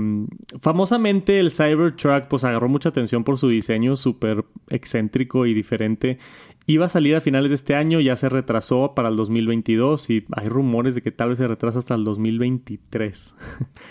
famosamente 0.61 1.39
el 1.39 1.51
Cybertruck 1.51 2.25
pues 2.29 2.45
agarró 2.45 2.69
mucha 2.69 2.89
atención 2.89 3.25
por 3.25 3.39
su 3.39 3.49
diseño 3.49 3.97
súper 3.97 4.45
excéntrico 4.71 5.47
y 5.47 5.55
diferente. 5.55 6.19
Iba 6.67 6.87
a 6.87 6.89
salir 6.89 7.15
a 7.15 7.21
finales 7.21 7.51
de 7.51 7.57
este 7.57 7.75
año, 7.75 8.01
ya 8.01 8.17
se 8.17 8.31
retrasó 8.31 8.95
para 8.95 9.09
el 9.09 9.17
2022 9.17 10.09
y 10.09 10.25
hay 10.33 10.49
rumores 10.49 10.95
de 10.95 11.03
que 11.03 11.13
tal 11.13 11.29
vez 11.29 11.39
se 11.39 11.47
retrasa 11.47 11.79
hasta 11.79 11.95
el 11.95 12.05
2023. 12.05 13.35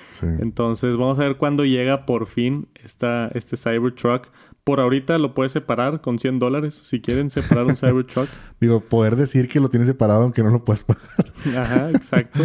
Sí. 0.09 0.26
Entonces 0.39 0.97
vamos 0.97 1.19
a 1.19 1.24
ver 1.24 1.38
cuándo 1.38 1.65
llega 1.65 2.05
por 2.07 2.26
fin 2.26 2.67
esta, 2.84 3.28
este 3.36 3.57
Cybertruck. 3.57 4.30
Por 4.64 4.80
ahorita 4.80 5.18
lo 5.18 5.34
puedes 5.34 5.51
separar 5.51 5.99
con 5.99 6.20
100 6.20 6.39
dólares 6.39 6.74
si 6.74 7.01
quieren 7.01 7.30
separar 7.30 7.66
un 7.66 7.76
Cybertruck. 7.76 8.30
Digo, 8.61 8.80
poder 8.80 9.18
decir 9.18 9.49
que 9.49 9.59
lo 9.59 9.68
tienes 9.68 9.89
separado 9.89 10.24
aunque 10.24 10.41
no 10.41 10.51
lo 10.51 10.64
puedas 10.64 10.86
pagar. 10.86 11.03
Ajá, 11.57 11.89
exacto. 11.91 12.43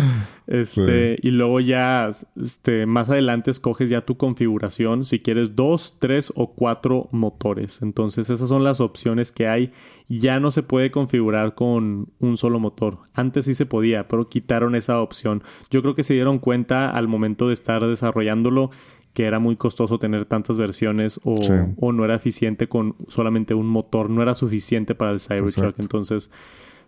Este, 0.49 1.17
y 1.23 1.31
luego 1.31 1.61
ya, 1.61 2.11
este, 2.35 2.87
más 2.87 3.09
adelante 3.09 3.53
escoges 3.53 3.89
ya 3.89 4.01
tu 4.01 4.17
configuración, 4.17 5.05
si 5.05 5.21
quieres 5.21 5.55
dos, 5.55 5.97
tres 6.01 6.33
o 6.35 6.55
cuatro 6.55 7.09
motores. 7.13 7.83
Entonces, 7.83 8.31
esas 8.31 8.49
son 8.49 8.65
las 8.65 8.81
opciones 8.81 9.31
que 9.31 9.47
hay. 9.47 9.73
Ya 10.09 10.41
no 10.41 10.51
se 10.51 10.65
puede 10.65 10.91
configurar 10.91 11.55
con 11.55 12.09
un 12.19 12.37
solo 12.37 12.59
motor. 12.59 12.99
Antes 13.15 13.45
sí 13.45 13.55
se 13.55 13.67
podía, 13.67 14.09
pero 14.09 14.29
quitaron 14.29 14.75
esa 14.75 15.01
opción. 15.01 15.45
Yo 15.71 15.83
creo 15.83 15.95
que 15.95 16.03
se 16.03 16.15
dieron 16.15 16.41
cuenta 16.41 16.91
al 16.91 17.07
momento 17.07 17.47
de 17.47 17.55
estar 17.55 17.87
desarrollándolo 17.87 18.71
que 19.15 19.25
era 19.25 19.39
muy 19.39 19.57
costoso 19.57 19.99
tener 19.99 20.25
tantas 20.27 20.59
versiones 20.59 21.21
o, 21.25 21.37
Sí. 21.37 21.53
o 21.77 21.93
no 21.93 22.05
era 22.05 22.15
eficiente 22.15 22.69
con 22.69 22.95
solamente 23.09 23.55
un 23.55 23.67
motor, 23.67 24.11
no 24.11 24.23
era 24.23 24.35
suficiente 24.35 24.95
para 24.95 25.11
el 25.13 25.21
Cybertruck. 25.21 25.79
Entonces, 25.81 26.31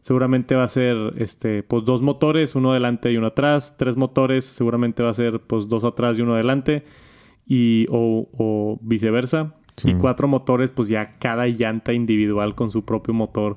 seguramente 0.01 0.55
va 0.55 0.65
a 0.65 0.69
ser 0.69 0.97
este 1.17 1.63
pues 1.63 1.85
dos 1.85 2.03
motores, 2.03 2.55
uno 2.55 2.71
adelante 2.71 3.11
y 3.13 3.17
uno 3.17 3.27
atrás, 3.29 3.77
tres 3.77 3.97
motores, 3.97 4.45
seguramente 4.45 5.03
va 5.03 5.11
a 5.11 5.15
ser 5.15 5.41
pues 5.41 5.69
dos 5.69 5.85
atrás 5.85 6.19
y 6.19 6.23
uno 6.23 6.35
adelante 6.35 6.85
y 7.47 7.87
o, 7.91 8.29
o 8.33 8.79
viceversa. 8.83 9.57
Sí. 9.77 9.91
Y 9.91 9.95
cuatro 9.95 10.29
motores, 10.29 10.71
pues 10.71 10.89
ya 10.89 11.17
cada 11.19 11.47
llanta 11.47 11.93
individual 11.93 12.55
con 12.55 12.71
su 12.71 12.85
propio 12.85 13.15
motor. 13.15 13.57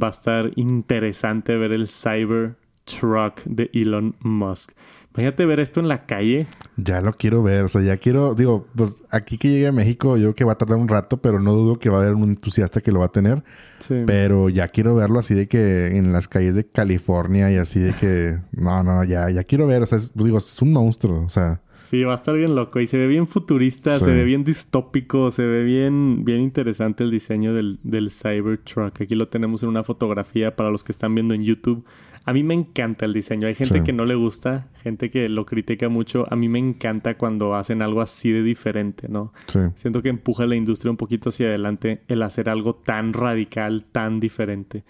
Va 0.00 0.06
a 0.08 0.10
estar 0.10 0.52
interesante 0.56 1.56
ver 1.56 1.72
el 1.72 1.88
Cybertruck 1.88 3.42
de 3.44 3.70
Elon 3.72 4.14
Musk. 4.20 4.72
Imagínate 5.14 5.44
ver 5.46 5.60
esto 5.60 5.80
en 5.80 5.88
la 5.88 6.06
calle. 6.06 6.46
Ya 6.76 7.00
lo 7.00 7.12
quiero 7.14 7.42
ver. 7.42 7.64
O 7.64 7.68
sea, 7.68 7.80
ya 7.82 7.96
quiero... 7.96 8.34
Digo, 8.34 8.66
pues 8.76 8.96
aquí 9.10 9.38
que 9.38 9.48
llegue 9.48 9.66
a 9.68 9.72
México 9.72 10.16
yo 10.16 10.24
creo 10.24 10.34
que 10.34 10.44
va 10.44 10.52
a 10.52 10.58
tardar 10.58 10.78
un 10.78 10.88
rato, 10.88 11.16
pero 11.18 11.40
no 11.40 11.52
dudo 11.52 11.78
que 11.78 11.88
va 11.88 11.96
a 11.98 12.00
haber 12.02 12.14
un 12.14 12.24
entusiasta 12.24 12.80
que 12.82 12.92
lo 12.92 13.00
va 13.00 13.06
a 13.06 13.12
tener. 13.12 13.42
Sí. 13.78 13.94
Pero 14.06 14.48
ya 14.50 14.68
quiero 14.68 14.94
verlo 14.94 15.18
así 15.18 15.34
de 15.34 15.48
que 15.48 15.96
en 15.96 16.12
las 16.12 16.28
calles 16.28 16.54
de 16.54 16.66
California 16.66 17.50
y 17.50 17.56
así 17.56 17.80
de 17.80 17.92
que... 17.94 18.38
No, 18.52 18.82
no, 18.82 19.04
ya, 19.04 19.30
ya 19.30 19.44
quiero 19.44 19.66
ver. 19.66 19.82
O 19.82 19.86
sea, 19.86 19.98
es- 19.98 20.10
pues 20.10 20.24
digo, 20.26 20.36
es 20.38 20.62
un 20.62 20.72
monstruo. 20.72 21.22
O 21.24 21.28
sea, 21.28 21.60
Sí, 21.74 22.02
va 22.02 22.12
a 22.14 22.16
estar 22.16 22.34
bien 22.34 22.56
loco. 22.56 22.80
Y 22.80 22.86
se 22.88 22.98
ve 22.98 23.06
bien 23.06 23.28
futurista, 23.28 23.90
Sí. 23.98 24.04
se 24.06 24.10
ve 24.10 24.24
bien 24.24 24.42
distópico, 24.42 25.30
se 25.30 25.42
ve 25.42 25.62
bien, 25.62 26.24
bien 26.24 26.40
interesante 26.40 27.04
el 27.04 27.10
diseño 27.12 27.54
del, 27.54 27.78
del 27.84 28.10
Cybertruck. 28.10 29.00
Aquí 29.02 29.14
lo 29.14 29.28
tenemos 29.28 29.62
en 29.62 29.68
una 29.68 29.84
fotografía 29.84 30.56
para 30.56 30.70
los 30.70 30.82
que 30.82 30.90
están 30.90 31.14
viendo 31.14 31.32
en 31.34 31.42
YouTube. 31.44 31.84
A 32.28 32.32
mí 32.32 32.42
me 32.42 32.54
encanta 32.54 33.04
el 33.06 33.12
diseño. 33.12 33.46
Hay 33.46 33.54
gente 33.54 33.78
Sí. 33.78 33.84
que 33.84 33.92
no 33.92 34.04
le 34.04 34.16
gusta, 34.16 34.66
gente 34.82 35.10
que 35.10 35.28
lo 35.28 35.46
critica 35.46 35.88
mucho. 35.88 36.26
A 36.28 36.34
mí 36.36 36.48
me 36.48 36.58
encanta 36.58 37.16
cuando 37.16 37.54
hacen 37.54 37.82
algo 37.82 38.00
así 38.00 38.32
de 38.32 38.42
diferente, 38.42 39.08
¿no? 39.08 39.32
sí. 39.46 39.60
Siento 39.76 40.02
que 40.02 40.08
empuja 40.08 40.42
a 40.42 40.46
la 40.46 40.56
industria 40.56 40.90
un 40.90 40.96
poquito 40.96 41.28
hacia 41.28 41.46
adelante 41.46 42.02
el 42.08 42.22
hacer 42.22 42.48
algo 42.50 42.74
tan 42.74 43.12
radical, 43.12 43.84
tan 43.92 44.18
diferente. 44.18 44.84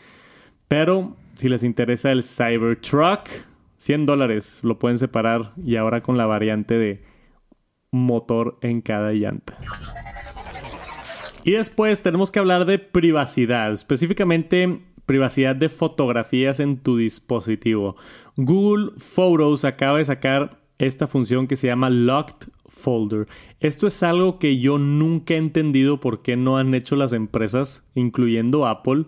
Pero 0.67 1.15
si 1.35 1.49
les 1.51 1.63
interesa 1.63 2.11
el 2.11 2.23
Cybertruck, 2.25 3.29
100 3.77 4.07
dólares 4.07 4.61
lo 4.63 4.79
pueden 4.79 4.97
separar 4.97 5.53
y 5.63 5.77
ahora 5.77 6.01
con 6.03 6.17
la 6.17 6.25
variante 6.25 6.79
de 6.79 7.03
motor 7.93 8.57
en 8.63 8.81
cada 8.81 9.13
llanta. 9.13 9.59
Y 11.45 11.53
después 11.53 12.03
tenemos 12.03 12.33
que 12.33 12.39
hablar 12.39 12.65
de 12.65 12.79
privacidad, 12.79 13.73
específicamente 13.73 14.81
privacidad 15.07 15.57
de 15.57 15.69
fotografías 15.69 16.61
en 16.61 16.77
tu 16.77 16.97
dispositivo. 16.97 17.97
Google 18.37 18.91
Photos 18.99 19.65
acaba 19.65 19.99
de 19.99 20.05
sacar 20.05 20.59
esta 20.79 21.07
función 21.07 21.47
que 21.47 21.57
se 21.57 21.69
llama 21.69 21.89
Locked 21.89 22.49
Folder. 22.67 23.27
Esto 23.61 23.87
es 23.87 24.03
algo 24.03 24.39
que 24.39 24.59
yo 24.59 24.77
nunca 24.79 25.35
he 25.35 25.39
entendido 25.39 26.01
por 26.01 26.21
qué 26.23 26.37
no 26.37 26.59
han 26.59 26.75
hecho 26.75 26.97
las 26.97 27.13
empresas, 27.15 27.85
incluyendo 27.95 28.67
Apple. 28.67 29.05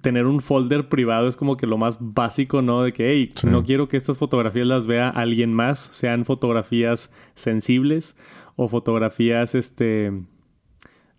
Tener 0.00 0.26
un 0.26 0.40
folder 0.40 0.88
privado 0.88 1.28
es 1.28 1.36
como 1.36 1.56
que 1.56 1.68
lo 1.68 1.78
más 1.78 1.98
básico, 2.00 2.62
¿no? 2.62 2.82
De 2.82 2.92
que, 2.92 3.12
hey, 3.12 3.30
Sí. 3.36 3.46
no 3.46 3.62
quiero 3.62 3.86
que 3.86 3.96
estas 3.96 4.18
fotografías 4.18 4.66
las 4.66 4.86
vea 4.86 5.08
alguien 5.08 5.54
más, 5.54 5.78
sean 5.78 6.24
fotografías 6.24 7.12
sensibles 7.36 8.16
o 8.56 8.68
fotografías, 8.68 9.54
este, 9.54 10.12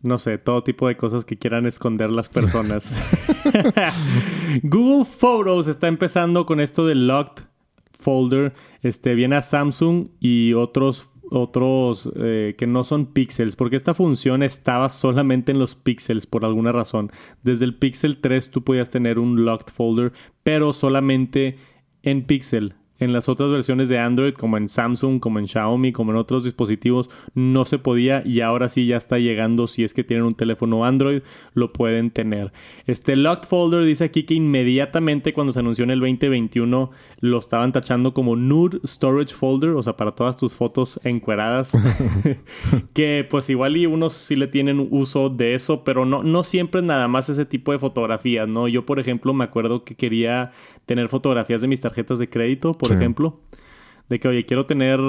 no 0.04 0.20
sé, 0.20 0.38
todo 0.38 0.64
tipo 0.64 0.88
de 0.88 0.98
cosas 0.98 1.26
que 1.26 1.38
quieran 1.38 1.66
esconder 1.66 2.10
las 2.12 2.30
personas. 2.30 2.96
Google 4.64 5.06
Photos 5.06 5.68
está 5.68 5.88
empezando 5.88 6.46
con 6.46 6.60
esto 6.60 6.86
de 6.86 6.96
locked 6.96 7.46
folder. 7.94 8.54
Este 8.82 9.16
viene 9.16 9.38
a 9.38 9.42
Samsung 9.42 10.10
y 10.20 10.54
otros 10.54 11.10
otros 11.32 12.12
eh, 12.16 12.54
que 12.58 12.68
no 12.68 12.84
son 12.84 13.08
pixels, 13.08 13.56
porque 13.56 13.76
esta 13.76 13.96
función 13.96 14.44
estaba 14.44 14.90
solamente 14.90 15.52
en 15.52 15.58
los 15.58 15.74
pixels 15.74 16.28
por 16.28 16.46
alguna 16.46 16.72
razón. 16.72 17.12
Desde 17.42 17.66
el 17.66 17.74
Pixel 17.74 18.18
3 18.18 18.52
tú 18.52 18.64
podías 18.64 18.92
tener 18.92 19.18
un 19.18 19.44
locked 19.44 19.74
folder, 19.74 20.14
pero 20.44 20.74
solamente 20.74 21.58
en 22.04 22.26
pixel. 22.26 22.76
En 23.04 23.12
las 23.12 23.28
otras 23.28 23.50
versiones 23.52 23.90
de 23.90 24.00
Android, 24.00 24.34
como 24.34 24.58
en 24.58 24.70
Samsung, 24.70 25.20
como 25.20 25.40
en 25.40 25.48
Xiaomi, 25.48 25.92
como 25.92 26.12
en 26.12 26.18
otros 26.18 26.44
dispositivos, 26.44 27.10
no 27.36 27.66
se 27.66 27.78
podía 27.80 28.24
y 28.26 28.40
ahora 28.42 28.70
sí 28.70 28.88
ya 28.88 28.98
está 28.98 29.20
llegando. 29.20 29.68
Si 29.68 29.84
es 29.84 29.94
que 29.94 30.04
tienen 30.04 30.26
un 30.26 30.36
teléfono 30.36 30.86
Android, 30.86 31.22
lo 31.54 31.74
pueden 31.74 32.12
tener. 32.12 32.54
Este 32.88 33.16
Locked 33.16 33.48
Folder 33.48 33.84
dice 33.84 34.06
aquí 34.06 34.24
que 34.24 34.36
inmediatamente 34.36 35.34
cuando 35.34 35.52
se 35.52 35.60
anunció 35.60 35.84
en 35.84 35.92
el 35.92 36.00
2021 36.00 36.92
lo 37.20 37.38
estaban 37.38 37.72
tachando 37.74 38.14
como 38.14 38.36
Nude 38.36 38.80
Storage 38.86 39.34
Folder, 39.36 39.72
o 39.72 39.84
sea, 39.84 39.98
para 39.98 40.12
todas 40.12 40.38
tus 40.38 40.56
fotos 40.56 41.00
encueradas. 41.04 41.74
que 42.94 43.28
pues 43.30 43.50
igual 43.50 43.78
y 43.78 43.86
unos 43.86 44.14
sí 44.14 44.36
le 44.36 44.48
tienen 44.48 44.88
uso 44.92 45.30
de 45.30 45.56
eso, 45.56 45.84
pero 45.84 46.06
no, 46.06 46.24
no 46.24 46.44
siempre 46.44 46.82
nada 46.82 47.08
más 47.08 47.30
ese 47.30 47.46
tipo 47.46 47.72
de 47.72 47.80
fotografías, 47.80 48.48
¿no? 48.48 48.68
Yo, 48.68 48.86
por 48.86 49.00
ejemplo, 49.00 49.34
me 49.34 49.44
acuerdo 49.44 49.84
que 49.84 49.96
quería 49.96 50.52
tener 50.86 51.10
fotografías 51.10 51.62
de 51.62 51.68
mis 51.68 51.82
tarjetas 51.82 52.20
de 52.20 52.30
crédito, 52.30 52.72
por 52.74 52.90
Sí. 52.90 52.96
ejemplo. 52.96 53.40
De 54.10 54.20
que, 54.20 54.28
oye, 54.28 54.46
quiero 54.46 54.66
tener, 54.66 55.00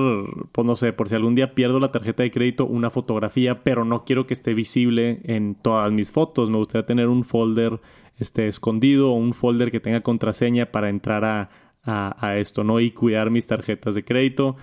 pues 0.52 0.64
no 0.64 0.76
sé, 0.76 0.92
por 0.92 1.08
si 1.08 1.16
algún 1.16 1.34
día 1.34 1.54
pierdo 1.54 1.80
la 1.80 1.90
tarjeta 1.90 2.22
de 2.22 2.30
crédito, 2.30 2.64
una 2.64 2.90
fotografía, 2.90 3.64
pero 3.64 3.84
no 3.84 4.04
quiero 4.04 4.26
que 4.26 4.34
esté 4.34 4.54
visible 4.54 5.20
en 5.24 5.56
todas 5.56 5.90
mis 5.90 6.12
fotos. 6.12 6.48
Me 6.48 6.58
gustaría 6.58 6.86
tener 6.86 7.08
un 7.08 7.24
folder 7.24 7.80
este, 8.20 8.46
escondido 8.46 9.10
o 9.10 9.14
un 9.16 9.34
folder 9.34 9.72
que 9.72 9.80
tenga 9.80 10.00
contraseña 10.02 10.66
para 10.66 10.88
entrar 10.90 11.24
a, 11.24 11.50
a, 11.82 12.16
a 12.24 12.38
esto, 12.38 12.62
¿no? 12.62 12.78
Y 12.78 12.92
cuidar 12.92 13.30
mis 13.30 13.46
tarjetas 13.48 13.96
de 13.96 14.04
crédito 14.04 14.56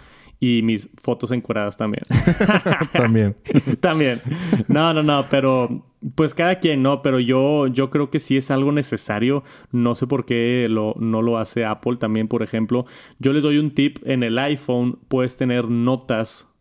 y 0.44 0.64
mis 0.64 0.90
fotos 1.00 1.32
encueradas 1.32 1.78
también. 1.78 2.02
También. 2.92 3.36
También. 3.80 4.22
No, 4.68 4.92
no, 4.92 5.04
no, 5.04 5.28
pero 5.30 5.86
pues 6.16 6.34
cada 6.34 6.56
quien, 6.56 6.82
¿no? 6.82 7.04
Pero 7.04 7.20
yo, 7.20 7.68
yo 7.68 7.92
creo 7.92 8.10
que 8.10 8.18
sí 8.20 8.38
es 8.38 8.50
algo 8.50 8.72
necesario. 8.72 9.44
No 9.72 9.94
sé 9.94 10.08
por 10.08 10.26
qué 10.26 10.66
lo, 10.68 10.96
no 10.98 11.22
lo 11.22 11.38
hace 11.38 11.64
Apple 11.64 11.98
también, 11.98 12.28
por 12.28 12.42
ejemplo. 12.42 12.88
Yo 13.20 13.34
les 13.34 13.44
doy 13.44 13.60
un 13.60 13.70
tip. 13.70 14.00
En 14.04 14.24
el 14.24 14.40
iPhone 14.40 14.98
puedes 15.08 15.38
tener 15.38 15.70
notas 15.70 16.52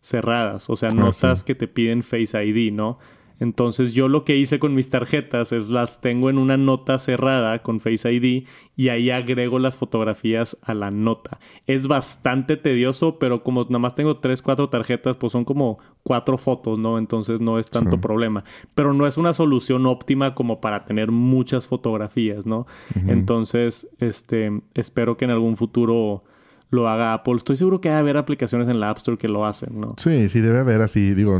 cerradas, 0.00 0.68
o 0.68 0.74
sea, 0.74 0.88
Ah, 0.90 0.94
notas 0.94 1.38
sí. 1.40 1.44
que 1.44 1.54
te 1.54 1.68
piden 1.68 2.02
Face 2.02 2.44
ID, 2.44 2.72
¿no? 2.72 2.98
Entonces 3.40 3.94
yo 3.94 4.06
lo 4.06 4.24
que 4.24 4.36
hice 4.36 4.58
con 4.58 4.74
mis 4.74 4.90
tarjetas 4.90 5.50
es 5.52 5.70
las 5.70 6.00
tengo 6.00 6.30
en 6.30 6.38
una 6.38 6.56
nota 6.56 6.98
cerrada 6.98 7.62
con 7.62 7.80
Face 7.80 8.12
ID 8.12 8.46
y 8.76 8.88
ahí 8.90 9.10
agrego 9.10 9.58
las 9.58 9.76
fotografías 9.76 10.56
a 10.62 10.74
la 10.74 10.90
nota. 10.90 11.40
Es 11.66 11.88
bastante 11.88 12.56
tedioso, 12.56 13.18
pero 13.18 13.42
como 13.42 13.62
nada 13.64 13.78
más 13.78 13.94
tengo 13.94 14.18
tres, 14.18 14.42
cuatro 14.42 14.68
tarjetas, 14.68 15.16
pues 15.16 15.32
son 15.32 15.44
como 15.44 15.78
cuatro 16.02 16.36
fotos, 16.38 16.78
¿no? 16.78 16.98
Entonces 16.98 17.40
no 17.40 17.58
es 17.58 17.68
tanto 17.68 17.96
Sí. 17.96 18.02
problema. 18.02 18.44
Pero 18.74 18.92
no 18.92 19.06
es 19.06 19.16
una 19.16 19.32
solución 19.32 19.86
óptima 19.86 20.34
como 20.34 20.60
para 20.60 20.84
tener 20.84 21.10
muchas 21.10 21.66
fotografías, 21.66 22.44
¿no? 22.46 22.66
Entonces, 23.06 23.88
este, 23.98 24.60
espero 24.74 25.16
que 25.16 25.24
en 25.24 25.30
algún 25.30 25.56
futuro 25.56 26.24
lo 26.70 26.88
haga 26.88 27.14
Apple. 27.14 27.34
Estoy 27.36 27.56
seguro 27.56 27.80
que 27.80 27.88
va 27.88 27.96
a 27.96 27.98
haber 28.00 28.16
aplicaciones 28.16 28.68
en 28.68 28.78
la 28.80 28.90
App 28.90 28.98
Store 28.98 29.18
que 29.18 29.28
lo 29.28 29.44
hacen, 29.46 29.74
¿no? 29.80 29.94
Sí, 29.96 30.28
sí 30.28 30.40
debe 30.40 30.58
haber 30.58 30.82
así. 30.82 31.14
Digo, 31.14 31.38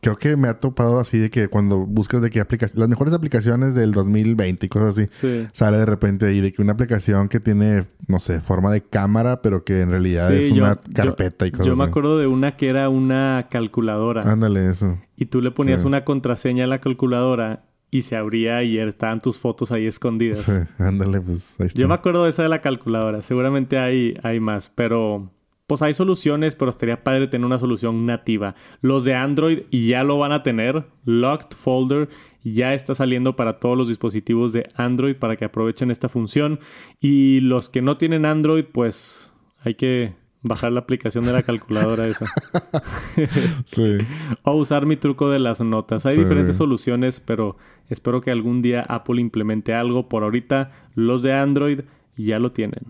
creo 0.00 0.16
que 0.16 0.36
me 0.36 0.48
ha 0.48 0.54
topado 0.60 0.98
así 1.00 1.18
de 1.18 1.30
que 1.30 1.48
cuando 1.48 1.86
buscas 1.86 2.22
de 2.22 2.30
qué 2.30 2.40
aplicación, 2.40 2.80
las 2.80 2.88
mejores 2.88 3.12
aplicaciones 3.12 3.74
del 3.74 3.92
2020 3.92 4.66
y 4.66 4.68
cosas 4.68 4.98
así, 4.98 5.06
Sí. 5.10 5.46
sale 5.52 5.76
de 5.78 5.86
repente 5.86 6.26
ahí 6.26 6.40
de 6.40 6.52
que 6.52 6.62
una 6.62 6.72
aplicación 6.72 7.28
que 7.28 7.40
tiene, 7.40 7.84
no 8.08 8.18
sé, 8.18 8.40
forma 8.40 8.72
de 8.72 8.80
cámara, 8.82 9.42
pero 9.42 9.64
que 9.64 9.80
en 9.82 9.90
realidad 9.90 10.28
Sí, 10.28 10.34
es 10.36 10.48
yo- 10.52 10.64
una 10.64 10.80
yo- 10.88 10.92
carpeta 10.94 11.46
y 11.46 11.50
cosas 11.50 11.66
Yo 11.66 11.76
me 11.76 11.84
así. 11.84 11.90
acuerdo 11.90 12.18
de 12.18 12.26
una 12.26 12.56
que 12.56 12.68
era 12.68 12.88
una 12.88 13.46
calculadora. 13.50 14.22
Ándale, 14.22 14.68
eso. 14.68 14.98
Y 15.16 15.26
tú 15.26 15.40
le 15.42 15.50
ponías 15.50 15.82
Sí. 15.82 15.86
una 15.86 16.04
contraseña 16.04 16.64
a 16.64 16.66
la 16.66 16.80
calculadora 16.80 17.64
y 17.90 18.02
se 18.02 18.16
abría 18.16 18.62
y 18.62 18.78
estaban 18.78 19.20
tus 19.20 19.38
fotos 19.38 19.72
ahí 19.72 19.86
escondidas. 19.86 20.38
Sí, 20.38 20.52
ándale, 20.78 21.20
pues 21.20 21.56
ahí 21.60 21.66
está. 21.66 21.80
Yo 21.80 21.88
me 21.88 21.94
acuerdo 21.94 22.24
de 22.24 22.30
esa 22.30 22.42
de 22.42 22.48
la 22.48 22.60
calculadora. 22.60 23.20
Seguramente 23.22 23.78
hay, 23.78 24.16
hay 24.22 24.38
más, 24.40 24.70
pero 24.74 25.30
pues 25.70 25.82
hay 25.82 25.94
soluciones, 25.94 26.56
pero 26.56 26.68
estaría 26.68 27.04
padre 27.04 27.28
tener 27.28 27.46
una 27.46 27.60
solución 27.60 28.04
nativa. 28.04 28.56
Los 28.80 29.04
de 29.04 29.14
Android 29.14 29.60
ya 29.70 30.02
lo 30.02 30.18
van 30.18 30.32
a 30.32 30.42
tener. 30.42 30.84
Locked 31.04 31.56
Folder 31.56 32.08
ya 32.42 32.74
está 32.74 32.96
saliendo 32.96 33.36
para 33.36 33.52
todos 33.52 33.78
los 33.78 33.86
dispositivos 33.86 34.52
de 34.52 34.68
Android 34.74 35.14
para 35.14 35.36
que 35.36 35.44
aprovechen 35.44 35.92
esta 35.92 36.08
función. 36.08 36.58
Y 37.00 37.38
los 37.38 37.70
que 37.70 37.82
no 37.82 37.98
tienen 37.98 38.24
Android, 38.26 38.64
pues 38.64 39.30
hay 39.62 39.76
que 39.76 40.12
bajar 40.42 40.72
la 40.72 40.80
aplicación 40.80 41.24
de 41.24 41.32
la 41.34 41.44
calculadora 41.44 42.08
esa. 42.08 42.26
Sí. 43.64 43.98
O 44.42 44.54
usar 44.54 44.86
mi 44.86 44.96
truco 44.96 45.30
de 45.30 45.38
las 45.38 45.60
notas. 45.60 46.04
Hay 46.04 46.14
Sí. 46.16 46.22
diferentes 46.24 46.56
soluciones, 46.56 47.20
pero 47.20 47.56
espero 47.88 48.20
que 48.20 48.32
algún 48.32 48.60
día 48.60 48.80
Apple 48.88 49.20
implemente 49.20 49.72
algo. 49.72 50.08
Por 50.08 50.24
ahorita, 50.24 50.72
los 50.96 51.22
de 51.22 51.32
Android 51.32 51.82
ya 52.16 52.40
lo 52.40 52.50
tienen. 52.50 52.86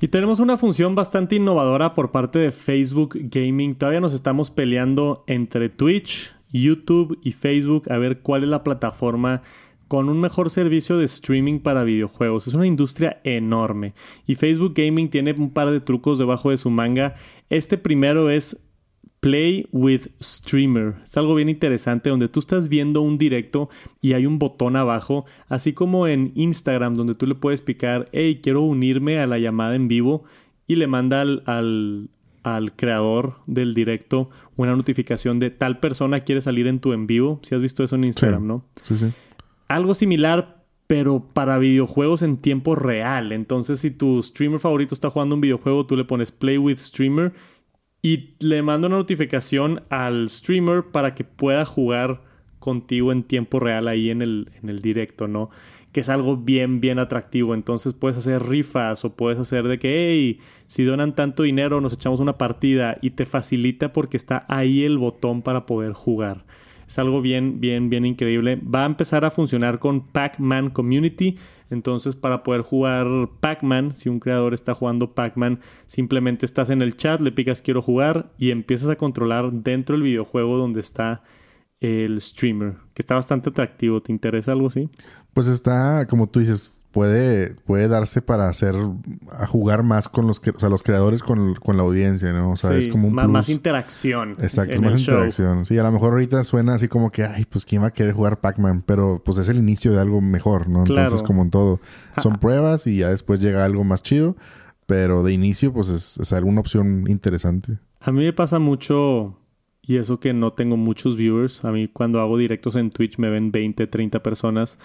Y 0.00 0.08
tenemos 0.08 0.38
una 0.38 0.56
función 0.56 0.94
bastante 0.94 1.34
innovadora 1.34 1.94
por 1.94 2.12
parte 2.12 2.38
de 2.38 2.52
Facebook 2.52 3.18
Gaming. 3.20 3.74
Todavía 3.74 4.00
nos 4.00 4.12
estamos 4.12 4.48
peleando 4.48 5.24
entre 5.26 5.70
Twitch, 5.70 6.32
YouTube 6.52 7.18
y 7.24 7.32
Facebook 7.32 7.90
a 7.90 7.98
ver 7.98 8.20
cuál 8.20 8.44
es 8.44 8.48
la 8.48 8.62
plataforma 8.62 9.42
con 9.88 10.08
un 10.08 10.20
mejor 10.20 10.50
servicio 10.50 10.98
de 10.98 11.06
streaming 11.06 11.58
para 11.58 11.82
videojuegos. 11.82 12.46
Es 12.46 12.54
una 12.54 12.66
industria 12.66 13.20
enorme. 13.24 13.94
Y 14.24 14.36
Facebook 14.36 14.74
Gaming 14.74 15.10
tiene 15.10 15.34
un 15.36 15.50
par 15.50 15.70
de 15.70 15.80
trucos 15.80 16.18
debajo 16.18 16.50
de 16.50 16.58
su 16.58 16.70
manga. 16.70 17.16
Este 17.50 17.76
primero 17.76 18.30
es 18.30 18.56
Play 19.20 19.66
with 19.72 20.02
Streamer. 20.22 20.94
Es 21.04 21.16
algo 21.16 21.34
bien 21.34 21.48
interesante 21.48 22.10
donde 22.10 22.28
tú 22.28 22.38
estás 22.40 22.68
viendo 22.68 23.00
un 23.00 23.18
directo 23.18 23.68
y 24.00 24.12
hay 24.12 24.26
un 24.26 24.38
botón 24.38 24.76
abajo, 24.76 25.24
así 25.48 25.72
como 25.72 26.06
en 26.06 26.32
Instagram 26.36 26.94
donde 26.94 27.14
tú 27.14 27.26
le 27.26 27.34
puedes 27.34 27.60
picar, 27.62 28.08
hey, 28.12 28.40
quiero 28.42 28.62
unirme 28.62 29.18
a 29.18 29.26
la 29.26 29.38
llamada 29.38 29.74
en 29.74 29.88
vivo 29.88 30.24
y 30.66 30.76
le 30.76 30.86
manda 30.86 31.20
al, 31.20 31.42
al, 31.46 32.10
al 32.44 32.72
creador 32.76 33.34
del 33.46 33.74
directo 33.74 34.30
una 34.56 34.76
notificación 34.76 35.38
de 35.40 35.50
tal 35.50 35.80
persona 35.80 36.20
quiere 36.20 36.40
salir 36.40 36.66
en 36.68 36.78
tu 36.78 36.92
en 36.92 37.06
vivo. 37.06 37.40
Si 37.42 37.54
has 37.54 37.62
visto 37.62 37.82
eso 37.82 37.96
en 37.96 38.04
Instagram, 38.04 38.42
Sí. 38.42 38.46
¿no? 38.48 38.64
Sí, 38.82 38.96
sí. 38.96 39.06
algo 39.66 39.94
similar, 39.94 40.62
pero 40.86 41.20
para 41.32 41.58
videojuegos 41.58 42.22
en 42.22 42.36
tiempo 42.38 42.74
real. 42.74 43.32
Entonces, 43.32 43.80
si 43.80 43.90
tu 43.90 44.22
streamer 44.22 44.58
favorito 44.60 44.94
está 44.94 45.10
jugando 45.10 45.34
un 45.34 45.40
videojuego, 45.40 45.84
tú 45.86 45.96
le 45.96 46.04
pones 46.04 46.30
Play 46.32 46.56
with 46.58 46.78
Streamer 46.78 47.32
y 48.02 48.34
le 48.40 48.62
manda 48.62 48.88
una 48.88 48.96
notificación 48.96 49.82
al 49.90 50.28
streamer 50.30 50.84
para 50.84 51.14
que 51.14 51.24
pueda 51.24 51.64
jugar 51.64 52.22
contigo 52.58 53.12
en 53.12 53.22
tiempo 53.22 53.60
real 53.60 53.88
ahí 53.88 54.10
en 54.10 54.22
el, 54.22 54.50
en 54.62 54.68
el 54.68 54.80
directo, 54.80 55.28
¿no? 55.28 55.50
Que 55.92 56.00
es 56.00 56.08
algo 56.08 56.36
bien, 56.36 56.80
bien 56.80 56.98
atractivo. 56.98 57.54
Entonces 57.54 57.94
puedes 57.94 58.18
hacer 58.18 58.46
rifas 58.46 59.04
o 59.04 59.14
puedes 59.14 59.38
hacer 59.38 59.66
de 59.66 59.78
que, 59.78 60.10
hey, 60.10 60.40
si 60.66 60.84
donan 60.84 61.14
tanto 61.14 61.42
dinero, 61.42 61.80
nos 61.80 61.92
echamos 61.92 62.20
una 62.20 62.38
partida 62.38 62.98
y 63.00 63.10
te 63.10 63.26
facilita 63.26 63.92
porque 63.92 64.16
está 64.16 64.44
ahí 64.48 64.84
el 64.84 64.98
botón 64.98 65.42
para 65.42 65.66
poder 65.66 65.92
jugar. 65.92 66.44
Es 66.86 66.98
algo 66.98 67.20
bien, 67.20 67.60
bien, 67.60 67.90
bien 67.90 68.06
increíble. 68.06 68.56
Va 68.56 68.84
a 68.84 68.86
empezar 68.86 69.24
a 69.24 69.30
funcionar 69.30 69.78
con 69.78 70.06
Pac-Man 70.06 70.70
Community. 70.70 71.36
Entonces, 71.70 72.16
para 72.16 72.42
poder 72.42 72.62
jugar 72.62 73.06
Pac-Man, 73.40 73.92
si 73.92 74.08
un 74.08 74.20
creador 74.20 74.54
está 74.54 74.74
jugando 74.74 75.14
Pac-Man, 75.14 75.60
simplemente 75.86 76.46
estás 76.46 76.70
en 76.70 76.80
el 76.80 76.96
chat, 76.96 77.20
le 77.20 77.32
picas 77.32 77.60
quiero 77.60 77.82
jugar 77.82 78.32
y 78.38 78.50
empiezas 78.50 78.88
a 78.88 78.96
controlar 78.96 79.52
dentro 79.52 79.94
del 79.94 80.04
videojuego 80.04 80.56
donde 80.56 80.80
está 80.80 81.22
el 81.80 82.20
streamer, 82.20 82.76
que 82.94 83.02
está 83.02 83.14
bastante 83.14 83.50
atractivo. 83.50 84.02
¿Te 84.02 84.12
interesa 84.12 84.52
algo 84.52 84.68
así? 84.68 84.88
Pues 85.32 85.46
está, 85.46 86.06
como 86.08 86.28
tú 86.28 86.40
dices, 86.40 86.77
puede, 86.90 87.54
puede 87.66 87.86
darse 87.88 88.22
para 88.22 88.48
hacer, 88.48 88.74
a 89.32 89.46
jugar 89.46 89.82
más 89.82 90.08
con 90.08 90.26
los, 90.26 90.40
que- 90.40 90.50
o 90.50 90.58
sea, 90.58 90.68
los 90.68 90.82
creadores 90.82 91.22
con, 91.22 91.54
con 91.54 91.76
la 91.76 91.82
audiencia, 91.82 92.32
¿no? 92.32 92.52
O 92.52 92.56
sea, 92.56 92.74
es 92.76 92.88
como 92.88 93.08
un 93.08 93.14
plus. 93.14 93.28
más 93.28 93.48
interacción. 93.48 94.36
Exacto, 94.40 94.74
en 94.76 94.82
más 94.84 94.94
el 94.94 94.98
show. 95.00 95.14
interacción. 95.14 95.64
Sí, 95.64 95.78
a 95.78 95.82
lo 95.82 95.92
mejor 95.92 96.12
ahorita 96.12 96.42
suena 96.44 96.74
así 96.74 96.88
como 96.88 97.10
que, 97.10 97.24
ay, 97.24 97.44
pues 97.48 97.64
quién 97.64 97.82
va 97.82 97.88
a 97.88 97.92
querer 97.92 98.14
jugar 98.14 98.40
Pac-Man, 98.40 98.82
pero 98.86 99.22
pues 99.24 99.38
es 99.38 99.48
el 99.48 99.58
inicio 99.58 99.92
de 99.92 100.00
algo 100.00 100.20
mejor, 100.20 100.68
¿no? 100.68 100.80
Entonces, 100.80 101.08
Claro. 101.10 101.24
como 101.24 101.42
en 101.42 101.50
todo, 101.50 101.80
son 102.18 102.38
pruebas 102.38 102.86
y 102.86 102.98
ya 102.98 103.10
después 103.10 103.40
llega 103.40 103.64
algo 103.64 103.84
más 103.84 104.02
chido, 104.02 104.36
pero 104.86 105.22
de 105.22 105.32
inicio, 105.32 105.72
pues 105.72 105.88
es, 105.90 106.18
es 106.18 106.32
alguna 106.32 106.60
opción 106.60 107.04
interesante. 107.08 107.78
A 108.00 108.10
mí 108.12 108.24
me 108.24 108.32
pasa 108.32 108.58
mucho, 108.58 109.38
y 109.82 109.96
eso 109.98 110.20
que 110.20 110.32
no 110.32 110.52
tengo 110.54 110.76
muchos 110.76 111.16
viewers. 111.16 111.64
A 111.64 111.72
mí 111.72 111.88
cuando 111.88 112.20
hago 112.20 112.38
directos 112.38 112.76
en 112.76 112.90
Twitch 112.90 113.18
me 113.18 113.28
ven 113.28 113.50
20, 113.52 113.86
30 113.86 114.22
personas. 114.22 114.78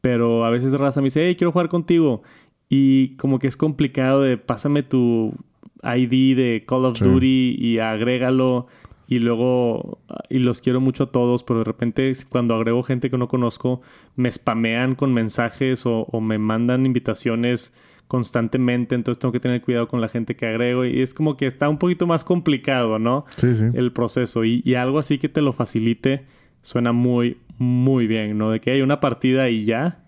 Pero 0.00 0.44
a 0.44 0.50
veces 0.50 0.72
raza 0.72 1.00
me 1.00 1.06
dice, 1.06 1.26
hey, 1.26 1.36
quiero 1.36 1.52
jugar 1.52 1.68
contigo. 1.68 2.22
Y 2.68 3.16
como 3.16 3.38
que 3.38 3.46
es 3.46 3.56
complicado 3.56 4.22
de 4.22 4.36
pásame 4.36 4.82
tu 4.82 5.34
ID 5.82 6.36
de 6.36 6.64
Call 6.66 6.84
of 6.84 6.98
Sí. 6.98 7.04
Duty 7.04 7.56
y 7.58 7.78
agrégalo. 7.78 8.66
Y 9.10 9.20
luego, 9.20 10.00
y 10.28 10.38
los 10.38 10.60
quiero 10.60 10.82
mucho 10.82 11.04
a 11.04 11.10
todos, 11.10 11.42
pero 11.42 11.60
de 11.60 11.64
repente 11.64 12.12
cuando 12.28 12.54
agrego 12.54 12.82
gente 12.82 13.08
que 13.08 13.16
no 13.16 13.26
conozco, 13.26 13.80
me 14.16 14.30
spamean 14.30 14.94
con 14.96 15.14
mensajes 15.14 15.86
o, 15.86 16.00
o 16.10 16.20
me 16.20 16.36
mandan 16.36 16.84
invitaciones 16.84 17.72
constantemente, 18.06 18.94
entonces 18.94 19.18
tengo 19.18 19.32
que 19.32 19.40
tener 19.40 19.62
cuidado 19.62 19.88
con 19.88 20.00
la 20.00 20.08
gente 20.08 20.34
que 20.36 20.46
agrego 20.46 20.84
y 20.84 21.00
es 21.00 21.14
como 21.14 21.36
que 21.36 21.46
está 21.46 21.68
un 21.68 21.78
poquito 21.78 22.06
más 22.06 22.24
complicado, 22.24 22.98
¿no? 22.98 23.24
Sí, 23.36 23.54
sí. 23.54 23.64
El 23.74 23.92
proceso 23.92 24.44
y, 24.44 24.62
y 24.64 24.74
algo 24.74 24.98
así 24.98 25.18
que 25.18 25.28
te 25.28 25.40
lo 25.42 25.52
facilite 25.52 26.24
suena 26.62 26.92
muy, 26.92 27.36
muy 27.58 28.06
bien, 28.06 28.36
¿no? 28.38 28.50
De 28.50 28.60
que 28.60 28.70
hay 28.72 28.82
una 28.82 29.00
partida 29.00 29.48
y 29.50 29.64
ya, 29.64 30.00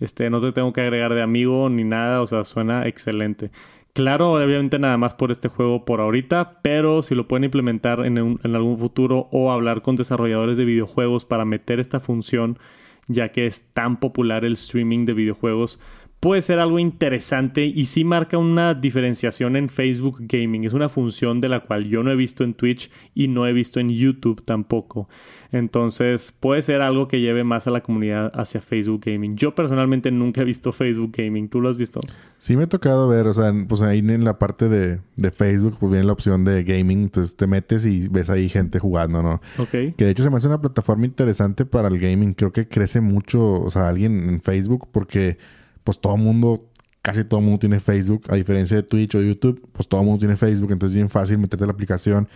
este, 0.00 0.28
no 0.30 0.40
te 0.40 0.52
tengo 0.52 0.72
que 0.72 0.82
agregar 0.82 1.14
de 1.14 1.22
amigo 1.22 1.68
ni 1.70 1.84
nada, 1.84 2.20
o 2.20 2.26
sea, 2.26 2.44
suena 2.44 2.86
excelente. 2.86 3.50
Claro, 3.92 4.32
obviamente 4.32 4.78
nada 4.78 4.98
más 4.98 5.14
por 5.14 5.32
este 5.32 5.48
juego 5.48 5.86
por 5.86 6.00
ahorita, 6.02 6.58
pero 6.62 7.00
si 7.00 7.14
lo 7.14 7.26
pueden 7.28 7.44
implementar 7.44 8.04
en, 8.04 8.20
un- 8.20 8.40
en 8.44 8.54
algún 8.54 8.76
futuro 8.76 9.28
o 9.32 9.50
hablar 9.50 9.80
con 9.80 9.96
desarrolladores 9.96 10.58
de 10.58 10.66
videojuegos 10.66 11.24
para 11.24 11.46
meter 11.46 11.80
esta 11.80 11.98
función, 11.98 12.58
ya 13.08 13.30
que 13.32 13.46
es 13.46 13.62
tan 13.72 13.98
popular 13.98 14.44
el 14.44 14.52
streaming 14.52 15.06
de 15.06 15.14
videojuegos, 15.14 15.80
puede 16.20 16.42
ser 16.42 16.58
algo 16.58 16.78
interesante 16.78 17.64
y 17.66 17.86
sí 17.86 18.04
marca 18.04 18.38
una 18.38 18.74
diferenciación 18.74 19.56
en 19.56 19.68
Facebook 19.68 20.18
Gaming. 20.20 20.64
Es 20.64 20.72
una 20.72 20.88
función 20.88 21.40
de 21.40 21.48
la 21.48 21.60
cual 21.60 21.84
yo 21.84 22.02
no 22.02 22.10
he 22.10 22.16
visto 22.16 22.42
en 22.44 22.54
Twitch 22.54 22.90
y 23.14 23.28
no 23.28 23.46
he 23.46 23.52
visto 23.52 23.80
en 23.80 23.90
YouTube 23.90 24.42
tampoco. 24.44 25.08
Entonces 25.52 26.32
puede 26.32 26.62
ser 26.62 26.82
algo 26.82 27.06
que 27.06 27.20
lleve 27.20 27.44
más 27.44 27.66
a 27.66 27.70
la 27.70 27.82
comunidad 27.82 28.32
hacia 28.34 28.60
Facebook 28.60 29.02
Gaming. 29.04 29.36
Yo 29.36 29.54
personalmente 29.54 30.10
nunca 30.10 30.40
he 30.40 30.44
visto 30.44 30.72
Facebook 30.72 31.12
Gaming. 31.16 31.48
¿Tú 31.48 31.60
lo 31.60 31.68
has 31.68 31.76
visto? 31.76 32.00
Sí 32.38 32.56
me 32.56 32.64
ha 32.64 32.68
tocado 32.68 33.08
ver, 33.08 33.26
o 33.26 33.32
sea, 33.32 33.52
pues 33.68 33.82
ahí 33.82 33.98
en 33.98 34.24
la 34.24 34.38
parte 34.38 34.68
de, 34.68 35.00
de 35.16 35.30
Facebook, 35.30 35.76
pues 35.78 35.92
viene 35.92 36.06
la 36.06 36.12
opción 36.12 36.44
de 36.44 36.64
gaming, 36.64 37.02
entonces 37.02 37.36
te 37.36 37.46
metes 37.46 37.84
y 37.84 38.08
ves 38.08 38.30
ahí 38.30 38.48
gente 38.48 38.78
jugando, 38.78 39.22
¿no? 39.22 39.40
Ok. 39.58 39.94
Que 39.96 40.04
de 40.04 40.10
hecho 40.10 40.22
se 40.22 40.30
me 40.30 40.36
hace 40.36 40.48
una 40.48 40.60
plataforma 40.60 41.06
interesante 41.06 41.64
para 41.64 41.88
el 41.88 41.98
gaming. 41.98 42.34
Creo 42.34 42.52
que 42.52 42.68
crece 42.68 43.00
mucho, 43.00 43.62
o 43.62 43.70
sea, 43.70 43.88
alguien 43.88 44.28
en 44.28 44.40
Facebook 44.40 44.88
porque 44.90 45.38
pues 45.86 46.00
todo 46.00 46.16
el 46.16 46.20
mundo, 46.20 46.66
casi 47.00 47.22
todo 47.24 47.38
el 47.40 47.46
mundo 47.46 47.60
tiene 47.60 47.78
Facebook. 47.80 48.24
A 48.28 48.34
diferencia 48.34 48.76
de 48.76 48.82
Twitch 48.82 49.14
o 49.14 49.22
YouTube, 49.22 49.66
pues 49.72 49.88
todo 49.88 50.00
el 50.00 50.06
mundo 50.06 50.18
tiene 50.18 50.36
Facebook. 50.36 50.72
Entonces 50.72 50.94
es 50.94 50.96
bien 50.96 51.08
fácil 51.08 51.38
meterte 51.38 51.62
a 51.64 51.68
la 51.68 51.72
aplicación 51.72 52.28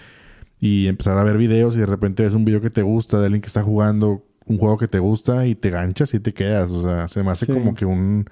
y 0.61 0.86
empezar 0.86 1.18
a 1.18 1.24
ver 1.24 1.36
videos 1.36 1.74
y 1.76 1.80
de 1.80 1.86
repente 1.86 2.22
ves 2.22 2.34
un 2.34 2.44
video 2.44 2.61
que 2.61 2.70
te 2.70 2.82
gusta 2.82 3.18
de 3.18 3.24
alguien 3.26 3.40
que 3.42 3.48
está 3.48 3.62
jugando 3.62 4.24
un 4.46 4.59
juego 4.59 4.78
que 4.78 4.88
te 4.88 4.98
gusta 4.98 5.46
y 5.46 5.55
te 5.57 5.70
ganchas 5.70 6.14
y 6.14 6.20
te 6.20 6.32
quedas. 6.32 6.70
O 6.70 6.82
sea, 6.82 7.09
se 7.09 7.22
me 7.24 7.30
hace 7.30 7.46
Sí. 7.46 7.53
como 7.53 7.74
que 7.74 7.84
un, 7.84 8.24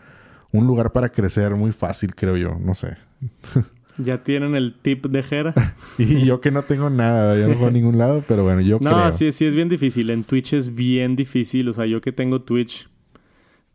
un 0.52 0.66
lugar 0.66 0.92
para 0.92 1.08
crecer 1.10 1.54
muy 1.56 1.72
fácil, 1.72 2.14
creo 2.14 2.36
yo. 2.36 2.56
No 2.60 2.74
sé. 2.76 2.96
¿Ya 3.98 4.22
tienen 4.22 4.54
el 4.54 4.74
tip 4.74 5.06
de 5.06 5.24
Jera? 5.24 5.54
Y 5.98 6.24
yo 6.24 6.40
que 6.40 6.52
no 6.52 6.62
tengo 6.62 6.88
nada, 6.88 7.34
yo 7.36 7.48
no 7.48 7.54
juego 7.54 7.66
a 7.66 7.70
ningún 7.72 7.98
lado, 7.98 8.22
pero 8.28 8.44
bueno, 8.44 8.60
yo 8.60 8.78
No, 8.80 8.92
creo. 8.92 9.10
sí, 9.12 9.32
sí 9.32 9.44
es 9.44 9.56
bien 9.56 9.68
difícil. 9.68 10.10
En 10.10 10.22
Twitch 10.22 10.52
es 10.52 10.72
bien 10.74 11.16
difícil. 11.16 11.68
O 11.68 11.72
sea, 11.72 11.84
yo 11.86 12.00
que 12.00 12.12
tengo 12.12 12.42
Twitch, 12.42 12.88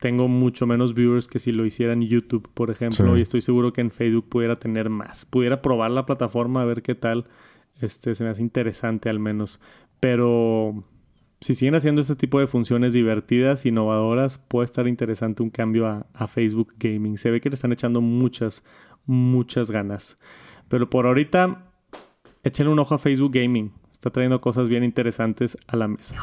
tengo 0.03 0.27
mucho 0.27 0.67
menos 0.67 0.95
viewers 0.95 1.29
que 1.29 1.39
si 1.39 1.53
lo 1.53 1.63
hiciera 1.63 1.93
en 1.93 2.01
YouTube, 2.01 2.49
por 2.53 2.69
ejemplo. 2.69 3.13
Sí. 3.13 3.19
Y 3.19 3.21
estoy 3.21 3.39
seguro 3.39 3.71
que 3.71 3.79
en 3.79 3.89
Facebook 3.89 4.27
pudiera 4.27 4.59
tener 4.59 4.89
más. 4.89 5.23
Pudiera 5.23 5.61
probar 5.61 5.91
la 5.91 6.05
plataforma 6.05 6.61
a 6.61 6.65
ver 6.65 6.81
qué 6.81 6.93
tal. 6.93 7.27
Este, 7.79 8.13
se 8.13 8.25
me 8.25 8.29
hace 8.29 8.41
interesante 8.41 9.07
al 9.07 9.19
menos. 9.19 9.61
Pero 10.01 10.83
si 11.39 11.55
siguen 11.55 11.75
haciendo 11.75 12.01
este 12.01 12.17
tipo 12.17 12.37
de 12.41 12.47
funciones 12.47 12.91
divertidas, 12.91 13.65
innovadoras, 13.65 14.39
puede 14.39 14.65
estar 14.65 14.89
interesante 14.89 15.41
un 15.41 15.49
cambio 15.49 15.87
a, 15.87 16.05
a 16.13 16.27
Facebook 16.27 16.73
Gaming. 16.77 17.17
Se 17.17 17.31
ve 17.31 17.39
que 17.39 17.47
le 17.47 17.55
están 17.55 17.71
echando 17.71 18.01
muchas, 18.01 18.61
muchas 19.05 19.71
ganas. 19.71 20.19
Pero 20.67 20.89
por 20.89 21.05
ahorita, 21.05 21.71
échenle 22.43 22.73
un 22.73 22.79
ojo 22.79 22.93
a 22.93 22.97
Facebook 22.97 23.31
Gaming. 23.31 23.71
está 23.93 24.09
trayendo 24.09 24.41
cosas 24.41 24.67
bien 24.67 24.83
interesantes 24.83 25.57
a 25.65 25.77
la 25.77 25.87
mesa. 25.87 26.17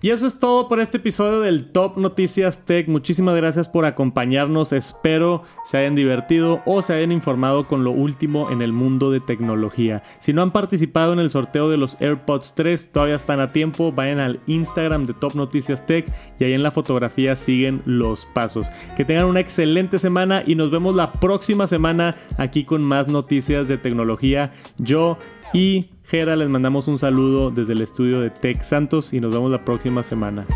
Y 0.00 0.10
eso 0.10 0.28
es 0.28 0.38
todo 0.38 0.68
por 0.68 0.78
este 0.78 0.98
episodio 0.98 1.40
del 1.40 1.72
Top 1.72 1.96
Noticias 1.96 2.64
Tech. 2.64 2.86
Muchísimas 2.86 3.34
gracias 3.34 3.68
por 3.68 3.84
acompañarnos. 3.84 4.72
Espero 4.72 5.42
se 5.64 5.76
hayan 5.76 5.96
divertido 5.96 6.62
o 6.66 6.82
se 6.82 6.94
hayan 6.94 7.10
informado 7.10 7.66
con 7.66 7.82
lo 7.82 7.90
último 7.90 8.48
en 8.52 8.62
el 8.62 8.72
mundo 8.72 9.10
de 9.10 9.18
tecnología. 9.18 10.04
Si 10.20 10.32
no 10.32 10.42
han 10.42 10.52
participado 10.52 11.12
en 11.12 11.18
el 11.18 11.30
sorteo 11.30 11.68
de 11.68 11.78
los 11.78 12.00
AirPods 12.00 12.54
3, 12.54 12.92
todavía 12.92 13.16
están 13.16 13.40
a 13.40 13.52
tiempo. 13.52 13.90
Vayan 13.90 14.20
al 14.20 14.38
Instagram 14.46 15.04
de 15.04 15.14
Top 15.14 15.34
Noticias 15.34 15.84
Tech 15.84 16.06
y 16.38 16.44
ahí 16.44 16.52
en 16.52 16.62
la 16.62 16.70
fotografía 16.70 17.34
siguen 17.34 17.82
los 17.84 18.24
pasos. 18.24 18.68
Que 18.96 19.04
tengan 19.04 19.24
una 19.24 19.40
excelente 19.40 19.98
semana 19.98 20.44
y 20.46 20.54
nos 20.54 20.70
vemos 20.70 20.94
la 20.94 21.10
próxima 21.10 21.66
semana 21.66 22.14
aquí 22.36 22.62
con 22.62 22.84
más 22.84 23.08
noticias 23.08 23.66
de 23.66 23.78
tecnología. 23.78 24.52
Yo 24.78 25.18
y 25.52 25.90
Jera, 26.08 26.36
les 26.36 26.48
mandamos 26.48 26.88
un 26.88 26.96
saludo 26.96 27.50
desde 27.50 27.74
el 27.74 27.82
estudio 27.82 28.20
de 28.20 28.30
Tech 28.30 28.62
Santos 28.62 29.12
y 29.12 29.20
nos 29.20 29.34
vemos 29.34 29.50
la 29.50 29.62
próxima 29.62 30.02
semana. 30.02 30.46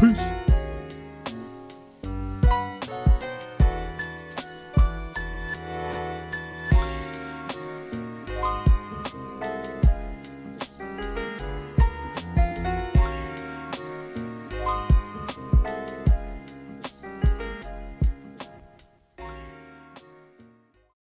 Peace. 0.00 0.39